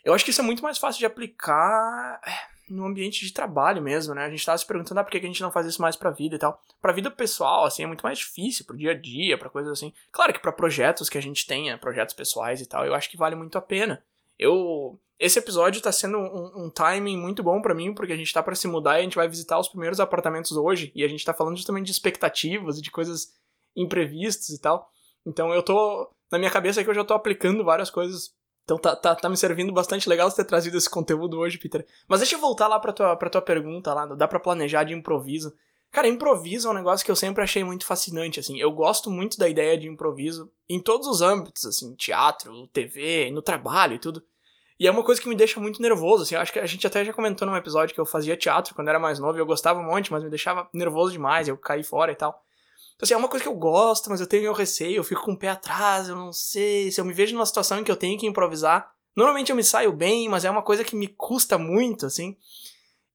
Eu 0.05 0.13
acho 0.13 0.25
que 0.25 0.33
isso 0.33 0.41
é 0.41 0.45
muito 0.45 0.63
mais 0.65 0.79
fácil 0.79 0.99
de 0.99 1.07
aplicar 1.07 2.21
é, 2.27 2.33
no 2.69 2.85
ambiente 2.85 3.25
de 3.25 3.33
trabalho 3.33 3.81
mesmo, 3.81 4.15
né? 4.15 4.25
A 4.25 4.31
gente 4.31 4.45
tava 4.45 4.59
se 4.59 4.67
perguntando 4.67 4.99
ah, 4.99 5.05
por 5.05 5.13
que 5.13 5.19
a 5.19 5.21
gente 5.21 5.41
não 5.41 5.53
faz 5.53 5.67
isso 5.67 5.81
mais 5.81 5.95
pra 5.95 6.11
vida 6.11 6.35
e 6.35 6.39
tal. 6.39 6.61
Pra 6.83 6.93
vida 6.93 7.13
pessoal, 7.13 7.65
assim, 7.65 7.85
é 7.85 7.87
muito 7.87 8.03
mais 8.03 8.19
difícil, 8.19 8.67
pro 8.67 8.77
dia 8.77 8.91
a 8.91 9.01
dia, 9.01 9.39
pra 9.39 9.49
coisas 9.49 9.73
assim. 9.73 9.93
Claro 10.11 10.33
que 10.33 10.41
para 10.41 10.53
projetos 10.53 11.09
que 11.09 11.17
a 11.17 11.23
gente 11.23 11.47
tenha, 11.47 11.79
projetos 11.79 12.15
pessoais 12.15 12.61
e 12.61 12.67
tal, 12.67 12.85
eu 12.85 12.95
acho 12.95 13.09
que 13.09 13.17
vale 13.17 13.37
muito 13.37 13.57
a 13.57 13.63
pena. 13.63 14.05
Eu 14.37 14.99
esse 15.19 15.39
episódio 15.39 15.81
tá 15.81 15.93
sendo 15.93 16.19
um, 16.19 16.65
um 16.65 16.71
timing 16.71 17.17
muito 17.17 17.43
bom 17.43 17.63
para 17.63 17.75
mim, 17.75 17.95
porque 17.95 18.13
a 18.13 18.17
gente 18.17 18.33
tá 18.33 18.43
para 18.43 18.55
se 18.55 18.67
mudar 18.67 18.97
e 18.97 19.01
a 19.01 19.03
gente 19.03 19.17
vai 19.17 19.29
visitar 19.29 19.59
os 19.59 19.69
primeiros 19.69 20.01
apartamentos 20.01 20.53
hoje, 20.53 20.93
e 20.95 21.05
a 21.05 21.09
gente 21.09 21.25
tá 21.25 21.33
falando 21.33 21.57
justamente 21.57 21.87
de 21.87 21.93
expectativas 21.93 22.79
e 22.79 22.83
de 22.83 22.91
coisas 22.91 23.33
imprevistas 23.77 24.49
e 24.49 24.61
tal. 24.61 24.91
Então 25.27 25.53
eu 25.53 25.63
tô. 25.63 26.11
Na 26.31 26.39
minha 26.39 26.51
cabeça 26.51 26.81
aqui 26.81 26.91
eu 26.91 26.95
já 26.95 27.05
tô 27.05 27.15
aplicando 27.15 27.65
várias 27.65 27.91
coisas. 27.91 28.33
Então 28.65 28.79
tá, 28.79 28.97
tá, 28.97 29.15
tá 29.15 29.29
me 29.29 29.37
servindo 29.37 29.73
bastante 29.73 30.09
legal 30.09 30.31
você 30.31 30.37
ter 30.37 30.49
trazido 30.49 30.77
esse 30.77 30.89
conteúdo 30.89 31.39
hoje, 31.39 31.59
Peter. 31.59 31.87
Mas 32.09 32.21
deixa 32.21 32.35
eu 32.35 32.41
voltar 32.41 32.67
lá 32.67 32.81
pra 32.81 32.93
tua, 32.93 33.15
pra 33.15 33.29
tua 33.29 33.43
pergunta 33.43 33.93
lá, 33.93 34.07
dá 34.07 34.27
pra 34.27 34.41
planejar 34.41 34.85
de 34.85 34.95
improviso. 34.95 35.55
Cara, 35.91 36.09
improviso 36.09 36.67
é 36.67 36.71
um 36.71 36.75
negócio 36.75 37.05
que 37.05 37.11
eu 37.11 37.17
sempre 37.17 37.45
achei 37.45 37.63
muito 37.63 37.87
fascinante, 37.87 38.41
assim. 38.41 38.59
Eu 38.59 38.73
gosto 38.73 39.11
muito 39.11 39.39
da 39.39 39.49
ideia 39.49 39.79
de 39.79 39.87
improviso 39.87 40.51
em 40.69 40.81
todos 40.81 41.07
os 41.07 41.21
âmbitos, 41.21 41.65
assim, 41.67 41.95
teatro, 41.95 42.67
TV, 42.69 43.31
no 43.31 43.43
trabalho 43.43 43.95
e 43.95 43.99
tudo. 43.99 44.21
E 44.79 44.87
é 44.87 44.91
uma 44.91 45.05
coisa 45.05 45.21
que 45.21 45.29
me 45.29 45.37
deixa 45.37 45.61
muito 45.61 45.81
nervoso, 45.81 46.25
assim, 46.25 46.35
eu 46.35 46.41
acho 46.41 46.53
que 46.53 46.59
a 46.59 46.67
gente 46.67 46.85
até 46.87 47.05
já 47.05 47.13
comentou 47.13 47.47
num 47.47 47.57
episódio 47.57 47.95
que 47.95 48.01
eu 48.01 48.07
fazia 48.07 48.37
teatro 48.37 48.75
quando 48.75 48.89
era 48.89 48.99
mais 48.99 49.21
novo 49.21 49.39
e 49.39 49.41
eu 49.41 49.47
gostava 49.47 49.79
um 49.79 49.85
monte, 49.85 50.11
mas 50.11 50.25
me 50.25 50.31
deixava 50.31 50.69
nervoso 50.75 51.13
demais, 51.13 51.47
eu 51.47 51.57
caí 51.57 51.85
fora 51.85 52.11
e 52.11 52.17
tal. 52.17 52.43
Então, 52.97 53.07
assim, 53.07 53.15
é 53.15 53.17
uma 53.17 53.29
coisa 53.29 53.45
que 53.45 53.49
eu 53.49 53.55
gosto, 53.55 54.11
mas 54.11 54.21
eu 54.21 54.27
tenho 54.27 54.43
meu 54.43 54.53
receio, 54.53 54.97
eu 54.97 55.05
fico 55.05 55.23
com 55.23 55.33
o 55.33 55.39
pé 55.39 55.49
atrás, 55.49 56.09
eu 56.09 56.17
não 56.17 56.33
sei, 56.33 56.91
se 56.91 57.01
eu 57.01 57.05
me 57.05 57.13
vejo 57.13 57.35
numa 57.35 57.47
situação 57.47 57.79
em 57.79 57.85
que 57.85 57.91
eu 57.91 57.97
tenho 57.97 58.19
que 58.19 58.27
improvisar, 58.27 58.91
normalmente 59.15 59.51
eu 59.51 59.57
me 59.57 59.63
saio 59.63 59.93
bem, 59.93 60.29
mas 60.29 60.45
é 60.45 60.51
uma 60.51 60.63
coisa 60.63 60.83
que 60.83 60.97
me 60.97 61.07
custa 61.07 61.57
muito, 61.57 62.07
assim. 62.07 62.37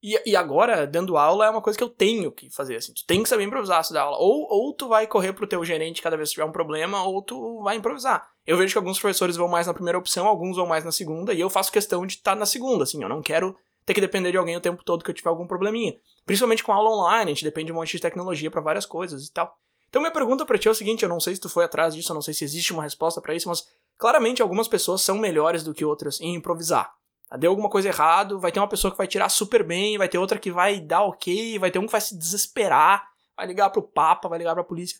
E, 0.02 0.30
e 0.30 0.34
agora, 0.34 0.86
dando 0.86 1.16
aula, 1.16 1.46
é 1.46 1.50
uma 1.50 1.60
coisa 1.60 1.76
que 1.76 1.84
eu 1.84 1.88
tenho 1.88 2.32
que 2.32 2.48
fazer, 2.50 2.76
assim. 2.76 2.92
Tu 2.94 3.04
tem 3.06 3.22
que 3.22 3.28
saber 3.28 3.44
improvisar 3.44 3.84
se 3.84 3.92
dar 3.92 4.02
aula. 4.02 4.16
Ou, 4.18 4.46
ou 4.50 4.72
tu 4.72 4.88
vai 4.88 5.06
correr 5.06 5.32
pro 5.32 5.46
teu 5.46 5.64
gerente 5.64 6.00
cada 6.00 6.16
vez 6.16 6.30
que 6.30 6.34
tiver 6.34 6.46
um 6.46 6.52
problema, 6.52 7.02
ou 7.04 7.22
tu 7.22 7.62
vai 7.62 7.76
improvisar. 7.76 8.30
Eu 8.46 8.56
vejo 8.56 8.72
que 8.72 8.78
alguns 8.78 8.98
professores 8.98 9.36
vão 9.36 9.48
mais 9.48 9.66
na 9.66 9.74
primeira 9.74 9.98
opção, 9.98 10.26
alguns 10.26 10.56
vão 10.56 10.66
mais 10.66 10.84
na 10.84 10.92
segunda, 10.92 11.34
e 11.34 11.40
eu 11.40 11.50
faço 11.50 11.70
questão 11.70 12.06
de 12.06 12.14
estar 12.14 12.32
tá 12.32 12.36
na 12.36 12.46
segunda, 12.46 12.84
assim. 12.84 13.02
Eu 13.02 13.08
não 13.08 13.20
quero 13.20 13.54
ter 13.84 13.92
que 13.92 14.00
depender 14.00 14.30
de 14.30 14.38
alguém 14.38 14.56
o 14.56 14.60
tempo 14.60 14.82
todo 14.82 15.04
que 15.04 15.10
eu 15.10 15.14
tiver 15.14 15.30
algum 15.30 15.46
probleminha. 15.46 15.94
Principalmente 16.24 16.64
com 16.64 16.72
aula 16.72 16.90
online, 16.90 17.30
a 17.30 17.34
gente 17.34 17.44
depende 17.44 17.66
de 17.66 17.72
um 17.72 17.76
monte 17.76 17.92
de 17.92 18.00
tecnologia 18.00 18.50
para 18.50 18.60
várias 18.60 18.86
coisas 18.86 19.26
e 19.26 19.32
tal. 19.32 19.54
Então 19.88 20.00
minha 20.00 20.12
pergunta 20.12 20.46
para 20.46 20.56
ti 20.56 20.68
é 20.68 20.70
o 20.70 20.74
seguinte, 20.74 21.02
eu 21.02 21.08
não 21.08 21.18
sei 21.18 21.34
se 21.34 21.40
tu 21.40 21.48
foi 21.48 21.64
atrás 21.64 21.94
disso, 21.94 22.12
eu 22.12 22.14
não 22.14 22.22
sei 22.22 22.32
se 22.32 22.44
existe 22.44 22.72
uma 22.72 22.84
resposta 22.84 23.20
para 23.20 23.34
isso, 23.34 23.48
mas 23.48 23.66
Claramente, 24.00 24.40
algumas 24.40 24.66
pessoas 24.66 25.02
são 25.02 25.18
melhores 25.18 25.62
do 25.62 25.74
que 25.74 25.84
outras 25.84 26.22
em 26.22 26.34
improvisar. 26.34 26.90
Deu 27.38 27.50
alguma 27.50 27.70
coisa 27.70 27.88
errado, 27.88 28.40
vai 28.40 28.50
ter 28.50 28.58
uma 28.58 28.68
pessoa 28.68 28.90
que 28.90 28.98
vai 28.98 29.06
tirar 29.06 29.28
super 29.28 29.62
bem, 29.62 29.96
vai 29.96 30.08
ter 30.08 30.18
outra 30.18 30.38
que 30.38 30.50
vai 30.50 30.80
dar 30.80 31.02
ok, 31.02 31.58
vai 31.58 31.70
ter 31.70 31.78
um 31.78 31.86
que 31.86 31.92
vai 31.92 32.00
se 32.00 32.18
desesperar, 32.18 33.04
vai 33.36 33.46
ligar 33.46 33.70
pro 33.70 33.82
Papa, 33.82 34.28
vai 34.28 34.38
ligar 34.38 34.54
pra 34.54 34.64
polícia. 34.64 34.98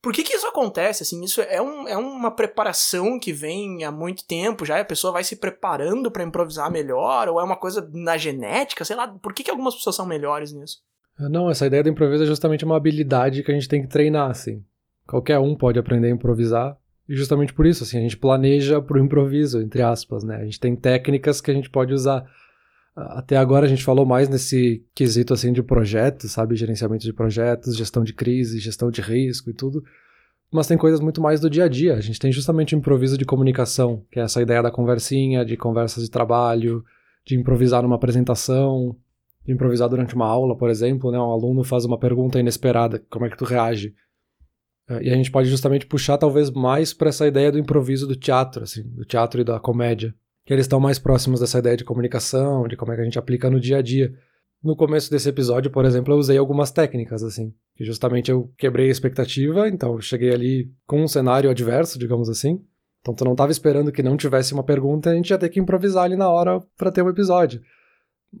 Por 0.00 0.12
que 0.12 0.22
que 0.22 0.34
isso 0.34 0.46
acontece? 0.46 1.02
Assim, 1.02 1.24
isso 1.24 1.40
é, 1.40 1.60
um, 1.60 1.88
é 1.88 1.96
uma 1.96 2.30
preparação 2.30 3.18
que 3.18 3.32
vem 3.32 3.82
há 3.82 3.90
muito 3.90 4.24
tempo 4.24 4.64
já, 4.64 4.80
a 4.80 4.84
pessoa 4.84 5.12
vai 5.12 5.24
se 5.24 5.34
preparando 5.34 6.10
para 6.10 6.22
improvisar 6.22 6.70
melhor, 6.70 7.28
ou 7.28 7.40
é 7.40 7.42
uma 7.42 7.56
coisa 7.56 7.90
na 7.92 8.16
genética, 8.16 8.84
sei 8.84 8.94
lá, 8.94 9.08
por 9.08 9.34
que 9.34 9.42
que 9.42 9.50
algumas 9.50 9.74
pessoas 9.74 9.96
são 9.96 10.06
melhores 10.06 10.52
nisso? 10.52 10.78
Não, 11.18 11.50
essa 11.50 11.66
ideia 11.66 11.82
do 11.82 11.88
improviso 11.88 12.22
é 12.22 12.26
justamente 12.26 12.64
uma 12.64 12.76
habilidade 12.76 13.42
que 13.42 13.50
a 13.50 13.54
gente 13.54 13.68
tem 13.68 13.82
que 13.82 13.88
treinar, 13.88 14.30
assim. 14.30 14.64
Qualquer 15.08 15.38
um 15.38 15.56
pode 15.56 15.78
aprender 15.78 16.08
a 16.08 16.14
improvisar, 16.14 16.76
e 17.08 17.14
justamente 17.14 17.54
por 17.54 17.66
isso, 17.66 17.84
assim, 17.84 17.98
a 17.98 18.00
gente 18.00 18.16
planeja 18.16 18.82
pro 18.82 19.02
improviso, 19.02 19.60
entre 19.60 19.82
aspas, 19.82 20.24
né? 20.24 20.36
A 20.36 20.44
gente 20.44 20.58
tem 20.58 20.74
técnicas 20.74 21.40
que 21.40 21.50
a 21.50 21.54
gente 21.54 21.70
pode 21.70 21.94
usar. 21.94 22.24
Até 22.94 23.36
agora 23.36 23.66
a 23.66 23.68
gente 23.68 23.84
falou 23.84 24.04
mais 24.04 24.28
nesse 24.28 24.84
quesito, 24.94 25.32
assim, 25.32 25.52
de 25.52 25.62
projetos, 25.62 26.32
sabe? 26.32 26.56
Gerenciamento 26.56 27.04
de 27.04 27.12
projetos, 27.12 27.76
gestão 27.76 28.02
de 28.02 28.12
crise, 28.12 28.58
gestão 28.58 28.90
de 28.90 29.00
risco 29.00 29.50
e 29.50 29.52
tudo. 29.52 29.84
Mas 30.50 30.66
tem 30.66 30.76
coisas 30.76 31.00
muito 31.00 31.20
mais 31.20 31.40
do 31.40 31.50
dia 31.50 31.64
a 31.64 31.68
dia. 31.68 31.94
A 31.94 32.00
gente 32.00 32.18
tem 32.18 32.32
justamente 32.32 32.74
o 32.74 32.78
improviso 32.78 33.18
de 33.18 33.24
comunicação, 33.24 34.02
que 34.10 34.18
é 34.18 34.22
essa 34.22 34.42
ideia 34.42 34.62
da 34.62 34.70
conversinha, 34.70 35.44
de 35.44 35.56
conversas 35.56 36.04
de 36.04 36.10
trabalho, 36.10 36.84
de 37.24 37.36
improvisar 37.36 37.82
numa 37.82 37.96
apresentação, 37.96 38.96
de 39.44 39.52
improvisar 39.52 39.88
durante 39.88 40.14
uma 40.14 40.26
aula, 40.26 40.56
por 40.56 40.70
exemplo, 40.70 41.12
né? 41.12 41.18
Um 41.18 41.30
aluno 41.30 41.62
faz 41.62 41.84
uma 41.84 41.98
pergunta 41.98 42.40
inesperada, 42.40 43.04
como 43.10 43.26
é 43.26 43.30
que 43.30 43.36
tu 43.36 43.44
reage? 43.44 43.94
É, 44.88 45.02
e 45.02 45.10
a 45.10 45.14
gente 45.14 45.30
pode 45.30 45.48
justamente 45.48 45.86
puxar 45.86 46.16
talvez 46.16 46.50
mais 46.50 46.94
para 46.94 47.08
essa 47.08 47.26
ideia 47.26 47.50
do 47.50 47.58
improviso 47.58 48.06
do 48.06 48.16
teatro, 48.16 48.62
assim, 48.62 48.82
do 48.82 49.04
teatro 49.04 49.40
e 49.40 49.44
da 49.44 49.58
comédia, 49.58 50.14
que 50.44 50.52
eles 50.52 50.64
estão 50.64 50.78
mais 50.78 50.98
próximos 50.98 51.40
dessa 51.40 51.58
ideia 51.58 51.76
de 51.76 51.84
comunicação, 51.84 52.68
de 52.68 52.76
como 52.76 52.92
é 52.92 52.94
que 52.94 53.00
a 53.00 53.04
gente 53.04 53.18
aplica 53.18 53.50
no 53.50 53.60
dia 53.60 53.78
a 53.78 53.82
dia. 53.82 54.14
No 54.62 54.76
começo 54.76 55.10
desse 55.10 55.28
episódio, 55.28 55.70
por 55.70 55.84
exemplo, 55.84 56.14
eu 56.14 56.18
usei 56.18 56.38
algumas 56.38 56.70
técnicas, 56.70 57.22
assim, 57.22 57.52
que 57.76 57.84
justamente 57.84 58.30
eu 58.30 58.50
quebrei 58.56 58.88
a 58.88 58.90
expectativa, 58.90 59.68
então 59.68 59.94
eu 59.94 60.00
cheguei 60.00 60.32
ali 60.32 60.72
com 60.86 61.02
um 61.02 61.08
cenário 61.08 61.50
adverso, 61.50 61.98
digamos 61.98 62.28
assim. 62.28 62.64
Então 63.00 63.14
tu 63.14 63.24
não 63.24 63.32
estava 63.32 63.52
esperando 63.52 63.92
que 63.92 64.02
não 64.02 64.16
tivesse 64.16 64.52
uma 64.54 64.64
pergunta, 64.64 65.10
a 65.10 65.14
gente 65.14 65.30
ia 65.30 65.38
ter 65.38 65.48
que 65.48 65.60
improvisar 65.60 66.04
ali 66.04 66.16
na 66.16 66.28
hora 66.28 66.60
para 66.76 66.90
ter 66.90 67.02
um 67.02 67.08
episódio. 67.08 67.60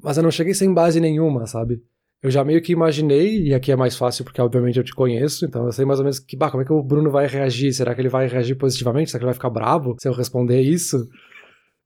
Mas 0.02 0.16
eu 0.16 0.22
não 0.22 0.30
cheguei 0.30 0.54
sem 0.54 0.72
base 0.72 1.00
nenhuma, 1.00 1.46
sabe? 1.46 1.82
Eu 2.26 2.30
já 2.30 2.44
meio 2.44 2.60
que 2.60 2.72
imaginei, 2.72 3.40
e 3.40 3.54
aqui 3.54 3.70
é 3.70 3.76
mais 3.76 3.96
fácil 3.96 4.24
porque 4.24 4.40
obviamente 4.40 4.78
eu 4.78 4.84
te 4.84 4.92
conheço, 4.92 5.46
então 5.46 5.64
eu 5.64 5.70
sei 5.70 5.84
mais 5.84 6.00
ou 6.00 6.04
menos 6.04 6.18
que, 6.18 6.36
bah, 6.36 6.50
como 6.50 6.62
é 6.62 6.66
que 6.66 6.72
o 6.72 6.82
Bruno 6.82 7.08
vai 7.08 7.28
reagir? 7.28 7.72
Será 7.72 7.94
que 7.94 8.00
ele 8.00 8.08
vai 8.08 8.26
reagir 8.26 8.56
positivamente? 8.56 9.10
Será 9.10 9.20
que 9.20 9.24
ele 9.24 9.28
vai 9.28 9.34
ficar 9.34 9.50
bravo 9.50 9.94
se 10.00 10.08
eu 10.08 10.12
responder 10.12 10.60
isso? 10.60 11.08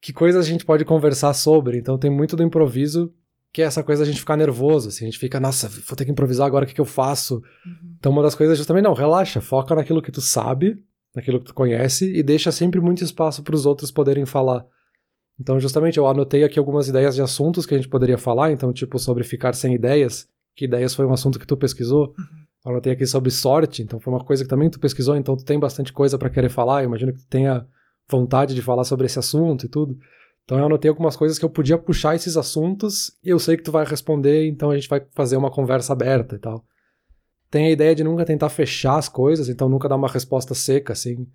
Que 0.00 0.14
coisas 0.14 0.46
a 0.46 0.48
gente 0.48 0.64
pode 0.64 0.82
conversar 0.86 1.34
sobre? 1.34 1.76
Então 1.76 1.98
tem 1.98 2.10
muito 2.10 2.36
do 2.36 2.42
improviso 2.42 3.12
que 3.52 3.60
é 3.60 3.64
essa 3.64 3.82
coisa 3.82 4.02
a 4.02 4.06
gente 4.06 4.20
ficar 4.20 4.36
nervoso, 4.36 4.88
assim, 4.88 5.04
a 5.04 5.08
gente 5.08 5.18
fica, 5.18 5.40
nossa, 5.40 5.68
vou 5.68 5.96
ter 5.96 6.04
que 6.04 6.10
improvisar 6.12 6.46
agora, 6.46 6.64
o 6.64 6.68
que, 6.68 6.74
que 6.74 6.80
eu 6.80 6.84
faço? 6.84 7.42
Uhum. 7.66 7.96
Então 7.98 8.12
uma 8.12 8.22
das 8.22 8.34
coisas 8.34 8.54
é 8.54 8.56
justamente, 8.56 8.84
não, 8.84 8.94
relaxa, 8.94 9.40
foca 9.40 9.74
naquilo 9.74 10.00
que 10.00 10.12
tu 10.12 10.20
sabe, 10.20 10.76
naquilo 11.14 11.40
que 11.40 11.46
tu 11.46 11.54
conhece 11.54 12.10
e 12.14 12.22
deixa 12.22 12.52
sempre 12.52 12.80
muito 12.80 13.02
espaço 13.02 13.42
para 13.42 13.54
os 13.54 13.66
outros 13.66 13.90
poderem 13.90 14.24
falar. 14.24 14.64
Então, 15.40 15.58
justamente, 15.58 15.96
eu 15.96 16.06
anotei 16.06 16.44
aqui 16.44 16.58
algumas 16.58 16.86
ideias 16.86 17.14
de 17.14 17.22
assuntos 17.22 17.64
que 17.64 17.74
a 17.74 17.78
gente 17.78 17.88
poderia 17.88 18.18
falar, 18.18 18.52
então, 18.52 18.72
tipo, 18.72 18.98
sobre 18.98 19.24
ficar 19.24 19.54
sem 19.54 19.74
ideias, 19.74 20.28
que 20.54 20.66
ideias 20.66 20.94
foi 20.94 21.06
um 21.06 21.12
assunto 21.12 21.38
que 21.38 21.46
tu 21.46 21.56
pesquisou. 21.56 22.08
Uhum. 22.08 22.40
Eu 22.66 22.72
anotei 22.72 22.92
aqui 22.92 23.06
sobre 23.06 23.30
sorte, 23.30 23.82
então 23.82 23.98
foi 23.98 24.12
uma 24.12 24.22
coisa 24.22 24.44
que 24.44 24.50
também 24.50 24.68
tu 24.68 24.78
pesquisou, 24.78 25.16
então 25.16 25.34
tu 25.34 25.44
tem 25.44 25.58
bastante 25.58 25.94
coisa 25.94 26.18
para 26.18 26.28
querer 26.28 26.50
falar, 26.50 26.82
eu 26.82 26.88
imagino 26.88 27.12
que 27.14 27.20
tu 27.20 27.26
tenha 27.26 27.66
vontade 28.06 28.54
de 28.54 28.60
falar 28.60 28.84
sobre 28.84 29.06
esse 29.06 29.18
assunto 29.18 29.64
e 29.64 29.68
tudo. 29.68 29.98
Então 30.44 30.58
eu 30.58 30.66
anotei 30.66 30.90
algumas 30.90 31.16
coisas 31.16 31.38
que 31.38 31.44
eu 31.44 31.48
podia 31.48 31.78
puxar 31.78 32.14
esses 32.14 32.36
assuntos 32.36 33.16
e 33.24 33.30
eu 33.30 33.38
sei 33.38 33.56
que 33.56 33.62
tu 33.62 33.72
vai 33.72 33.86
responder, 33.86 34.46
então 34.46 34.70
a 34.70 34.74
gente 34.74 34.88
vai 34.88 35.00
fazer 35.12 35.38
uma 35.38 35.50
conversa 35.50 35.94
aberta 35.94 36.36
e 36.36 36.38
tal. 36.38 36.62
Tem 37.50 37.66
a 37.66 37.70
ideia 37.70 37.94
de 37.94 38.04
nunca 38.04 38.26
tentar 38.26 38.50
fechar 38.50 38.98
as 38.98 39.08
coisas, 39.08 39.48
então 39.48 39.68
nunca 39.68 39.88
dar 39.88 39.96
uma 39.96 40.08
resposta 40.08 40.54
seca, 40.54 40.92
assim. 40.92 41.26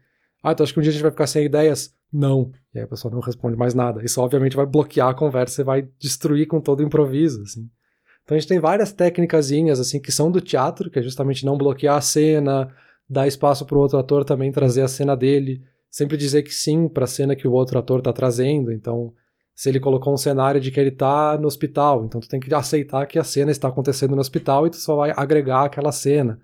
Ah, 0.45 0.51
então 0.51 0.63
acho 0.63 0.71
que 0.71 0.79
um 0.79 0.83
dia 0.83 0.91
a 0.91 0.93
gente 0.93 1.01
vai 1.01 1.09
ficar 1.09 1.25
sem 1.25 1.43
ideias? 1.43 1.91
Não. 2.13 2.51
E 2.71 2.77
aí 2.77 2.85
a 2.85 2.87
pessoa 2.87 3.11
não 3.11 3.19
responde 3.19 3.57
mais 3.57 3.73
nada. 3.73 4.05
Isso 4.05 4.21
obviamente 4.21 4.55
vai 4.55 4.67
bloquear 4.67 5.09
a 5.09 5.13
conversa 5.15 5.61
e 5.61 5.65
vai 5.65 5.89
destruir 5.97 6.45
com 6.45 6.61
todo 6.61 6.81
o 6.81 6.83
improviso, 6.83 7.41
assim. 7.41 7.67
Então 8.23 8.37
a 8.37 8.39
gente 8.39 8.47
tem 8.47 8.59
várias 8.59 8.93
técnicas 8.93 9.51
assim 9.79 9.99
que 9.99 10.11
são 10.11 10.29
do 10.29 10.39
teatro, 10.39 10.91
que 10.91 10.99
é 10.99 11.01
justamente 11.01 11.43
não 11.43 11.57
bloquear 11.57 11.97
a 11.97 12.01
cena, 12.01 12.71
dar 13.09 13.27
espaço 13.27 13.65
para 13.65 13.75
o 13.75 13.81
outro 13.81 13.97
ator 13.97 14.23
também 14.23 14.51
trazer 14.51 14.83
a 14.83 14.87
cena 14.87 15.17
dele, 15.17 15.63
sempre 15.89 16.15
dizer 16.15 16.43
que 16.43 16.53
sim 16.53 16.87
para 16.87 17.05
a 17.05 17.07
cena 17.07 17.35
que 17.35 17.47
o 17.47 17.51
outro 17.51 17.79
ator 17.79 17.97
está 17.97 18.13
trazendo. 18.13 18.71
Então, 18.71 19.11
se 19.55 19.69
ele 19.69 19.79
colocou 19.79 20.13
um 20.13 20.17
cenário 20.17 20.61
de 20.61 20.69
que 20.69 20.79
ele 20.79 20.89
está 20.89 21.39
no 21.39 21.47
hospital, 21.47 22.05
então 22.05 22.21
tu 22.21 22.27
tem 22.27 22.39
que 22.39 22.53
aceitar 22.53 23.07
que 23.07 23.17
a 23.17 23.23
cena 23.23 23.49
está 23.49 23.67
acontecendo 23.67 24.13
no 24.13 24.21
hospital 24.21 24.67
e 24.67 24.69
tu 24.69 24.77
só 24.77 24.95
vai 24.95 25.11
agregar 25.17 25.65
aquela 25.65 25.91
cena. 25.91 26.39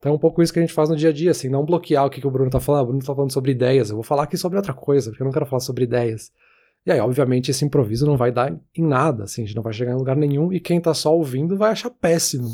Então 0.00 0.12
é 0.12 0.14
um 0.14 0.18
pouco 0.18 0.42
isso 0.42 0.50
que 0.50 0.58
a 0.58 0.62
gente 0.62 0.72
faz 0.72 0.88
no 0.88 0.96
dia 0.96 1.10
a 1.10 1.12
dia, 1.12 1.30
assim, 1.30 1.50
não 1.50 1.62
bloquear 1.62 2.06
o 2.06 2.10
que, 2.10 2.22
que 2.22 2.26
o 2.26 2.30
Bruno 2.30 2.48
está 2.48 2.58
falando. 2.58 2.82
O 2.82 2.86
Bruno 2.86 3.00
está 3.00 3.14
falando 3.14 3.32
sobre 3.32 3.52
ideias, 3.52 3.90
eu 3.90 3.96
vou 3.96 4.02
falar 4.02 4.22
aqui 4.22 4.36
sobre 4.36 4.56
outra 4.56 4.72
coisa, 4.72 5.10
porque 5.10 5.22
eu 5.22 5.26
não 5.26 5.32
quero 5.32 5.44
falar 5.44 5.60
sobre 5.60 5.84
ideias. 5.84 6.32
E 6.86 6.90
aí, 6.90 6.98
obviamente, 6.98 7.50
esse 7.50 7.62
improviso 7.66 8.06
não 8.06 8.16
vai 8.16 8.32
dar 8.32 8.50
em 8.74 8.82
nada, 8.82 9.24
assim, 9.24 9.42
a 9.42 9.46
gente 9.46 9.54
não 9.54 9.62
vai 9.62 9.74
chegar 9.74 9.92
em 9.92 9.98
lugar 9.98 10.16
nenhum 10.16 10.50
e 10.50 10.58
quem 10.58 10.78
está 10.78 10.94
só 10.94 11.14
ouvindo 11.14 11.56
vai 11.58 11.70
achar 11.70 11.90
péssimo. 11.90 12.48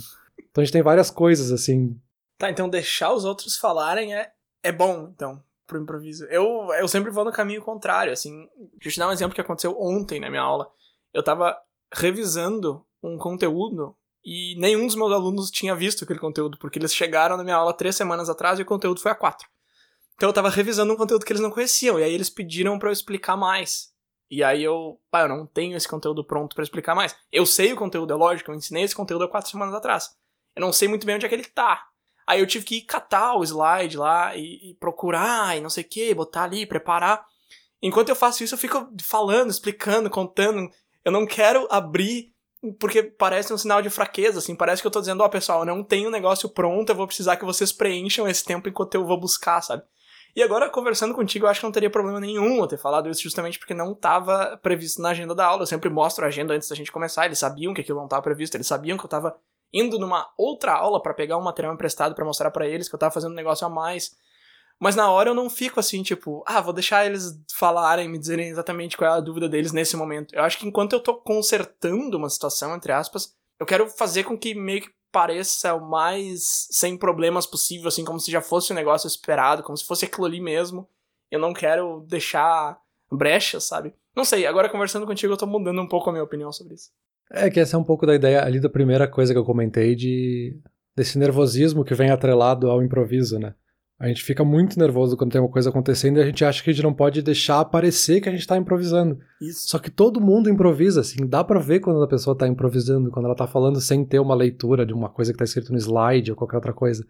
Então 0.51 0.61
a 0.61 0.65
gente 0.65 0.73
tem 0.73 0.83
várias 0.83 1.09
coisas, 1.09 1.53
assim. 1.53 1.97
Tá, 2.37 2.51
então 2.51 2.69
deixar 2.69 3.13
os 3.13 3.25
outros 3.25 3.57
falarem 3.57 4.13
é, 4.13 4.33
é 4.65 4.73
bom, 4.73 5.09
então, 5.15 5.41
pro 5.69 5.81
improviso. 5.81 6.25
Eu, 6.25 6.73
eu 6.81 6.89
sempre 6.89 7.13
vou 7.13 7.25
no 7.25 7.31
caminho 7.31 7.63
contrário, 7.63 8.13
assim. 8.13 8.49
Deixa 8.73 8.89
eu 8.89 8.93
te 8.93 8.99
dar 8.99 9.09
um 9.09 9.13
exemplo 9.13 9.35
que 9.35 9.41
aconteceu 9.41 9.77
ontem 9.81 10.19
na 10.19 10.29
minha 10.29 10.43
aula. 10.43 10.69
Eu 11.15 11.23
tava 11.23 11.57
revisando 11.95 12.85
um 13.01 13.17
conteúdo 13.17 13.95
e 14.29 14.57
nenhum 14.59 14.85
dos 14.85 14.97
meus 14.97 15.13
alunos 15.13 15.53
tinha 15.53 15.73
visto 15.77 16.03
aquele 16.03 16.19
conteúdo, 16.19 16.59
porque 16.59 16.81
eles 16.81 16.93
chegaram 16.93 17.37
na 17.37 17.45
minha 17.45 17.55
aula 17.55 17.73
três 17.73 17.95
semanas 17.95 18.29
atrás 18.29 18.59
e 18.59 18.63
o 18.63 18.67
conteúdo 18.67 19.01
foi 19.01 19.13
a 19.13 19.15
quatro. 19.15 19.49
Então 20.17 20.29
eu 20.29 20.33
tava 20.33 20.51
revisando 20.51 20.93
um 20.93 20.97
conteúdo 20.97 21.25
que 21.25 21.33
eles 21.33 21.41
não 21.41 21.51
conheciam, 21.51 22.01
e 22.01 22.03
aí 22.03 22.13
eles 22.13 22.29
pediram 22.29 22.77
para 22.77 22.89
eu 22.89 22.93
explicar 22.93 23.37
mais. 23.37 23.95
E 24.29 24.43
aí 24.43 24.65
eu, 24.65 25.01
pá, 25.13 25.23
eu 25.23 25.29
não 25.29 25.47
tenho 25.47 25.77
esse 25.77 25.87
conteúdo 25.87 26.25
pronto 26.25 26.57
para 26.57 26.65
explicar 26.65 26.93
mais. 26.93 27.15
Eu 27.31 27.47
sei 27.47 27.73
o 27.73 27.77
conteúdo, 27.77 28.13
é 28.13 28.17
lógico, 28.17 28.51
eu 28.51 28.57
ensinei 28.57 28.83
esse 28.83 28.97
conteúdo 28.97 29.23
há 29.23 29.29
quatro 29.29 29.49
semanas 29.49 29.73
atrás. 29.73 30.11
Eu 30.57 30.61
não 30.61 30.73
sei 30.73 30.89
muito 30.89 31.07
bem 31.07 31.15
onde 31.15 31.25
é 31.25 31.29
que 31.29 31.35
ele 31.35 31.45
tá. 31.45 31.87
Aí 32.27 32.41
eu 32.41 32.47
tive 32.49 32.65
que 32.65 32.81
catar 32.81 33.37
o 33.37 33.45
slide 33.45 33.97
lá 33.97 34.35
e, 34.35 34.71
e 34.71 34.75
procurar 34.81 35.57
e 35.57 35.61
não 35.61 35.71
sei 35.71 35.85
o 35.85 35.89
que, 35.89 36.13
botar 36.13 36.43
ali, 36.43 36.67
preparar. 36.67 37.25
Enquanto 37.81 38.09
eu 38.09 38.17
faço 38.17 38.43
isso, 38.43 38.55
eu 38.55 38.59
fico 38.59 38.93
falando, 39.01 39.51
explicando, 39.51 40.11
contando. 40.11 40.69
Eu 41.05 41.13
não 41.13 41.25
quero 41.25 41.69
abrir 41.71 42.35
porque 42.75 43.03
parece 43.03 43.53
um 43.53 43.59
sinal 43.59 43.83
de 43.83 43.91
fraqueza, 43.91 44.39
assim, 44.39 44.55
parece 44.55 44.83
que 44.83 44.87
eu 44.87 44.91
tô 44.91 45.01
dizendo, 45.01 45.23
ó, 45.23 45.27
oh, 45.27 45.31
pessoal, 45.31 45.61
eu 45.61 45.67
não 45.67 45.83
tenho 45.83 46.09
o 46.09 46.13
negócio 46.13 46.49
pronto, 46.49 46.91
eu 46.91 46.97
vou 46.97 47.07
precisar 47.07 47.37
que 47.37 47.45
vocês 47.45 47.73
preencham 47.73 48.29
esse 48.29 48.45
tempo 48.45 48.69
enquanto 48.69 48.95
eu 48.95 49.05
vou 49.05 49.19
buscar, 49.19 49.61
sabe? 49.63 49.83
E 50.37 50.43
agora, 50.43 50.69
conversando 50.69 51.15
contigo, 51.15 51.47
eu 51.47 51.51
acho 51.51 51.61
que 51.61 51.65
não 51.65 51.73
teria 51.73 51.89
problema 51.89 52.21
nenhum 52.21 52.59
eu 52.59 52.67
ter 52.67 52.77
falado 52.77 53.09
isso 53.09 53.23
justamente 53.23 53.59
porque 53.59 53.73
não 53.73 53.93
estava 53.93 54.59
previsto 54.63 55.01
na 55.01 55.09
agenda 55.09 55.35
da 55.35 55.47
aula. 55.47 55.63
Eu 55.63 55.67
sempre 55.67 55.89
mostro 55.89 56.27
a 56.27 56.29
agenda 56.29 56.53
antes 56.53 56.69
da 56.69 56.77
gente 56.77 56.93
começar, 56.93 57.25
eles 57.25 57.39
sabiam 57.39 57.73
que 57.73 57.81
aquilo 57.81 57.97
não 57.97 58.05
estava 58.05 58.21
previsto, 58.21 58.55
eles 58.55 58.67
sabiam 58.67 58.99
que 58.99 59.05
eu 59.05 59.07
estava 59.07 59.35
indo 59.73 59.99
numa 59.99 60.29
outra 60.37 60.75
aula 60.75 61.01
para 61.01 61.15
pegar 61.15 61.39
um 61.39 61.43
material 61.43 61.73
emprestado 61.73 62.15
para 62.15 62.25
mostrar 62.25 62.51
para 62.51 62.67
eles 62.67 62.87
que 62.87 62.95
eu 62.95 62.99
estava 62.99 63.15
fazendo 63.15 63.33
um 63.33 63.37
negócio 63.37 63.67
a 63.67 63.71
mais. 63.71 64.15
Mas 64.81 64.95
na 64.95 65.11
hora 65.11 65.31
eu 65.31 65.35
não 65.35 65.49
fico 65.49 65.81
assim, 65.81 66.03
tipo, 66.03 66.45
ah, 66.47 66.61
vou 66.61 66.73
deixar 66.73 67.07
eles 67.07 67.39
falarem, 67.55 68.09
me 68.09 68.19
dizerem 68.19 68.49
exatamente 68.49 68.97
qual 68.97 69.15
é 69.15 69.17
a 69.17 69.21
dúvida 69.21 69.49
deles 69.49 69.73
nesse 69.73 69.97
momento. 69.97 70.35
Eu 70.35 70.43
acho 70.43 70.59
que 70.59 70.67
enquanto 70.67 70.93
eu 70.93 71.01
tô 71.01 71.15
consertando 71.15 72.17
uma 72.17 72.29
situação, 72.29 72.75
entre 72.75 72.93
aspas, 72.93 73.35
eu 73.59 73.65
quero 73.65 73.89
fazer 73.89 74.25
com 74.25 74.37
que 74.37 74.55
meio 74.55 74.83
que 74.83 74.91
pareça 75.11 75.75
o 75.75 75.89
mais 75.89 76.69
sem 76.71 76.97
problemas 76.97 77.47
possível, 77.47 77.89
assim, 77.89 78.05
como 78.05 78.21
se 78.21 78.31
já 78.31 78.43
fosse 78.43 78.73
um 78.73 78.77
negócio 78.77 79.09
esperado, 79.09 79.63
como 79.63 79.77
se 79.77 79.87
fosse 79.87 80.05
aquilo 80.05 80.27
ali 80.27 80.41
mesmo. 80.41 80.87
Eu 81.31 81.41
não 81.41 81.55
quero 81.55 82.05
deixar 82.07 82.79
brecha, 83.11 83.59
sabe? 83.61 83.95
Não 84.15 84.25
sei, 84.25 84.47
agora 84.47 84.69
conversando 84.69 85.07
contigo 85.07 85.33
eu 85.33 85.39
tô 85.39 85.47
mudando 85.47 85.81
um 85.81 85.89
pouco 85.89 86.11
a 86.11 86.13
minha 86.13 86.25
opinião 86.25 86.53
sobre 86.53 86.75
isso. 86.75 86.91
É 87.31 87.51
que 87.51 87.59
essa 87.59 87.77
é 87.77 87.79
um 87.79 87.85
pouco 87.85 88.07
da 88.07 88.15
ideia 88.15 88.45
ali 88.45 88.61
da 88.61 88.69
primeira 88.69 89.09
coisa 89.09 89.33
que 89.33 89.39
eu 89.39 89.45
comentei 89.45 89.95
de 89.95 90.61
desse 90.95 91.19
nervosismo 91.19 91.85
que 91.85 91.95
vem 91.95 92.11
atrelado 92.11 92.71
ao 92.71 92.83
improviso, 92.83 93.39
né? 93.39 93.55
A 93.99 94.09
gente 94.09 94.23
fica 94.23 94.45
muito 94.45 94.79
nervoso 94.79 95.17
quando 95.17 95.33
tem 95.33 95.41
uma 95.41 95.51
coisa 95.51 95.71
acontecendo 95.71 96.19
e 96.19 96.23
a 96.23 96.27
gente 96.27 96.45
acha 96.45 96.63
que 96.63 96.69
a 96.69 96.73
gente 96.73 96.83
não 96.83 96.93
pode 96.93 97.23
deixar 97.23 97.61
aparecer 97.61 98.21
que 98.21 98.29
a 98.29 98.33
gente 98.33 98.47
tá 98.47 98.57
improvisando. 98.57 99.19
Isso. 99.41 99.69
Só 99.69 99.79
que 99.79 99.91
todo 99.91 100.21
mundo 100.21 100.51
improvisa, 100.51 101.01
assim, 101.01 101.27
dá 101.27 101.43
para 101.43 101.59
ver 101.59 101.81
quando 101.81 102.03
a 102.03 102.07
pessoa 102.07 102.37
tá 102.37 102.47
improvisando, 102.47 103.11
quando 103.11 103.25
ela 103.25 103.35
tá 103.35 103.47
falando 103.47 103.81
sem 103.81 104.05
ter 104.05 104.19
uma 104.19 104.35
leitura 104.35 104.85
de 104.85 104.93
uma 104.93 105.09
coisa 105.09 105.33
que 105.33 105.39
tá 105.39 105.45
escrito 105.45 105.73
no 105.73 105.79
slide 105.79 106.31
ou 106.31 106.37
qualquer 106.37 106.57
outra 106.57 106.75
coisa. 106.75 107.07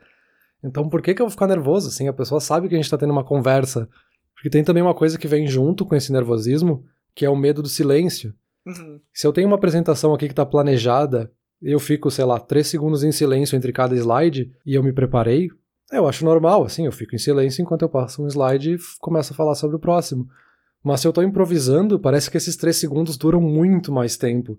Então 0.62 0.89
por 0.89 1.03
que 1.03 1.12
que 1.12 1.20
eu 1.20 1.26
vou 1.26 1.30
ficar 1.30 1.49
nervoso, 1.49 1.89
assim? 1.89 2.07
A 2.07 2.12
pessoa 2.12 2.41
sabe 2.41 2.68
que 2.68 2.74
a 2.74 2.78
gente 2.78 2.91
tá 2.91 2.97
tendo 2.97 3.12
uma 3.12 3.24
conversa. 3.24 3.89
Porque 4.34 4.49
tem 4.49 4.62
também 4.62 4.82
uma 4.82 4.95
coisa 4.95 5.18
que 5.18 5.26
vem 5.26 5.47
junto 5.47 5.84
com 5.84 5.97
esse 5.97 6.12
nervosismo, 6.12 6.84
que 7.14 7.24
é 7.24 7.30
o 7.30 7.34
medo 7.34 7.62
do 7.62 7.68
silêncio. 7.68 8.32
Uhum. 8.64 9.01
Se 9.12 9.26
eu 9.26 9.32
tenho 9.32 9.49
uma 9.49 9.57
apresentação 9.57 10.14
aqui 10.14 10.28
que 10.28 10.34
tá 10.34 10.47
planejada, 10.47 11.32
eu 11.61 11.80
fico, 11.80 12.11
sei 12.11 12.24
lá, 12.24 12.39
três 12.39 12.68
segundos 12.68 13.03
em 13.03 13.11
silêncio 13.11 13.57
entre 13.57 13.72
cada 13.72 13.97
slide 13.97 14.53
e 14.64 14.74
eu 14.74 14.82
me 14.82 14.93
preparei, 14.93 15.49
eu 15.93 16.09
acho 16.09 16.24
normal, 16.24 16.64
assim, 16.64 16.87
eu 16.87 16.93
fico 16.93 17.14
em 17.14 17.18
silêncio 17.18 17.62
enquanto 17.62 17.82
eu 17.82 17.89
passo 17.89 18.22
um 18.22 18.26
slide 18.26 18.74
e 18.74 18.78
começo 19.01 19.32
a 19.32 19.37
falar 19.37 19.55
sobre 19.55 19.76
o 19.76 19.80
próximo. 19.80 20.28
Mas 20.82 21.01
se 21.01 21.09
eu 21.09 21.12
tô 21.12 21.22
improvisando, 21.22 21.99
parece 21.99 22.30
que 22.30 22.37
esses 22.37 22.57
três 22.57 22.76
segundos 22.76 23.16
duram 23.16 23.41
muito 23.41 23.93
mais 23.93 24.16
tempo. 24.16 24.59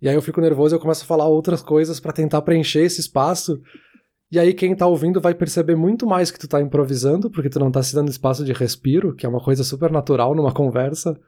E 0.00 0.08
aí 0.08 0.14
eu 0.14 0.22
fico 0.22 0.40
nervoso 0.40 0.74
e 0.74 0.76
eu 0.76 0.80
começo 0.80 1.04
a 1.04 1.06
falar 1.06 1.28
outras 1.28 1.62
coisas 1.62 2.00
para 2.00 2.12
tentar 2.12 2.42
preencher 2.42 2.80
esse 2.80 3.00
espaço. 3.00 3.60
E 4.30 4.38
aí 4.38 4.52
quem 4.52 4.74
tá 4.74 4.86
ouvindo 4.86 5.20
vai 5.20 5.34
perceber 5.34 5.76
muito 5.76 6.06
mais 6.06 6.30
que 6.30 6.38
tu 6.38 6.48
tá 6.48 6.60
improvisando, 6.60 7.30
porque 7.30 7.48
tu 7.48 7.60
não 7.60 7.70
tá 7.70 7.82
se 7.82 7.94
dando 7.94 8.10
espaço 8.10 8.44
de 8.44 8.52
respiro, 8.52 9.14
que 9.14 9.24
é 9.24 9.28
uma 9.28 9.40
coisa 9.40 9.62
super 9.62 9.90
natural 9.90 10.34
numa 10.34 10.52
conversa. 10.52 11.18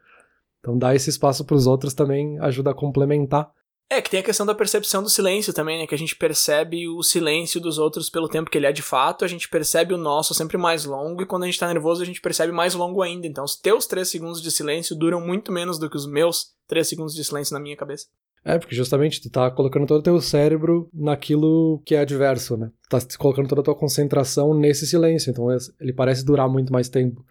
Então 0.58 0.76
dar 0.76 0.94
esse 0.94 1.10
espaço 1.10 1.44
para 1.44 1.54
os 1.54 1.66
outros 1.66 1.94
também 1.94 2.38
ajuda 2.40 2.70
a 2.70 2.74
complementar. 2.74 3.50
É, 3.90 4.00
que 4.00 4.10
tem 4.10 4.20
a 4.20 4.24
questão 4.24 4.46
da 4.46 4.54
percepção 4.54 5.02
do 5.02 5.10
silêncio 5.10 5.52
também, 5.52 5.78
né? 5.78 5.86
Que 5.86 5.94
a 5.94 5.98
gente 5.98 6.16
percebe 6.16 6.88
o 6.88 7.02
silêncio 7.02 7.60
dos 7.60 7.78
outros 7.78 8.08
pelo 8.08 8.28
tempo 8.28 8.50
que 8.50 8.56
ele 8.56 8.66
é 8.66 8.72
de 8.72 8.82
fato, 8.82 9.24
a 9.24 9.28
gente 9.28 9.48
percebe 9.48 9.92
o 9.92 9.98
nosso 9.98 10.34
sempre 10.34 10.56
mais 10.56 10.84
longo, 10.84 11.22
e 11.22 11.26
quando 11.26 11.44
a 11.44 11.46
gente 11.46 11.58
tá 11.58 11.68
nervoso, 11.68 12.02
a 12.02 12.06
gente 12.06 12.20
percebe 12.20 12.52
mais 12.52 12.74
longo 12.74 13.02
ainda. 13.02 13.26
Então, 13.26 13.44
os 13.44 13.56
teus 13.56 13.86
três 13.86 14.08
segundos 14.08 14.42
de 14.42 14.50
silêncio 14.50 14.96
duram 14.96 15.20
muito 15.20 15.52
menos 15.52 15.78
do 15.78 15.88
que 15.88 15.96
os 15.96 16.06
meus 16.06 16.54
três 16.66 16.88
segundos 16.88 17.14
de 17.14 17.24
silêncio 17.24 17.52
na 17.52 17.60
minha 17.60 17.76
cabeça. 17.76 18.06
É, 18.44 18.58
porque 18.58 18.74
justamente 18.74 19.22
tu 19.22 19.30
tá 19.30 19.50
colocando 19.50 19.86
todo 19.86 20.00
o 20.00 20.02
teu 20.02 20.20
cérebro 20.20 20.88
naquilo 20.92 21.80
que 21.84 21.94
é 21.94 22.00
adverso, 22.00 22.56
né? 22.58 22.70
Tu 22.82 22.98
tá 22.98 22.98
colocando 23.18 23.48
toda 23.48 23.62
a 23.62 23.64
tua 23.64 23.74
concentração 23.74 24.52
nesse 24.52 24.86
silêncio, 24.86 25.30
então 25.30 25.46
ele 25.80 25.92
parece 25.94 26.24
durar 26.24 26.48
muito 26.48 26.72
mais 26.72 26.88
tempo. 26.88 27.24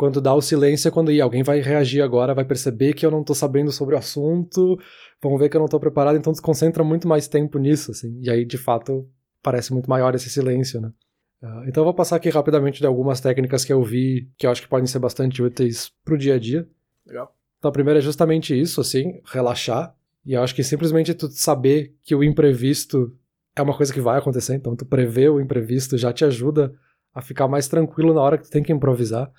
Quando 0.00 0.18
dá 0.18 0.32
o 0.32 0.40
silêncio 0.40 0.88
é 0.88 0.90
quando 0.90 1.10
alguém 1.20 1.42
vai 1.42 1.60
reagir 1.60 2.00
agora, 2.00 2.34
vai 2.34 2.46
perceber 2.46 2.94
que 2.94 3.04
eu 3.04 3.10
não 3.10 3.22
tô 3.22 3.34
sabendo 3.34 3.70
sobre 3.70 3.94
o 3.94 3.98
assunto, 3.98 4.78
vão 5.22 5.36
ver 5.36 5.50
que 5.50 5.58
eu 5.58 5.60
não 5.60 5.68
tô 5.68 5.78
preparado, 5.78 6.16
então 6.16 6.32
se 6.32 6.40
concentra 6.40 6.82
muito 6.82 7.06
mais 7.06 7.28
tempo 7.28 7.58
nisso, 7.58 7.90
assim. 7.90 8.18
E 8.22 8.30
aí, 8.30 8.46
de 8.46 8.56
fato, 8.56 9.06
parece 9.42 9.74
muito 9.74 9.90
maior 9.90 10.14
esse 10.14 10.30
silêncio, 10.30 10.80
né? 10.80 10.90
Uh, 11.42 11.68
então 11.68 11.82
eu 11.82 11.84
vou 11.84 11.92
passar 11.92 12.16
aqui 12.16 12.30
rapidamente 12.30 12.80
de 12.80 12.86
algumas 12.86 13.20
técnicas 13.20 13.62
que 13.62 13.74
eu 13.74 13.84
vi 13.84 14.26
que 14.38 14.46
eu 14.46 14.50
acho 14.50 14.62
que 14.62 14.68
podem 14.68 14.86
ser 14.86 15.00
bastante 15.00 15.42
úteis 15.42 15.92
pro 16.02 16.16
dia 16.16 16.36
a 16.36 16.38
dia. 16.38 16.66
Legal. 17.06 17.36
Então 17.58 17.68
a 17.68 17.72
primeira 17.72 17.98
é 17.98 18.02
justamente 18.02 18.58
isso, 18.58 18.80
assim, 18.80 19.20
relaxar. 19.26 19.94
E 20.24 20.32
eu 20.32 20.42
acho 20.42 20.54
que 20.54 20.64
simplesmente 20.64 21.12
tu 21.12 21.28
saber 21.28 21.94
que 22.02 22.14
o 22.14 22.24
imprevisto 22.24 23.14
é 23.54 23.60
uma 23.60 23.76
coisa 23.76 23.92
que 23.92 24.00
vai 24.00 24.18
acontecer, 24.18 24.54
então 24.54 24.74
tu 24.74 24.86
prever 24.86 25.28
o 25.28 25.38
imprevisto 25.38 25.98
já 25.98 26.10
te 26.10 26.24
ajuda 26.24 26.72
a 27.14 27.20
ficar 27.20 27.46
mais 27.48 27.68
tranquilo 27.68 28.14
na 28.14 28.22
hora 28.22 28.38
que 28.38 28.44
tu 28.44 28.50
tem 28.50 28.62
que 28.62 28.72
improvisar. 28.72 29.30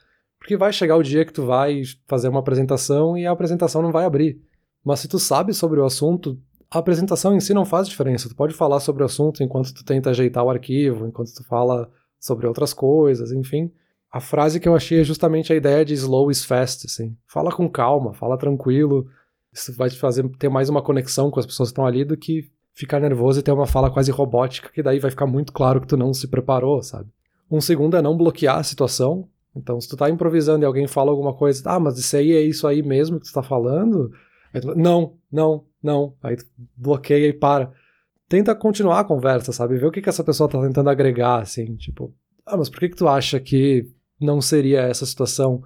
Porque 0.41 0.57
vai 0.57 0.73
chegar 0.73 0.97
o 0.97 1.03
dia 1.03 1.23
que 1.23 1.31
tu 1.31 1.45
vai 1.45 1.83
fazer 2.07 2.27
uma 2.27 2.39
apresentação 2.39 3.15
e 3.15 3.27
a 3.27 3.31
apresentação 3.31 3.79
não 3.79 3.91
vai 3.91 4.05
abrir. 4.05 4.41
Mas 4.83 4.99
se 4.99 5.07
tu 5.07 5.19
sabe 5.19 5.53
sobre 5.53 5.79
o 5.79 5.85
assunto, 5.85 6.35
a 6.69 6.79
apresentação 6.79 7.35
em 7.35 7.39
si 7.39 7.53
não 7.53 7.63
faz 7.63 7.87
diferença. 7.87 8.27
Tu 8.27 8.35
pode 8.35 8.55
falar 8.55 8.79
sobre 8.79 9.03
o 9.03 9.05
assunto 9.05 9.43
enquanto 9.43 9.71
tu 9.71 9.85
tenta 9.85 10.09
ajeitar 10.09 10.43
o 10.43 10.49
arquivo, 10.49 11.05
enquanto 11.05 11.31
tu 11.31 11.43
fala 11.43 11.87
sobre 12.19 12.47
outras 12.47 12.73
coisas, 12.73 13.31
enfim. 13.31 13.71
A 14.11 14.19
frase 14.19 14.59
que 14.59 14.67
eu 14.67 14.75
achei 14.75 15.01
é 15.01 15.03
justamente 15.03 15.53
a 15.53 15.55
ideia 15.55 15.85
de 15.85 15.93
slow 15.93 16.31
is 16.31 16.43
fast, 16.43 16.87
assim. 16.87 17.15
Fala 17.27 17.51
com 17.51 17.69
calma, 17.69 18.11
fala 18.11 18.35
tranquilo. 18.35 19.05
Isso 19.53 19.71
vai 19.77 19.91
te 19.91 19.97
fazer 19.99 20.27
ter 20.39 20.49
mais 20.49 20.69
uma 20.69 20.81
conexão 20.81 21.29
com 21.29 21.39
as 21.39 21.45
pessoas 21.45 21.69
que 21.69 21.73
estão 21.73 21.85
ali 21.85 22.03
do 22.03 22.17
que 22.17 22.49
ficar 22.73 22.99
nervoso 22.99 23.39
e 23.39 23.43
ter 23.43 23.51
uma 23.51 23.67
fala 23.67 23.91
quase 23.91 24.09
robótica, 24.09 24.71
que 24.73 24.81
daí 24.81 24.97
vai 24.97 25.11
ficar 25.11 25.27
muito 25.27 25.53
claro 25.53 25.79
que 25.79 25.87
tu 25.87 25.95
não 25.95 26.11
se 26.15 26.27
preparou, 26.27 26.81
sabe? 26.81 27.11
Um 27.49 27.61
segundo 27.61 27.95
é 27.95 28.01
não 28.01 28.17
bloquear 28.17 28.57
a 28.57 28.63
situação, 28.63 29.29
então, 29.55 29.79
se 29.81 29.89
tu 29.89 29.97
tá 29.97 30.09
improvisando 30.09 30.63
e 30.63 30.65
alguém 30.65 30.87
fala 30.87 31.11
alguma 31.11 31.33
coisa, 31.33 31.61
ah, 31.65 31.79
mas 31.79 31.97
isso 31.97 32.15
aí 32.15 32.31
é 32.31 32.41
isso 32.41 32.65
aí 32.65 32.81
mesmo 32.81 33.19
que 33.19 33.25
tu 33.25 33.33
tá 33.33 33.43
falando? 33.43 34.11
Tu, 34.53 34.75
não, 34.75 35.17
não, 35.31 35.65
não. 35.83 36.15
Aí 36.23 36.37
tu 36.37 36.45
bloqueia 36.75 37.27
e 37.27 37.33
para. 37.33 37.71
Tenta 38.29 38.55
continuar 38.55 39.01
a 39.01 39.03
conversa, 39.03 39.51
sabe? 39.51 39.77
Ver 39.77 39.87
o 39.87 39.91
que, 39.91 40.01
que 40.01 40.09
essa 40.09 40.23
pessoa 40.23 40.49
tá 40.49 40.61
tentando 40.61 40.89
agregar, 40.89 41.41
assim, 41.41 41.75
tipo, 41.75 42.13
ah, 42.45 42.55
mas 42.55 42.69
por 42.69 42.79
que, 42.79 42.89
que 42.89 42.95
tu 42.95 43.07
acha 43.07 43.39
que 43.39 43.85
não 44.19 44.39
seria 44.39 44.81
essa 44.81 45.05
situação? 45.05 45.61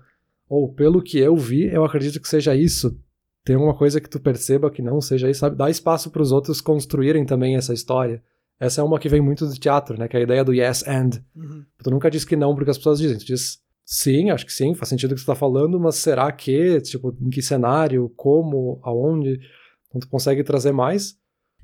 Ou, 0.50 0.74
pelo 0.74 1.02
que 1.02 1.20
eu 1.20 1.36
vi, 1.36 1.66
eu 1.66 1.84
acredito 1.84 2.20
que 2.20 2.28
seja 2.28 2.56
isso. 2.56 3.00
Tem 3.44 3.56
alguma 3.56 3.76
coisa 3.76 4.02
que 4.02 4.10
tu 4.10 4.20
perceba 4.20 4.72
que 4.72 4.82
não 4.82 5.00
seja 5.00 5.30
isso, 5.30 5.42
sabe? 5.42 5.56
Dá 5.56 5.70
espaço 5.70 6.10
para 6.10 6.22
os 6.22 6.32
outros 6.32 6.60
construírem 6.60 7.24
também 7.24 7.56
essa 7.56 7.74
história. 7.74 8.24
Essa 8.60 8.82
é 8.82 8.84
uma 8.84 8.98
que 8.98 9.10
vem 9.10 9.22
muito 9.22 9.46
do 9.46 9.54
teatro, 9.54 9.98
né? 9.98 10.08
Que 10.08 10.18
é 10.18 10.20
a 10.22 10.24
ideia 10.24 10.44
do 10.44 10.54
yes 10.54 10.88
and. 10.88 11.22
Uhum. 11.36 11.66
Tu 11.84 11.92
nunca 11.92 12.10
diz 12.10 12.26
que 12.26 12.36
não 12.36 12.56
porque 12.56 12.72
as 12.72 12.78
pessoas 12.78 12.98
dizem. 12.98 13.18
Tu 13.18 13.26
diz 13.26 13.60
Sim, 13.86 14.32
acho 14.32 14.48
que 14.48 14.52
sim, 14.52 14.74
faz 14.74 14.90
sentido 14.90 15.12
o 15.12 15.14
que 15.14 15.22
você 15.22 15.26
está 15.26 15.36
falando, 15.36 15.80
mas 15.80 15.96
será 15.96 16.32
que, 16.32 16.82
tipo, 16.82 17.16
em 17.22 17.30
que 17.30 17.40
cenário, 17.40 18.12
como, 18.16 18.80
aonde? 18.82 19.40
Então 19.88 20.02
tu 20.02 20.10
consegue 20.10 20.44
trazer 20.44 20.72
mais. 20.72 21.16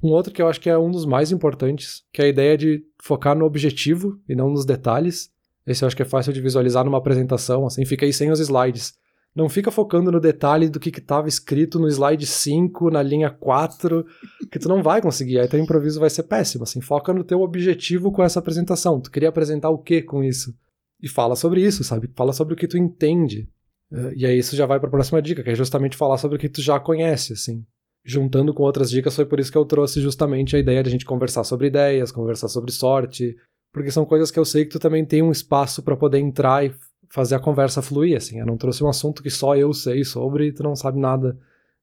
Um 0.04 0.10
outro 0.10 0.32
que 0.32 0.40
eu 0.40 0.48
acho 0.48 0.62
que 0.62 0.70
é 0.70 0.78
um 0.78 0.92
dos 0.92 1.04
mais 1.04 1.32
importantes, 1.32 2.04
que 2.14 2.22
é 2.22 2.26
a 2.26 2.28
ideia 2.28 2.56
de 2.56 2.84
focar 3.02 3.36
no 3.36 3.46
objetivo 3.46 4.20
e 4.30 4.36
não 4.36 4.52
nos 4.52 4.66
detalhes. 4.66 5.32
Esse 5.66 5.84
eu 5.84 5.88
acho 5.88 5.96
que 5.96 6.04
é 6.04 6.06
fácil 6.06 6.32
de 6.32 6.42
visualizar 6.42 6.86
numa 6.86 7.00
apresentação, 7.00 7.66
assim, 7.66 7.86
fica 7.86 8.06
aí 8.06 8.14
sem 8.14 8.32
os 8.32 8.40
slides. 8.40 8.94
Não 9.36 9.50
fica 9.50 9.72
focando 9.72 10.12
no 10.12 10.20
detalhe 10.20 10.70
do 10.70 10.80
que 10.80 10.90
estava 10.90 11.28
escrito 11.28 11.80
no 11.80 11.88
slide 11.88 12.26
5, 12.26 12.92
na 12.92 13.02
linha 13.02 13.32
4, 13.32 14.06
que 14.52 14.60
tu 14.60 14.68
não 14.68 14.84
vai 14.84 15.02
conseguir, 15.02 15.40
aí 15.40 15.48
teu 15.48 15.60
improviso 15.60 16.00
vai 16.00 16.10
ser 16.10 16.24
péssimo, 16.24 16.64
assim, 16.64 16.82
foca 16.82 17.14
no 17.14 17.24
teu 17.24 17.42
objetivo 17.42 18.12
com 18.12 18.24
essa 18.24 18.40
apresentação. 18.40 19.00
Tu 19.00 19.10
queria 19.10 19.30
apresentar 19.30 19.70
o 19.70 19.80
que 19.80 20.02
com 20.02 20.24
isso? 20.24 20.54
E 21.02 21.10
fala 21.10 21.36
sobre 21.36 21.66
isso, 21.66 21.84
sabe? 21.84 22.10
Fala 22.16 22.34
sobre 22.34 22.54
o 22.54 22.58
que 22.58 22.68
tu 22.68 22.78
entende. 22.78 23.50
Uh, 23.92 24.14
e 24.16 24.26
aí 24.26 24.38
isso 24.38 24.56
já 24.56 24.66
vai 24.66 24.80
para 24.80 24.88
a 24.88 24.92
próxima 24.92 25.22
dica, 25.22 25.44
que 25.44 25.50
é 25.50 25.56
justamente 25.56 25.98
falar 25.98 26.18
sobre 26.18 26.38
o 26.38 26.40
que 26.40 26.50
tu 26.50 26.62
já 26.62 26.80
conhece, 26.80 27.34
assim. 27.34 27.66
Juntando 28.04 28.54
com 28.54 28.64
outras 28.64 28.90
dicas, 28.90 29.16
foi 29.16 29.26
por 29.26 29.40
isso 29.40 29.52
que 29.52 29.58
eu 29.58 29.66
trouxe 29.66 30.02
justamente 30.02 30.56
a 30.56 30.60
ideia 30.60 30.82
de 30.82 30.90
a 30.90 30.92
gente 30.92 31.06
conversar 31.06 31.44
sobre 31.44 31.68
ideias, 31.68 32.12
conversar 32.12 32.48
sobre 32.48 32.72
sorte, 32.72 33.36
porque 33.74 33.92
são 33.92 34.06
coisas 34.06 34.32
que 34.32 34.40
eu 34.40 34.46
sei 34.46 34.66
que 34.66 34.72
tu 34.72 34.80
também 34.80 35.06
tem 35.06 35.22
um 35.22 35.32
espaço 35.32 35.84
para 35.84 35.96
poder 35.96 36.20
entrar 36.20 36.66
e 36.66 36.74
fazer 37.10 37.36
a 37.36 37.40
conversa 37.40 37.82
fluir, 37.82 38.18
assim. 38.18 38.40
Eu 38.40 38.46
não 38.46 38.58
trouxe 38.58 38.84
um 38.84 38.90
assunto 38.90 39.22
que 39.22 39.30
só 39.30 39.56
eu 39.56 39.74
sei 39.74 40.04
sobre 40.04 40.48
e 40.48 40.54
tu 40.54 40.64
não 40.64 40.76
sabe 40.76 41.00
nada. 41.00 41.38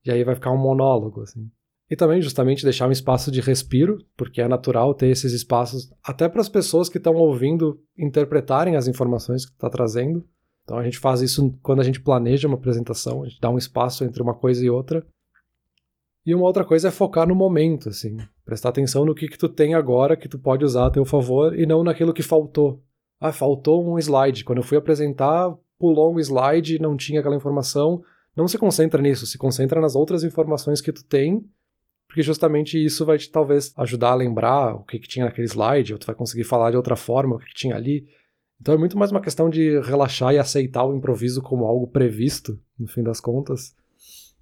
E 0.04 0.10
aí 0.10 0.24
vai 0.24 0.34
ficar 0.34 0.50
um 0.50 0.58
monólogo, 0.58 1.22
assim. 1.22 1.50
E 1.90 1.96
também, 1.96 2.20
justamente, 2.20 2.64
deixar 2.64 2.86
um 2.86 2.92
espaço 2.92 3.30
de 3.30 3.40
respiro, 3.40 3.98
porque 4.16 4.42
é 4.42 4.48
natural 4.48 4.92
ter 4.92 5.08
esses 5.08 5.32
espaços, 5.32 5.90
até 6.02 6.28
para 6.28 6.40
as 6.40 6.48
pessoas 6.48 6.88
que 6.88 6.98
estão 6.98 7.14
ouvindo 7.14 7.80
interpretarem 7.96 8.76
as 8.76 8.86
informações 8.86 9.46
que 9.46 9.52
está 9.52 9.70
trazendo. 9.70 10.22
Então 10.64 10.76
a 10.76 10.84
gente 10.84 10.98
faz 10.98 11.22
isso 11.22 11.58
quando 11.62 11.80
a 11.80 11.84
gente 11.84 12.00
planeja 12.00 12.46
uma 12.46 12.58
apresentação, 12.58 13.22
a 13.22 13.26
gente 13.26 13.40
dá 13.40 13.48
um 13.48 13.56
espaço 13.56 14.04
entre 14.04 14.22
uma 14.22 14.34
coisa 14.34 14.62
e 14.62 14.68
outra. 14.68 15.04
E 16.26 16.34
uma 16.34 16.44
outra 16.44 16.62
coisa 16.62 16.88
é 16.88 16.90
focar 16.90 17.26
no 17.26 17.34
momento, 17.34 17.88
assim, 17.88 18.18
prestar 18.44 18.68
atenção 18.68 19.06
no 19.06 19.14
que, 19.14 19.28
que 19.28 19.38
tu 19.38 19.48
tem 19.48 19.72
agora 19.72 20.14
que 20.14 20.28
tu 20.28 20.38
pode 20.38 20.62
usar 20.62 20.86
a 20.86 20.90
teu 20.90 21.06
favor 21.06 21.58
e 21.58 21.64
não 21.64 21.82
naquilo 21.82 22.12
que 22.12 22.22
faltou. 22.22 22.82
Ah, 23.18 23.32
faltou 23.32 23.90
um 23.90 23.98
slide. 23.98 24.44
Quando 24.44 24.58
eu 24.58 24.62
fui 24.62 24.76
apresentar, 24.76 25.56
pulou 25.78 26.14
um 26.14 26.20
slide 26.20 26.76
e 26.76 26.78
não 26.78 26.98
tinha 26.98 27.20
aquela 27.20 27.34
informação. 27.34 28.02
Não 28.36 28.46
se 28.46 28.58
concentra 28.58 29.00
nisso, 29.00 29.26
se 29.26 29.38
concentra 29.38 29.80
nas 29.80 29.96
outras 29.96 30.22
informações 30.22 30.82
que 30.82 30.92
tu 30.92 31.02
tem 31.02 31.48
porque 32.18 32.24
justamente 32.24 32.84
isso 32.84 33.06
vai 33.06 33.16
te 33.16 33.30
talvez 33.30 33.72
ajudar 33.76 34.10
a 34.10 34.14
lembrar 34.16 34.74
o 34.74 34.82
que, 34.82 34.98
que 34.98 35.06
tinha 35.06 35.26
naquele 35.26 35.46
slide, 35.46 35.92
ou 35.92 36.00
tu 36.00 36.06
vai 36.08 36.16
conseguir 36.16 36.42
falar 36.42 36.72
de 36.72 36.76
outra 36.76 36.96
forma 36.96 37.36
o 37.36 37.38
que, 37.38 37.46
que 37.46 37.54
tinha 37.54 37.76
ali. 37.76 38.08
Então 38.60 38.74
é 38.74 38.76
muito 38.76 38.98
mais 38.98 39.12
uma 39.12 39.20
questão 39.20 39.48
de 39.48 39.78
relaxar 39.82 40.34
e 40.34 40.38
aceitar 40.38 40.84
o 40.84 40.96
improviso 40.96 41.40
como 41.40 41.64
algo 41.64 41.86
previsto, 41.86 42.58
no 42.76 42.88
fim 42.88 43.04
das 43.04 43.20
contas. 43.20 43.72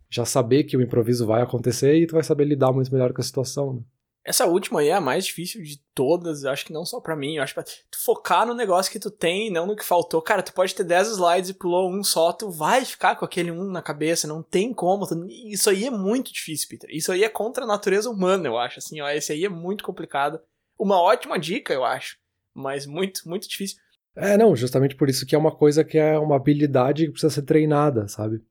Já 0.08 0.24
saber 0.24 0.64
que 0.64 0.74
o 0.74 0.80
improviso 0.80 1.26
vai 1.26 1.42
acontecer 1.42 1.96
e 1.96 2.06
tu 2.06 2.14
vai 2.14 2.22
saber 2.22 2.46
lidar 2.46 2.72
muito 2.72 2.90
melhor 2.90 3.12
com 3.12 3.20
a 3.20 3.24
situação, 3.24 3.74
né? 3.74 3.82
Essa 4.26 4.44
última 4.44 4.80
aí 4.80 4.88
é 4.88 4.94
a 4.94 5.00
mais 5.00 5.24
difícil 5.24 5.62
de 5.62 5.80
todas, 5.94 6.42
eu 6.42 6.50
acho 6.50 6.66
que 6.66 6.72
não 6.72 6.84
só 6.84 7.00
para 7.00 7.14
mim, 7.14 7.36
eu 7.36 7.44
acho 7.44 7.54
pra 7.54 7.62
tu 7.62 7.96
focar 7.96 8.44
no 8.44 8.54
negócio 8.54 8.90
que 8.90 8.98
tu 8.98 9.08
tem, 9.08 9.52
não 9.52 9.68
no 9.68 9.76
que 9.76 9.84
faltou. 9.84 10.20
Cara, 10.20 10.42
tu 10.42 10.52
pode 10.52 10.74
ter 10.74 10.82
10 10.82 11.12
slides 11.12 11.50
e 11.50 11.54
pulou 11.54 11.88
um 11.88 12.02
só, 12.02 12.32
tu 12.32 12.50
vai 12.50 12.84
ficar 12.84 13.14
com 13.14 13.24
aquele 13.24 13.52
um 13.52 13.70
na 13.70 13.80
cabeça, 13.80 14.26
não 14.26 14.42
tem 14.42 14.74
como. 14.74 15.06
Tu... 15.06 15.26
Isso 15.48 15.70
aí 15.70 15.86
é 15.86 15.90
muito 15.90 16.32
difícil, 16.32 16.68
Peter. 16.68 16.90
Isso 16.90 17.12
aí 17.12 17.22
é 17.22 17.28
contra 17.28 17.62
a 17.62 17.68
natureza 17.68 18.10
humana, 18.10 18.48
eu 18.48 18.58
acho, 18.58 18.80
assim, 18.80 19.00
ó, 19.00 19.08
esse 19.08 19.32
aí 19.32 19.44
é 19.44 19.48
muito 19.48 19.84
complicado. 19.84 20.40
Uma 20.76 21.00
ótima 21.00 21.38
dica, 21.38 21.72
eu 21.72 21.84
acho, 21.84 22.18
mas 22.52 22.84
muito, 22.84 23.28
muito 23.28 23.48
difícil. 23.48 23.78
É, 24.16 24.36
não, 24.36 24.56
justamente 24.56 24.96
por 24.96 25.08
isso 25.08 25.24
que 25.24 25.36
é 25.36 25.38
uma 25.38 25.54
coisa 25.54 25.84
que 25.84 25.98
é 25.98 26.18
uma 26.18 26.34
habilidade 26.34 27.04
que 27.04 27.12
precisa 27.12 27.32
ser 27.32 27.42
treinada, 27.42 28.08
sabe? 28.08 28.42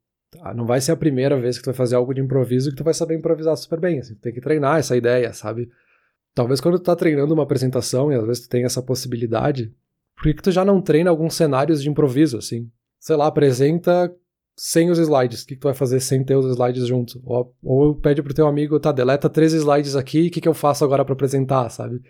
Ah, 0.41 0.53
não 0.53 0.65
vai 0.65 0.81
ser 0.81 0.91
a 0.91 0.97
primeira 0.97 1.39
vez 1.39 1.57
que 1.57 1.63
tu 1.63 1.67
vai 1.67 1.75
fazer 1.75 1.95
algo 1.95 2.13
de 2.13 2.21
improviso 2.21 2.69
que 2.69 2.75
tu 2.75 2.83
vai 2.83 2.93
saber 2.93 3.15
improvisar 3.15 3.55
super 3.57 3.79
bem. 3.79 3.99
Assim, 3.99 4.15
tem 4.15 4.33
que 4.33 4.41
treinar 4.41 4.79
essa 4.79 4.95
ideia, 4.95 5.33
sabe? 5.33 5.69
Talvez 6.33 6.59
quando 6.59 6.79
tu 6.79 6.83
tá 6.83 6.95
treinando 6.95 7.33
uma 7.33 7.43
apresentação 7.43 8.11
e 8.11 8.15
às 8.15 8.25
vezes 8.25 8.43
tu 8.43 8.49
tem 8.49 8.63
essa 8.63 8.81
possibilidade, 8.81 9.73
por 10.15 10.23
que, 10.23 10.33
que 10.33 10.43
tu 10.43 10.51
já 10.51 10.65
não 10.65 10.81
treina 10.81 11.09
alguns 11.09 11.33
cenários 11.35 11.81
de 11.81 11.89
improviso, 11.89 12.37
assim? 12.37 12.69
Sei 12.99 13.15
lá, 13.15 13.27
apresenta 13.27 14.13
sem 14.55 14.89
os 14.89 14.97
slides. 14.97 15.43
O 15.43 15.47
que, 15.47 15.55
que 15.55 15.61
tu 15.61 15.67
vai 15.67 15.73
fazer 15.73 15.99
sem 15.99 16.23
ter 16.23 16.35
os 16.35 16.45
slides 16.45 16.87
junto? 16.87 17.21
Ou, 17.23 17.55
ou 17.61 17.95
pede 17.95 18.23
pro 18.23 18.33
teu 18.33 18.47
amigo, 18.47 18.79
tá, 18.79 18.91
deleta 18.91 19.29
três 19.29 19.53
slides 19.53 19.95
aqui, 19.95 20.27
o 20.27 20.31
que, 20.31 20.41
que 20.41 20.47
eu 20.47 20.53
faço 20.53 20.83
agora 20.83 21.03
para 21.03 21.13
apresentar, 21.13 21.69
sabe? 21.69 22.01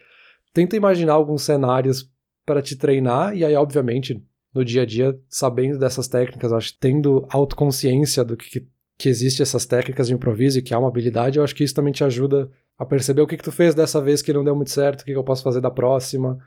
Tenta 0.54 0.76
imaginar 0.76 1.14
alguns 1.14 1.42
cenários 1.42 2.10
para 2.46 2.62
te 2.62 2.76
treinar, 2.76 3.36
e 3.36 3.44
aí, 3.44 3.56
obviamente, 3.56 4.24
no 4.56 4.64
dia 4.64 4.84
a 4.84 4.86
dia, 4.86 5.20
sabendo 5.30 5.78
dessas 5.78 6.08
técnicas, 6.08 6.53
acho 6.53 6.74
que 6.74 6.80
tendo 6.80 7.28
autoconsciência 7.30 8.24
do 8.24 8.38
que, 8.38 8.66
que 8.97 9.10
existe 9.10 9.41
essas 9.41 9.66
técnicas 9.66 10.08
de 10.08 10.14
improviso 10.14 10.58
e 10.58 10.62
que 10.62 10.74
há 10.74 10.80
uma 10.80 10.88
habilidade, 10.88 11.38
eu 11.38 11.43
acho 11.43 11.53
que 11.53 11.64
isso 11.64 11.76
também 11.76 11.91
te 11.91 12.06
ajuda 12.06 12.49
a 12.78 12.86
perceber 12.86 13.22
o 13.22 13.28
que, 13.28 13.36
que 13.36 13.43
tu 13.43 13.51
fez 13.51 13.76
dessa 13.76 14.01
vez 14.01 14.22
que 14.22 14.32
não 14.32 14.45
deu 14.45 14.56
muito 14.56 14.72
certo, 14.72 15.01
o 15.01 15.06
que, 15.06 15.12
que 15.12 15.18
eu 15.18 15.24
posso 15.24 15.43
fazer 15.43 15.60
da 15.60 15.70
próxima. 15.70 16.38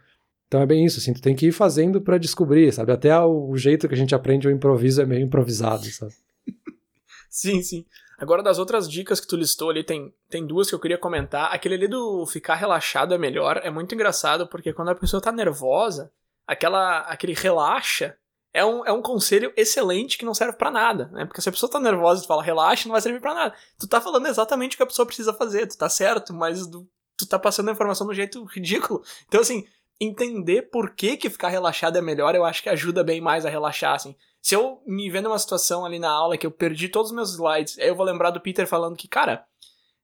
Então 0.47 0.63
é 0.63 0.67
bem 0.67 0.87
isso, 0.87 0.99
assim, 0.99 1.13
tu 1.13 1.21
tem 1.21 1.37
que 1.37 1.49
ir 1.49 1.53
fazendo 1.53 2.01
para 2.01 2.17
descobrir, 2.17 2.73
sabe? 2.73 2.93
Até 2.93 3.19
o 3.21 3.55
jeito 3.57 3.87
que 3.87 3.95
a 3.95 3.99
gente 3.99 4.15
aprende 4.15 4.49
o 4.49 4.51
improviso 4.51 5.03
é 5.03 5.07
meio 5.07 5.27
improvisado, 5.27 5.85
sabe? 5.85 6.15
sim, 7.29 7.61
sim. 7.61 7.85
Agora, 8.19 8.43
das 8.43 8.59
outras 8.59 8.91
dicas 8.91 9.21
que 9.21 9.29
tu 9.29 9.37
listou 9.37 9.71
ali, 9.71 9.85
tem, 9.85 10.13
tem 10.29 10.47
duas 10.47 10.69
que 10.69 10.75
eu 10.75 10.81
queria 10.81 10.99
comentar. 10.99 11.53
Aquele 11.53 11.75
ali 11.75 11.87
do 11.87 12.27
ficar 12.27 12.57
relaxado 12.57 13.15
é 13.15 13.19
melhor 13.19 13.61
é 13.63 13.71
muito 13.71 13.95
engraçado, 13.95 14.49
porque 14.49 14.73
quando 14.73 14.89
a 14.89 14.95
pessoa 14.95 15.21
tá 15.21 15.31
nervosa, 15.31 16.11
aquela, 16.49 17.01
aquele 17.01 17.35
relaxa 17.35 18.17
é 18.55 18.65
um, 18.65 18.85
é 18.87 18.91
um 18.91 19.03
conselho 19.03 19.53
excelente 19.55 20.17
que 20.17 20.25
não 20.25 20.33
serve 20.33 20.57
para 20.57 20.71
nada, 20.71 21.11
né? 21.13 21.27
Porque 21.27 21.43
se 21.43 21.49
a 21.49 21.53
pessoa 21.53 21.71
tá 21.71 21.79
nervosa 21.79 22.21
e 22.21 22.25
tu 22.25 22.29
fala 22.29 22.43
relaxa, 22.43 22.89
não 22.89 22.95
vai 22.95 23.03
servir 23.03 23.21
para 23.21 23.35
nada. 23.35 23.55
Tu 23.79 23.87
tá 23.87 24.01
falando 24.01 24.27
exatamente 24.27 24.75
o 24.75 24.77
que 24.79 24.83
a 24.83 24.87
pessoa 24.87 25.05
precisa 25.05 25.35
fazer, 25.35 25.67
tu 25.67 25.77
tá 25.77 25.89
certo, 25.89 26.33
mas 26.33 26.67
tu, 26.67 26.89
tu 27.17 27.27
tá 27.27 27.39
passando 27.39 27.69
a 27.69 27.73
informação 27.73 28.07
de 28.07 28.13
um 28.15 28.17
jeito 28.17 28.43
ridículo. 28.45 29.03
Então, 29.29 29.43
assim, 29.43 29.67
entender 30.01 30.63
por 30.71 30.95
que, 30.95 31.19
que 31.19 31.29
ficar 31.29 31.49
relaxado 31.49 31.99
é 31.99 32.01
melhor, 32.01 32.35
eu 32.35 32.45
acho 32.45 32.63
que 32.63 32.71
ajuda 32.71 33.05
bem 33.05 33.21
mais 33.21 33.45
a 33.45 33.51
relaxar, 33.51 33.95
assim. 33.95 34.17
Se 34.41 34.55
eu 34.55 34.83
me 34.87 35.11
ver 35.11 35.21
numa 35.21 35.39
situação 35.39 35.85
ali 35.85 35.99
na 35.99 36.11
aula 36.11 36.39
que 36.39 36.47
eu 36.47 36.51
perdi 36.51 36.89
todos 36.89 37.11
os 37.11 37.15
meus 37.15 37.33
slides, 37.33 37.79
aí 37.79 37.89
eu 37.89 37.97
vou 37.97 38.07
lembrar 38.07 38.31
do 38.31 38.41
Peter 38.41 38.67
falando 38.67 38.97
que, 38.97 39.07
cara, 39.07 39.45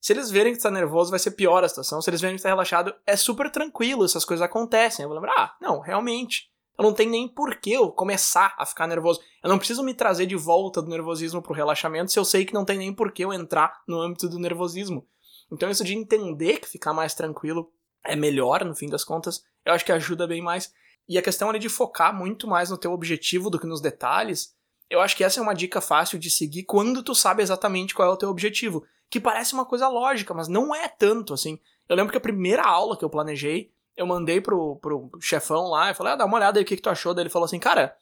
se 0.04 0.12
eles 0.12 0.30
verem 0.30 0.52
que 0.52 0.58
tu 0.58 0.64
tá 0.64 0.70
nervoso, 0.70 1.08
vai 1.08 1.18
ser 1.18 1.30
pior 1.30 1.64
a 1.64 1.68
situação. 1.68 2.02
Se 2.02 2.10
eles 2.10 2.20
verem 2.20 2.36
que 2.36 2.42
tu 2.42 2.44
tá 2.44 2.50
relaxado, 2.50 2.94
é 3.06 3.16
super 3.16 3.50
tranquilo, 3.50 4.04
essas 4.04 4.22
coisas 4.22 4.44
acontecem. 4.44 5.02
Eu 5.02 5.08
vou 5.08 5.16
lembrar, 5.16 5.32
ah, 5.34 5.56
não, 5.58 5.80
realmente. 5.80 6.50
Eu 6.76 6.82
não 6.84 6.92
tenho 6.92 7.10
nem 7.10 7.26
porquê 7.26 7.70
eu 7.70 7.90
começar 7.90 8.54
a 8.58 8.66
ficar 8.66 8.86
nervoso. 8.86 9.22
Eu 9.42 9.48
não 9.48 9.56
preciso 9.56 9.82
me 9.82 9.94
trazer 9.94 10.26
de 10.26 10.36
volta 10.36 10.82
do 10.82 10.90
nervosismo 10.90 11.40
pro 11.40 11.54
relaxamento 11.54 12.12
se 12.12 12.18
eu 12.18 12.24
sei 12.26 12.44
que 12.44 12.52
não 12.52 12.66
tem 12.66 12.76
nem 12.76 12.92
porquê 12.92 13.24
eu 13.24 13.32
entrar 13.32 13.80
no 13.88 13.98
âmbito 13.98 14.28
do 14.28 14.38
nervosismo. 14.38 15.08
Então, 15.50 15.70
isso 15.70 15.82
de 15.82 15.94
entender 15.94 16.58
que 16.58 16.68
ficar 16.68 16.92
mais 16.92 17.14
tranquilo 17.14 17.72
é 18.04 18.14
melhor, 18.14 18.62
no 18.62 18.76
fim 18.76 18.90
das 18.90 19.04
contas, 19.04 19.42
eu 19.64 19.72
acho 19.72 19.86
que 19.86 19.92
ajuda 19.92 20.26
bem 20.26 20.42
mais. 20.42 20.70
E 21.08 21.16
a 21.16 21.22
questão 21.22 21.48
ali 21.48 21.58
de 21.58 21.70
focar 21.70 22.14
muito 22.14 22.46
mais 22.46 22.68
no 22.68 22.76
teu 22.76 22.92
objetivo 22.92 23.48
do 23.48 23.58
que 23.58 23.66
nos 23.66 23.80
detalhes, 23.80 24.54
eu 24.90 25.00
acho 25.00 25.16
que 25.16 25.24
essa 25.24 25.40
é 25.40 25.42
uma 25.42 25.54
dica 25.54 25.80
fácil 25.80 26.18
de 26.18 26.30
seguir 26.30 26.64
quando 26.64 27.02
tu 27.02 27.14
sabe 27.14 27.42
exatamente 27.42 27.94
qual 27.94 28.10
é 28.10 28.12
o 28.12 28.18
teu 28.18 28.28
objetivo. 28.28 28.84
Que 29.14 29.20
parece 29.20 29.54
uma 29.54 29.64
coisa 29.64 29.86
lógica, 29.86 30.34
mas 30.34 30.48
não 30.48 30.74
é 30.74 30.88
tanto 30.88 31.34
assim. 31.34 31.60
Eu 31.88 31.94
lembro 31.94 32.10
que 32.10 32.18
a 32.18 32.20
primeira 32.20 32.64
aula 32.64 32.98
que 32.98 33.04
eu 33.04 33.08
planejei, 33.08 33.70
eu 33.96 34.04
mandei 34.04 34.40
pro, 34.40 34.74
pro 34.82 35.08
chefão 35.20 35.68
lá 35.68 35.88
e 35.88 35.94
falei, 35.94 36.14
ah, 36.14 36.16
dá 36.16 36.24
uma 36.24 36.36
olhada 36.36 36.58
aí 36.58 36.64
o 36.64 36.66
que, 36.66 36.74
que 36.74 36.82
tu 36.82 36.90
achou. 36.90 37.14
Daí 37.14 37.22
ele 37.22 37.30
falou 37.30 37.46
assim, 37.46 37.60
cara, 37.60 37.96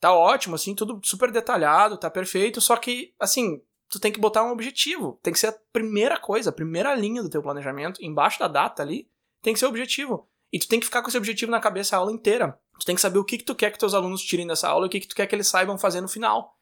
tá 0.00 0.12
ótimo, 0.12 0.56
assim, 0.56 0.74
tudo 0.74 1.00
super 1.04 1.30
detalhado, 1.30 1.96
tá 1.96 2.10
perfeito, 2.10 2.60
só 2.60 2.76
que, 2.76 3.14
assim, 3.20 3.62
tu 3.88 4.00
tem 4.00 4.10
que 4.10 4.18
botar 4.18 4.42
um 4.42 4.50
objetivo. 4.50 5.20
Tem 5.22 5.32
que 5.32 5.38
ser 5.38 5.46
a 5.46 5.56
primeira 5.72 6.18
coisa, 6.18 6.50
a 6.50 6.52
primeira 6.52 6.92
linha 6.96 7.22
do 7.22 7.30
teu 7.30 7.40
planejamento, 7.40 8.04
embaixo 8.04 8.40
da 8.40 8.48
data 8.48 8.82
ali, 8.82 9.08
tem 9.40 9.52
que 9.52 9.60
ser 9.60 9.66
o 9.66 9.68
objetivo. 9.68 10.28
E 10.52 10.58
tu 10.58 10.66
tem 10.66 10.80
que 10.80 10.86
ficar 10.86 11.00
com 11.00 11.08
esse 11.08 11.16
objetivo 11.16 11.52
na 11.52 11.60
cabeça 11.60 11.94
a 11.94 12.00
aula 12.00 12.10
inteira. 12.10 12.58
Tu 12.80 12.86
tem 12.86 12.96
que 12.96 13.00
saber 13.00 13.20
o 13.20 13.24
que, 13.24 13.38
que 13.38 13.44
tu 13.44 13.54
quer 13.54 13.70
que 13.70 13.78
teus 13.78 13.94
alunos 13.94 14.20
tirem 14.20 14.48
dessa 14.48 14.68
aula 14.68 14.86
e 14.86 14.88
o 14.88 14.90
que, 14.90 14.98
que 14.98 15.06
tu 15.06 15.14
quer 15.14 15.28
que 15.28 15.34
eles 15.36 15.46
saibam 15.46 15.78
fazer 15.78 16.00
no 16.00 16.08
final. 16.08 16.55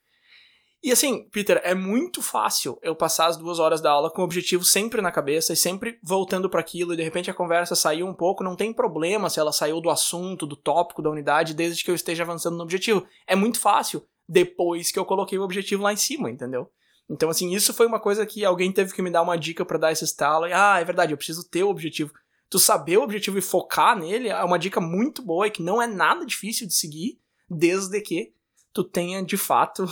E 0.84 0.92
assim, 0.92 1.26
Peter, 1.32 1.62
é 1.64 1.74
muito 1.74 2.20
fácil 2.20 2.78
eu 2.82 2.94
passar 2.94 3.26
as 3.28 3.38
duas 3.38 3.58
horas 3.58 3.80
da 3.80 3.90
aula 3.90 4.10
com 4.10 4.20
o 4.20 4.24
objetivo 4.24 4.62
sempre 4.62 5.00
na 5.00 5.10
cabeça 5.10 5.54
e 5.54 5.56
sempre 5.56 5.98
voltando 6.02 6.50
para 6.50 6.60
aquilo 6.60 6.92
e 6.92 6.96
de 6.96 7.02
repente 7.02 7.30
a 7.30 7.34
conversa 7.34 7.74
saiu 7.74 8.06
um 8.06 8.12
pouco, 8.12 8.44
não 8.44 8.54
tem 8.54 8.70
problema 8.70 9.30
se 9.30 9.40
ela 9.40 9.50
saiu 9.50 9.80
do 9.80 9.88
assunto, 9.88 10.46
do 10.46 10.54
tópico, 10.56 11.00
da 11.00 11.08
unidade, 11.08 11.54
desde 11.54 11.82
que 11.82 11.90
eu 11.90 11.94
esteja 11.94 12.22
avançando 12.22 12.58
no 12.58 12.62
objetivo. 12.62 13.06
É 13.26 13.34
muito 13.34 13.58
fácil 13.58 14.06
depois 14.28 14.92
que 14.92 14.98
eu 14.98 15.06
coloquei 15.06 15.38
o 15.38 15.42
objetivo 15.42 15.82
lá 15.82 15.90
em 15.90 15.96
cima, 15.96 16.30
entendeu? 16.30 16.70
Então, 17.08 17.30
assim, 17.30 17.54
isso 17.54 17.72
foi 17.72 17.86
uma 17.86 17.98
coisa 17.98 18.26
que 18.26 18.44
alguém 18.44 18.70
teve 18.70 18.92
que 18.92 19.00
me 19.00 19.10
dar 19.10 19.22
uma 19.22 19.38
dica 19.38 19.64
para 19.64 19.78
dar 19.78 19.92
esse 19.92 20.04
estalo. 20.04 20.46
E, 20.46 20.52
ah, 20.52 20.78
é 20.78 20.84
verdade, 20.84 21.14
eu 21.14 21.16
preciso 21.16 21.48
ter 21.48 21.64
o 21.64 21.70
objetivo 21.70 22.12
tu 22.54 22.58
saber 22.58 22.98
o 22.98 23.02
objetivo 23.02 23.36
e 23.36 23.42
focar 23.42 23.98
nele 23.98 24.28
é 24.28 24.44
uma 24.44 24.58
dica 24.60 24.80
muito 24.80 25.22
boa 25.22 25.48
e 25.48 25.50
que 25.50 25.62
não 25.62 25.82
é 25.82 25.88
nada 25.88 26.24
difícil 26.24 26.68
de 26.68 26.74
seguir, 26.74 27.18
desde 27.50 28.00
que 28.00 28.32
tu 28.72 28.84
tenha 28.84 29.24
de 29.24 29.36
fato 29.36 29.84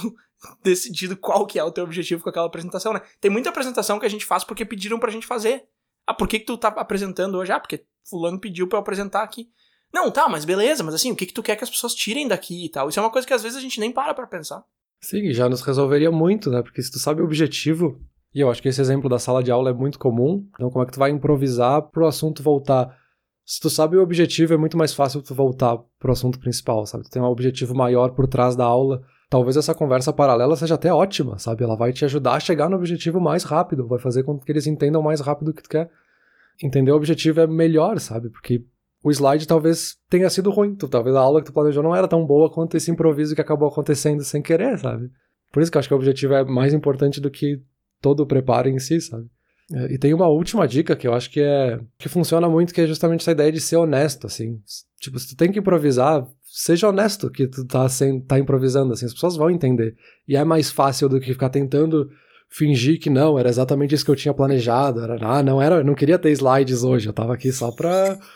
decidido 0.62 1.16
qual 1.16 1.46
que 1.46 1.58
é 1.58 1.64
o 1.64 1.70
teu 1.70 1.84
objetivo 1.84 2.22
com 2.22 2.30
aquela 2.30 2.46
apresentação, 2.46 2.92
né? 2.92 3.00
Tem 3.20 3.30
muita 3.30 3.50
apresentação 3.50 3.98
que 3.98 4.06
a 4.06 4.10
gente 4.10 4.24
faz 4.24 4.44
porque 4.44 4.64
pediram 4.64 4.98
pra 4.98 5.10
gente 5.10 5.26
fazer. 5.26 5.64
Ah, 6.06 6.14
por 6.14 6.28
que, 6.28 6.40
que 6.40 6.46
tu 6.46 6.58
tá 6.58 6.68
apresentando 6.68 7.36
hoje? 7.36 7.52
Ah, 7.52 7.60
porque 7.60 7.84
fulano 8.08 8.40
pediu 8.40 8.66
pra 8.66 8.78
eu 8.78 8.82
apresentar 8.82 9.22
aqui. 9.22 9.48
Não, 9.92 10.10
tá, 10.10 10.28
mas 10.28 10.44
beleza, 10.44 10.82
mas 10.82 10.94
assim, 10.94 11.12
o 11.12 11.16
que 11.16 11.26
que 11.26 11.34
tu 11.34 11.42
quer 11.42 11.54
que 11.54 11.64
as 11.64 11.70
pessoas 11.70 11.94
tirem 11.94 12.26
daqui 12.26 12.64
e 12.64 12.68
tal? 12.70 12.88
Isso 12.88 12.98
é 12.98 13.02
uma 13.02 13.10
coisa 13.10 13.26
que 13.26 13.34
às 13.34 13.42
vezes 13.42 13.58
a 13.58 13.60
gente 13.60 13.78
nem 13.78 13.92
para 13.92 14.14
pra 14.14 14.26
pensar. 14.26 14.64
Sim, 15.00 15.32
já 15.32 15.48
nos 15.48 15.60
resolveria 15.60 16.10
muito, 16.10 16.50
né? 16.50 16.62
Porque 16.62 16.82
se 16.82 16.90
tu 16.90 16.98
sabe 16.98 17.20
o 17.20 17.24
objetivo, 17.24 18.00
e 18.34 18.40
eu 18.40 18.50
acho 18.50 18.62
que 18.62 18.68
esse 18.68 18.80
exemplo 18.80 19.10
da 19.10 19.18
sala 19.18 19.42
de 19.42 19.50
aula 19.50 19.70
é 19.70 19.74
muito 19.74 19.98
comum. 19.98 20.48
Então, 20.54 20.70
como 20.70 20.82
é 20.82 20.86
que 20.86 20.92
tu 20.92 20.98
vai 20.98 21.10
improvisar 21.10 21.82
pro 21.90 22.06
assunto 22.06 22.42
voltar? 22.42 22.96
Se 23.44 23.60
tu 23.60 23.68
sabe 23.68 23.96
o 23.96 24.02
objetivo, 24.02 24.54
é 24.54 24.56
muito 24.56 24.78
mais 24.78 24.94
fácil 24.94 25.20
tu 25.20 25.34
voltar 25.34 25.76
pro 25.98 26.12
assunto 26.12 26.38
principal, 26.38 26.86
sabe? 26.86 27.04
Tu 27.04 27.10
tem 27.10 27.20
um 27.20 27.26
objetivo 27.26 27.74
maior 27.74 28.12
por 28.12 28.26
trás 28.26 28.56
da 28.56 28.64
aula. 28.64 29.02
Talvez 29.32 29.56
essa 29.56 29.74
conversa 29.74 30.12
paralela 30.12 30.54
seja 30.56 30.74
até 30.74 30.92
ótima, 30.92 31.38
sabe? 31.38 31.64
Ela 31.64 31.74
vai 31.74 31.90
te 31.90 32.04
ajudar 32.04 32.34
a 32.34 32.40
chegar 32.40 32.68
no 32.68 32.76
objetivo 32.76 33.18
mais 33.18 33.44
rápido, 33.44 33.88
vai 33.88 33.98
fazer 33.98 34.24
com 34.24 34.38
que 34.38 34.52
eles 34.52 34.66
entendam 34.66 35.00
mais 35.00 35.22
rápido 35.22 35.48
o 35.48 35.54
que 35.54 35.62
tu 35.62 35.70
quer. 35.70 35.90
Entender 36.62 36.92
o 36.92 36.96
objetivo 36.96 37.40
é 37.40 37.46
melhor, 37.46 37.98
sabe? 37.98 38.28
Porque 38.28 38.62
o 39.02 39.10
slide 39.10 39.48
talvez 39.48 39.96
tenha 40.10 40.28
sido 40.28 40.50
ruim. 40.50 40.74
Tu, 40.74 40.86
talvez 40.86 41.16
a 41.16 41.20
aula 41.20 41.40
que 41.40 41.46
tu 41.46 41.52
planejou 41.54 41.82
não 41.82 41.96
era 41.96 42.06
tão 42.06 42.26
boa 42.26 42.52
quanto 42.52 42.76
esse 42.76 42.90
improviso 42.90 43.34
que 43.34 43.40
acabou 43.40 43.66
acontecendo 43.66 44.22
sem 44.22 44.42
querer, 44.42 44.78
sabe? 44.78 45.10
Por 45.50 45.62
isso 45.62 45.72
que 45.72 45.78
eu 45.78 45.80
acho 45.80 45.88
que 45.88 45.94
o 45.94 45.96
objetivo 45.96 46.34
é 46.34 46.44
mais 46.44 46.74
importante 46.74 47.18
do 47.18 47.30
que 47.30 47.58
todo 48.02 48.20
o 48.20 48.26
preparo 48.26 48.68
em 48.68 48.78
si, 48.78 49.00
sabe? 49.00 49.24
É, 49.72 49.94
e 49.94 49.98
tem 49.98 50.12
uma 50.12 50.28
última 50.28 50.68
dica 50.68 50.94
que 50.94 51.08
eu 51.08 51.14
acho 51.14 51.30
que 51.30 51.40
é 51.40 51.80
que 51.96 52.10
funciona 52.10 52.50
muito, 52.50 52.74
que 52.74 52.82
é 52.82 52.86
justamente 52.86 53.20
essa 53.20 53.32
ideia 53.32 53.50
de 53.50 53.62
ser 53.62 53.76
honesto, 53.76 54.26
assim. 54.26 54.60
Tipo, 55.00 55.18
se 55.18 55.28
tu 55.28 55.36
tem 55.36 55.50
que 55.50 55.58
improvisar, 55.58 56.28
seja 56.54 56.88
honesto 56.88 57.30
que 57.30 57.46
tu 57.46 57.64
tá, 57.64 57.88
sem, 57.88 58.20
tá 58.20 58.38
improvisando, 58.38 58.92
assim, 58.92 59.06
as 59.06 59.14
pessoas 59.14 59.36
vão 59.36 59.50
entender. 59.50 59.96
E 60.28 60.36
é 60.36 60.44
mais 60.44 60.70
fácil 60.70 61.08
do 61.08 61.18
que 61.18 61.32
ficar 61.32 61.48
tentando 61.48 62.10
fingir 62.50 63.00
que 63.00 63.08
não, 63.08 63.38
era 63.38 63.48
exatamente 63.48 63.94
isso 63.94 64.04
que 64.04 64.10
eu 64.10 64.16
tinha 64.16 64.34
planejado. 64.34 65.00
Era, 65.00 65.16
ah, 65.22 65.42
não 65.42 65.62
era, 65.62 65.82
não 65.82 65.94
queria 65.94 66.18
ter 66.18 66.30
slides 66.32 66.84
hoje, 66.84 67.08
eu 67.08 67.12
tava 67.12 67.32
aqui 67.32 67.50
só 67.50 67.72
pra. 67.72 68.18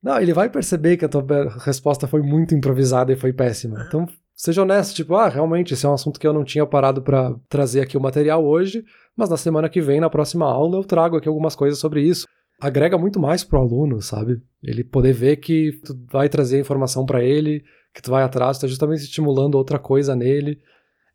Não, 0.00 0.20
ele 0.20 0.32
vai 0.32 0.48
perceber 0.48 0.96
que 0.96 1.04
a 1.04 1.08
tua 1.08 1.24
resposta 1.58 2.06
foi 2.06 2.22
muito 2.22 2.54
improvisada 2.54 3.12
e 3.12 3.16
foi 3.16 3.32
péssima. 3.32 3.84
Então, 3.88 4.06
seja 4.32 4.62
honesto, 4.62 4.94
tipo, 4.94 5.16
ah, 5.16 5.28
realmente, 5.28 5.74
esse 5.74 5.84
é 5.84 5.88
um 5.88 5.92
assunto 5.92 6.20
que 6.20 6.26
eu 6.26 6.32
não 6.32 6.44
tinha 6.44 6.64
parado 6.64 7.02
para 7.02 7.34
trazer 7.48 7.80
aqui 7.80 7.96
o 7.96 8.00
material 8.00 8.44
hoje, 8.44 8.84
mas 9.16 9.28
na 9.28 9.36
semana 9.36 9.68
que 9.68 9.80
vem, 9.80 9.98
na 9.98 10.08
próxima 10.08 10.46
aula, 10.46 10.76
eu 10.78 10.84
trago 10.84 11.16
aqui 11.16 11.26
algumas 11.26 11.56
coisas 11.56 11.80
sobre 11.80 12.00
isso. 12.00 12.28
Agrega 12.60 12.98
muito 12.98 13.20
mais 13.20 13.44
pro 13.44 13.60
aluno, 13.60 14.00
sabe? 14.02 14.42
Ele 14.62 14.82
poder 14.82 15.12
ver 15.12 15.36
que 15.36 15.80
tu 15.84 15.94
vai 16.10 16.28
trazer 16.28 16.60
informação 16.60 17.06
para 17.06 17.22
ele, 17.22 17.64
que 17.94 18.02
tu 18.02 18.10
vai 18.10 18.22
atrás, 18.22 18.58
tu 18.58 18.62
tá 18.62 18.66
justamente 18.66 19.02
estimulando 19.02 19.54
outra 19.54 19.78
coisa 19.78 20.16
nele. 20.16 20.60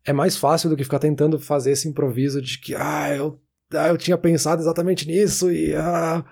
É 0.06 0.14
mais 0.14 0.38
fácil 0.38 0.70
do 0.70 0.78
que 0.78 0.84
ficar 0.84 1.00
tentando 1.00 1.40
fazer 1.40 1.72
esse 1.72 1.88
improviso 1.88 2.42
de 2.42 2.60
que, 2.60 2.76
ah, 2.76 3.16
eu, 3.16 3.40
ah, 3.74 3.88
eu 3.88 3.98
tinha 3.98 4.18
pensado 4.18 4.62
exatamente 4.62 5.08
nisso 5.08 5.52
e, 5.52 5.74
ah... 5.76 6.24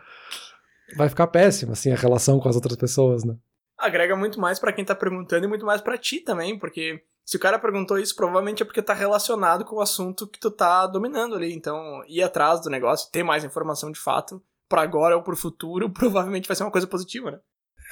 Vai 0.98 1.08
ficar 1.08 1.28
péssimo, 1.28 1.72
assim, 1.72 1.90
a 1.92 1.96
relação 1.96 2.38
com 2.38 2.50
as 2.50 2.56
outras 2.56 2.76
pessoas, 2.76 3.24
né? 3.24 3.36
agrega 3.82 4.16
muito 4.16 4.40
mais 4.40 4.60
para 4.60 4.72
quem 4.72 4.86
tá 4.86 4.96
perguntando 4.96 5.46
e 5.46 5.50
muito 5.50 5.66
mais 5.66 5.82
para 5.82 5.98
ti 5.98 6.20
também, 6.20 6.58
porque 6.58 7.04
se 7.26 7.38
o 7.38 7.40
cara 7.40 7.60
perguntou 7.60 7.98
isso, 7.98 8.16
provavelmente 8.16 8.62
é 8.62 8.66
porque 8.66 8.82
tá 8.82 8.94
relacionado 8.94 9.66
com 9.66 9.78
o 9.78 9.82
assunto 9.82 10.28
que 10.28 10.40
tu 10.40 10.52
tá 10.52 10.86
dominando 10.88 11.36
ali. 11.36 11.54
Então, 11.54 12.04
ir 12.08 12.22
atrás 12.22 12.62
do 12.62 12.70
negócio, 12.70 13.12
ter 13.12 13.24
mais 13.24 13.44
informação 13.44 13.92
de 13.92 14.00
fato, 14.00 14.42
para 14.72 14.82
agora 14.82 15.18
ou 15.18 15.22
pro 15.22 15.36
futuro, 15.36 15.90
provavelmente 15.94 16.48
vai 16.48 16.56
ser 16.56 16.64
uma 16.64 16.72
coisa 16.72 16.88
positiva, 16.88 17.32
né? 17.32 17.40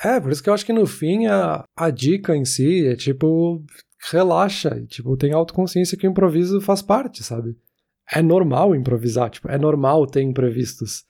É, 0.02 0.20
por 0.20 0.32
isso 0.32 0.42
que 0.42 0.50
eu 0.50 0.54
acho 0.54 0.66
que 0.66 0.72
no 0.72 0.88
fim 0.88 1.28
a, 1.28 1.66
a 1.76 1.90
dica 1.90 2.34
em 2.34 2.46
si 2.46 2.88
é 2.88 2.96
tipo, 2.96 3.62
relaxa, 4.10 4.82
tipo, 4.88 5.18
tem 5.18 5.34
autoconsciência 5.34 5.98
que 5.98 6.08
o 6.08 6.10
improviso 6.10 6.62
faz 6.62 6.82
parte, 6.82 7.22
sabe? 7.22 7.58
É 8.10 8.22
normal 8.22 8.74
improvisar, 8.74 9.30
tipo, 9.30 9.50
é 9.50 9.58
normal 9.58 10.08
ter 10.08 10.22
imprevistos. 10.22 11.04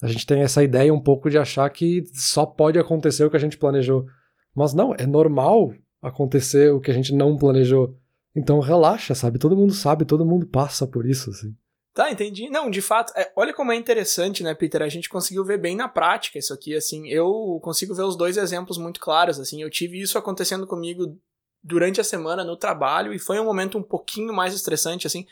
A 0.00 0.06
gente 0.06 0.24
tem 0.26 0.42
essa 0.42 0.62
ideia 0.62 0.94
um 0.94 1.00
pouco 1.00 1.28
de 1.28 1.38
achar 1.38 1.68
que 1.70 2.04
só 2.14 2.46
pode 2.46 2.78
acontecer 2.78 3.24
o 3.24 3.30
que 3.30 3.36
a 3.36 3.40
gente 3.40 3.58
planejou. 3.58 4.06
Mas 4.54 4.72
não, 4.72 4.94
é 4.94 5.06
normal 5.06 5.74
acontecer 6.00 6.72
o 6.72 6.80
que 6.80 6.90
a 6.90 6.94
gente 6.94 7.14
não 7.14 7.36
planejou. 7.36 7.98
Então 8.34 8.60
relaxa, 8.60 9.14
sabe? 9.14 9.38
Todo 9.38 9.56
mundo 9.56 9.72
sabe, 9.72 10.04
todo 10.04 10.24
mundo 10.24 10.46
passa 10.46 10.86
por 10.86 11.06
isso, 11.06 11.30
assim. 11.30 11.54
Tá, 11.96 12.10
entendi. 12.10 12.50
Não, 12.50 12.68
de 12.68 12.82
fato, 12.82 13.10
é, 13.16 13.32
olha 13.34 13.54
como 13.54 13.72
é 13.72 13.74
interessante, 13.74 14.42
né, 14.42 14.52
Peter? 14.52 14.82
A 14.82 14.88
gente 14.88 15.08
conseguiu 15.08 15.42
ver 15.42 15.56
bem 15.56 15.74
na 15.74 15.88
prática 15.88 16.38
isso 16.38 16.52
aqui, 16.52 16.76
assim. 16.76 17.08
Eu 17.08 17.58
consigo 17.62 17.94
ver 17.94 18.02
os 18.02 18.14
dois 18.14 18.36
exemplos 18.36 18.76
muito 18.76 19.00
claros, 19.00 19.40
assim. 19.40 19.62
Eu 19.62 19.70
tive 19.70 19.98
isso 20.02 20.18
acontecendo 20.18 20.66
comigo 20.66 21.18
durante 21.64 21.98
a 21.98 22.04
semana 22.04 22.44
no 22.44 22.54
trabalho 22.54 23.14
e 23.14 23.18
foi 23.18 23.40
um 23.40 23.46
momento 23.46 23.78
um 23.78 23.82
pouquinho 23.82 24.34
mais 24.34 24.52
estressante, 24.52 25.06
assim. 25.06 25.26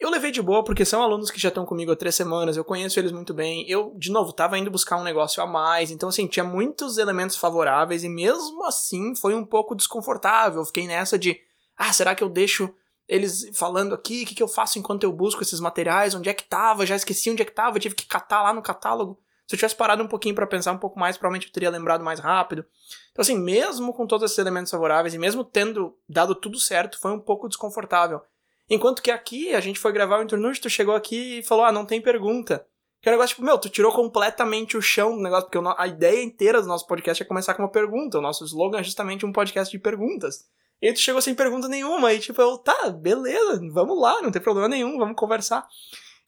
Eu 0.00 0.10
levei 0.10 0.32
de 0.32 0.42
boa 0.42 0.64
porque 0.64 0.84
são 0.84 1.00
alunos 1.00 1.30
que 1.30 1.38
já 1.38 1.48
estão 1.48 1.64
comigo 1.64 1.92
há 1.92 1.96
três 1.96 2.16
semanas, 2.16 2.56
eu 2.56 2.64
conheço 2.64 2.98
eles 2.98 3.12
muito 3.12 3.32
bem. 3.32 3.64
Eu, 3.70 3.94
de 3.96 4.10
novo, 4.10 4.32
tava 4.32 4.58
indo 4.58 4.68
buscar 4.68 4.96
um 4.96 5.04
negócio 5.04 5.40
a 5.40 5.46
mais, 5.46 5.92
então, 5.92 6.08
assim, 6.08 6.26
tinha 6.26 6.42
muitos 6.42 6.98
elementos 6.98 7.36
favoráveis 7.36 8.02
e 8.02 8.08
mesmo 8.08 8.64
assim 8.64 9.14
foi 9.14 9.36
um 9.36 9.46
pouco 9.46 9.76
desconfortável. 9.76 10.62
Eu 10.62 10.66
fiquei 10.66 10.88
nessa 10.88 11.16
de, 11.16 11.38
ah, 11.76 11.92
será 11.92 12.16
que 12.16 12.24
eu 12.24 12.28
deixo 12.28 12.74
eles 13.10 13.50
falando 13.52 13.92
aqui? 13.92 14.22
O 14.22 14.26
que, 14.26 14.36
que 14.36 14.42
eu 14.42 14.46
faço 14.46 14.78
enquanto 14.78 15.02
eu 15.02 15.12
busco 15.12 15.42
esses 15.42 15.58
materiais? 15.58 16.14
Onde 16.14 16.28
é 16.28 16.32
que 16.32 16.44
tava? 16.44 16.86
Já 16.86 16.94
esqueci 16.94 17.28
onde 17.28 17.42
é 17.42 17.44
que 17.44 17.50
tava, 17.50 17.80
tive 17.80 17.96
que 17.96 18.06
catar 18.06 18.42
lá 18.42 18.54
no 18.54 18.62
catálogo. 18.62 19.18
Se 19.48 19.56
eu 19.56 19.58
tivesse 19.58 19.74
parado 19.74 20.00
um 20.00 20.06
pouquinho 20.06 20.36
para 20.36 20.46
pensar 20.46 20.70
um 20.70 20.78
pouco 20.78 20.96
mais, 20.96 21.16
provavelmente 21.16 21.48
eu 21.48 21.52
teria 21.52 21.70
lembrado 21.70 22.04
mais 22.04 22.20
rápido. 22.20 22.64
Então, 23.10 23.20
assim, 23.20 23.36
mesmo 23.36 23.92
com 23.92 24.06
todos 24.06 24.26
esses 24.26 24.38
elementos 24.38 24.70
favoráveis 24.70 25.12
e 25.12 25.18
mesmo 25.18 25.42
tendo 25.42 25.92
dado 26.08 26.36
tudo 26.36 26.60
certo, 26.60 27.00
foi 27.00 27.10
um 27.10 27.18
pouco 27.18 27.48
desconfortável. 27.48 28.20
Enquanto 28.68 29.02
que 29.02 29.10
aqui, 29.10 29.52
a 29.52 29.58
gente 29.58 29.80
foi 29.80 29.90
gravar 29.90 30.20
o 30.20 30.22
Internute, 30.22 30.60
tu 30.60 30.70
chegou 30.70 30.94
aqui 30.94 31.40
e 31.40 31.42
falou, 31.42 31.64
ah, 31.64 31.72
não 31.72 31.84
tem 31.84 32.00
pergunta. 32.00 32.64
Que 33.02 33.08
é 33.08 33.12
um 33.12 33.14
negócio 33.14 33.34
tipo, 33.34 33.44
meu, 33.44 33.58
tu 33.58 33.68
tirou 33.68 33.90
completamente 33.92 34.76
o 34.76 34.82
chão 34.82 35.16
do 35.16 35.22
negócio, 35.22 35.50
porque 35.50 35.58
a 35.76 35.86
ideia 35.88 36.22
inteira 36.22 36.62
do 36.62 36.68
nosso 36.68 36.86
podcast 36.86 37.20
é 37.20 37.26
começar 37.26 37.54
com 37.54 37.62
uma 37.64 37.68
pergunta. 37.68 38.18
O 38.18 38.22
nosso 38.22 38.44
slogan 38.44 38.78
é 38.78 38.84
justamente 38.84 39.26
um 39.26 39.32
podcast 39.32 39.72
de 39.72 39.82
perguntas. 39.82 40.48
E 40.80 40.92
tu 40.92 41.00
chegou 41.00 41.20
sem 41.20 41.34
pergunta 41.34 41.68
nenhuma, 41.68 42.12
e 42.12 42.18
tipo, 42.18 42.40
eu, 42.40 42.56
tá, 42.56 42.88
beleza, 42.88 43.60
vamos 43.70 44.00
lá, 44.00 44.22
não 44.22 44.30
tem 44.30 44.40
problema 44.40 44.68
nenhum, 44.68 44.96
vamos 44.98 45.14
conversar. 45.14 45.66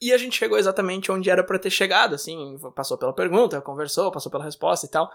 E 0.00 0.12
a 0.12 0.18
gente 0.18 0.36
chegou 0.36 0.58
exatamente 0.58 1.10
onde 1.10 1.30
era 1.30 1.42
para 1.42 1.58
ter 1.58 1.70
chegado, 1.70 2.14
assim, 2.14 2.58
passou 2.74 2.98
pela 2.98 3.14
pergunta, 3.14 3.60
conversou, 3.62 4.12
passou 4.12 4.30
pela 4.30 4.44
resposta 4.44 4.84
e 4.84 4.90
tal. 4.90 5.10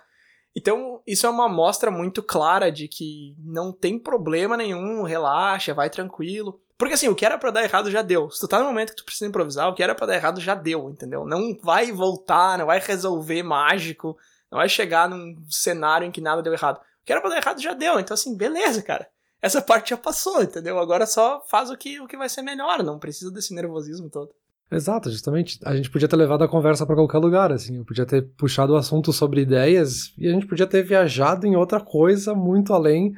Então, 0.56 1.04
isso 1.06 1.28
é 1.28 1.30
uma 1.30 1.46
amostra 1.46 1.92
muito 1.92 2.24
clara 2.24 2.72
de 2.72 2.88
que 2.88 3.36
não 3.38 3.72
tem 3.72 4.00
problema 4.00 4.58
nenhum, 4.58 5.04
relaxa, 5.04 5.74
vai 5.74 5.90
tranquilo. 5.90 6.60
Porque 6.78 6.96
assim, 6.96 7.10
o 7.10 7.16
que 7.16 7.26
era 7.26 7.38
para 7.38 7.52
dar 7.52 7.64
errado 7.64 7.92
já 7.92 8.02
deu. 8.02 8.30
Se 8.32 8.40
tu 8.40 8.48
tá 8.48 8.60
no 8.60 8.66
momento 8.66 8.92
que 8.92 8.98
tu 8.98 9.06
precisa 9.06 9.28
improvisar, 9.28 9.68
o 9.68 9.76
que 9.76 9.84
era 9.84 9.94
para 9.94 10.08
dar 10.08 10.16
errado 10.16 10.40
já 10.40 10.56
deu, 10.56 10.90
entendeu? 10.90 11.26
Não 11.26 11.56
vai 11.62 11.92
voltar, 11.92 12.58
não 12.58 12.68
vai 12.68 12.80
resolver 12.80 13.44
mágico, 13.44 14.18
não 14.50 14.58
vai 14.58 14.70
chegar 14.70 15.10
num 15.10 15.36
cenário 15.50 16.08
em 16.08 16.12
que 16.12 16.22
nada 16.22 16.42
deu 16.42 16.54
errado. 16.54 16.78
O 16.78 17.06
que 17.06 17.12
era 17.12 17.22
pra 17.22 17.30
dar 17.30 17.38
errado 17.38 17.62
já 17.62 17.74
deu, 17.74 18.00
então 18.00 18.16
assim, 18.16 18.36
beleza, 18.36 18.82
cara 18.82 19.08
essa 19.42 19.62
parte 19.62 19.92
já 19.92 19.98
passou, 19.98 20.42
entendeu? 20.42 20.80
Agora 20.80 21.06
só 21.06 21.42
faz 21.48 21.70
o 21.70 21.78
que, 21.78 22.00
o 22.00 22.08
que 22.08 22.18
vai 22.18 22.30
ser 22.30 22.42
melhor, 22.42 22.84
não 22.84 23.00
precisa 23.00 23.32
desse 23.32 23.54
nervosismo 23.54 24.10
todo. 24.10 24.32
Exato, 24.70 25.10
justamente. 25.10 25.60
A 25.64 25.76
gente 25.76 25.90
podia 25.90 26.08
ter 26.08 26.16
levado 26.18 26.44
a 26.44 26.48
conversa 26.48 26.86
para 26.86 26.96
qualquer 26.96 27.20
lugar, 27.20 27.54
assim. 27.54 27.78
Eu 27.78 27.86
podia 27.86 28.06
ter 28.06 28.24
puxado 28.38 28.74
o 28.74 28.76
assunto 28.76 29.14
sobre 29.14 29.42
ideias 29.42 30.14
e 30.18 30.28
a 30.28 30.32
gente 30.32 30.46
podia 30.46 30.68
ter 30.68 30.84
viajado 30.84 31.48
em 31.48 31.56
outra 31.56 31.80
coisa 31.80 32.34
muito 32.34 32.74
além. 32.74 33.14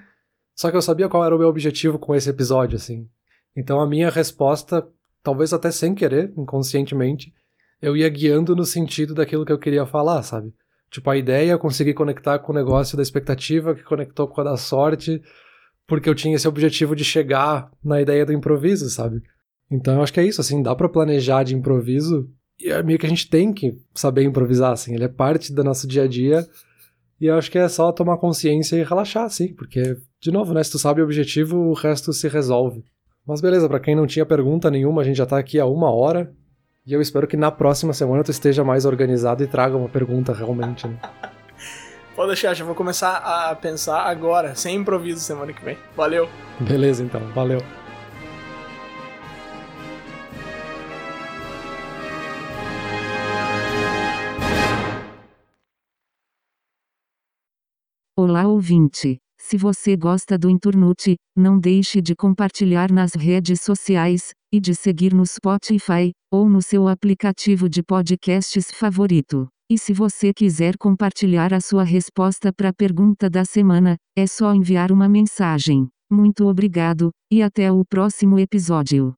Só 0.53 0.69
que 0.69 0.77
eu 0.77 0.81
sabia 0.81 1.09
qual 1.09 1.25
era 1.25 1.35
o 1.35 1.39
meu 1.39 1.47
objetivo 1.47 1.97
com 1.97 2.13
esse 2.13 2.29
episódio, 2.29 2.75
assim. 2.75 3.07
Então 3.55 3.79
a 3.79 3.87
minha 3.87 4.11
resposta, 4.11 4.87
talvez 5.23 5.51
até 5.51 5.71
sem 5.71 5.95
querer, 5.95 6.31
inconscientemente, 6.37 7.33
eu 7.81 7.97
ia 7.97 8.09
guiando 8.09 8.55
no 8.55 8.65
sentido 8.65 9.15
daquilo 9.15 9.45
que 9.45 9.51
eu 9.51 9.57
queria 9.57 9.85
falar, 9.85 10.21
sabe? 10.21 10.53
Tipo, 10.91 11.09
a 11.09 11.17
ideia, 11.17 11.51
eu 11.51 11.59
consegui 11.59 11.93
conectar 11.93 12.39
com 12.39 12.51
o 12.51 12.55
negócio 12.55 12.97
da 12.97 13.03
expectativa, 13.03 13.73
que 13.73 13.83
conectou 13.83 14.27
com 14.27 14.41
a 14.41 14.43
da 14.43 14.57
sorte, 14.57 15.21
porque 15.89 16.07
eu 16.07 16.15
tinha 16.15 16.35
esse 16.35 16.47
objetivo 16.47 16.95
de 16.95 17.03
chegar 17.03 17.69
na 17.83 17.99
ideia 17.99 18.25
do 18.25 18.31
improviso, 18.31 18.89
sabe? 18.89 19.21
Então 19.69 19.95
eu 19.95 20.03
acho 20.03 20.13
que 20.13 20.19
é 20.19 20.25
isso, 20.25 20.39
assim, 20.39 20.61
dá 20.61 20.75
para 20.75 20.87
planejar 20.87 21.43
de 21.43 21.55
improviso 21.55 22.29
e 22.59 22.69
é 22.69 22.81
meio 22.83 22.99
que 22.99 23.05
a 23.05 23.09
gente 23.09 23.29
tem 23.29 23.51
que 23.51 23.77
saber 23.93 24.23
improvisar, 24.23 24.71
assim, 24.71 24.93
ele 24.93 25.03
é 25.03 25.09
parte 25.09 25.51
do 25.51 25.63
nosso 25.63 25.87
dia 25.87 26.03
a 26.03 26.07
dia 26.07 26.47
e 27.19 27.25
eu 27.25 27.35
acho 27.35 27.51
que 27.51 27.57
é 27.57 27.67
só 27.67 27.91
tomar 27.91 28.17
consciência 28.17 28.77
e 28.77 28.83
relaxar, 28.83 29.25
assim, 29.25 29.53
porque, 29.53 29.97
de 30.21 30.31
novo, 30.31 30.53
né, 30.53 30.63
se 30.63 30.71
tu 30.71 30.79
sabe 30.79 31.01
o 31.01 31.03
objetivo, 31.03 31.57
o 31.57 31.73
resto 31.73 32.13
se 32.13 32.27
resolve. 32.29 32.83
Mas 33.27 33.41
beleza, 33.41 33.67
para 33.67 33.79
quem 33.79 33.95
não 33.95 34.07
tinha 34.07 34.25
pergunta 34.25 34.71
nenhuma, 34.71 35.01
a 35.01 35.03
gente 35.03 35.17
já 35.17 35.25
tá 35.25 35.37
aqui 35.37 35.59
há 35.59 35.65
uma 35.65 35.91
hora 35.91 36.31
e 36.85 36.93
eu 36.93 37.01
espero 37.01 37.27
que 37.27 37.37
na 37.37 37.51
próxima 37.51 37.93
semana 37.93 38.23
tu 38.23 38.31
esteja 38.31 38.63
mais 38.63 38.85
organizado 38.85 39.43
e 39.43 39.47
traga 39.47 39.75
uma 39.75 39.89
pergunta 39.89 40.33
realmente, 40.33 40.87
né? 40.87 40.99
Pode 42.19 42.31
deixar, 42.31 42.53
já 42.53 42.65
vou 42.65 42.75
começar 42.75 43.15
a 43.15 43.55
pensar 43.55 44.01
agora, 44.01 44.53
sem 44.53 44.75
improviso 44.75 45.21
semana 45.21 45.53
que 45.53 45.63
vem. 45.63 45.77
Valeu. 45.95 46.27
Beleza, 46.59 47.01
então. 47.01 47.21
Valeu. 47.27 47.61
Olá, 58.17 58.45
ouvinte. 58.49 59.17
Se 59.39 59.55
você 59.55 59.95
gosta 59.95 60.37
do 60.37 60.49
Inturnute, 60.49 61.15
não 61.33 61.57
deixe 61.57 62.01
de 62.01 62.13
compartilhar 62.17 62.91
nas 62.91 63.13
redes 63.13 63.61
sociais 63.61 64.31
e 64.51 64.59
de 64.59 64.75
seguir 64.75 65.13
no 65.13 65.25
Spotify 65.25 66.11
ou 66.29 66.49
no 66.49 66.61
seu 66.61 66.89
aplicativo 66.89 67.69
de 67.69 67.81
podcasts 67.81 68.69
favorito. 68.73 69.47
E 69.71 69.77
se 69.77 69.93
você 69.93 70.33
quiser 70.33 70.75
compartilhar 70.77 71.53
a 71.53 71.61
sua 71.61 71.83
resposta 71.83 72.51
para 72.51 72.69
a 72.69 72.73
pergunta 72.73 73.29
da 73.29 73.45
semana, 73.45 73.97
é 74.17 74.25
só 74.25 74.51
enviar 74.51 74.91
uma 74.91 75.07
mensagem. 75.07 75.87
Muito 76.09 76.47
obrigado, 76.47 77.11
e 77.31 77.43
até 77.43 77.71
o 77.71 77.85
próximo 77.85 78.39
episódio. 78.39 79.13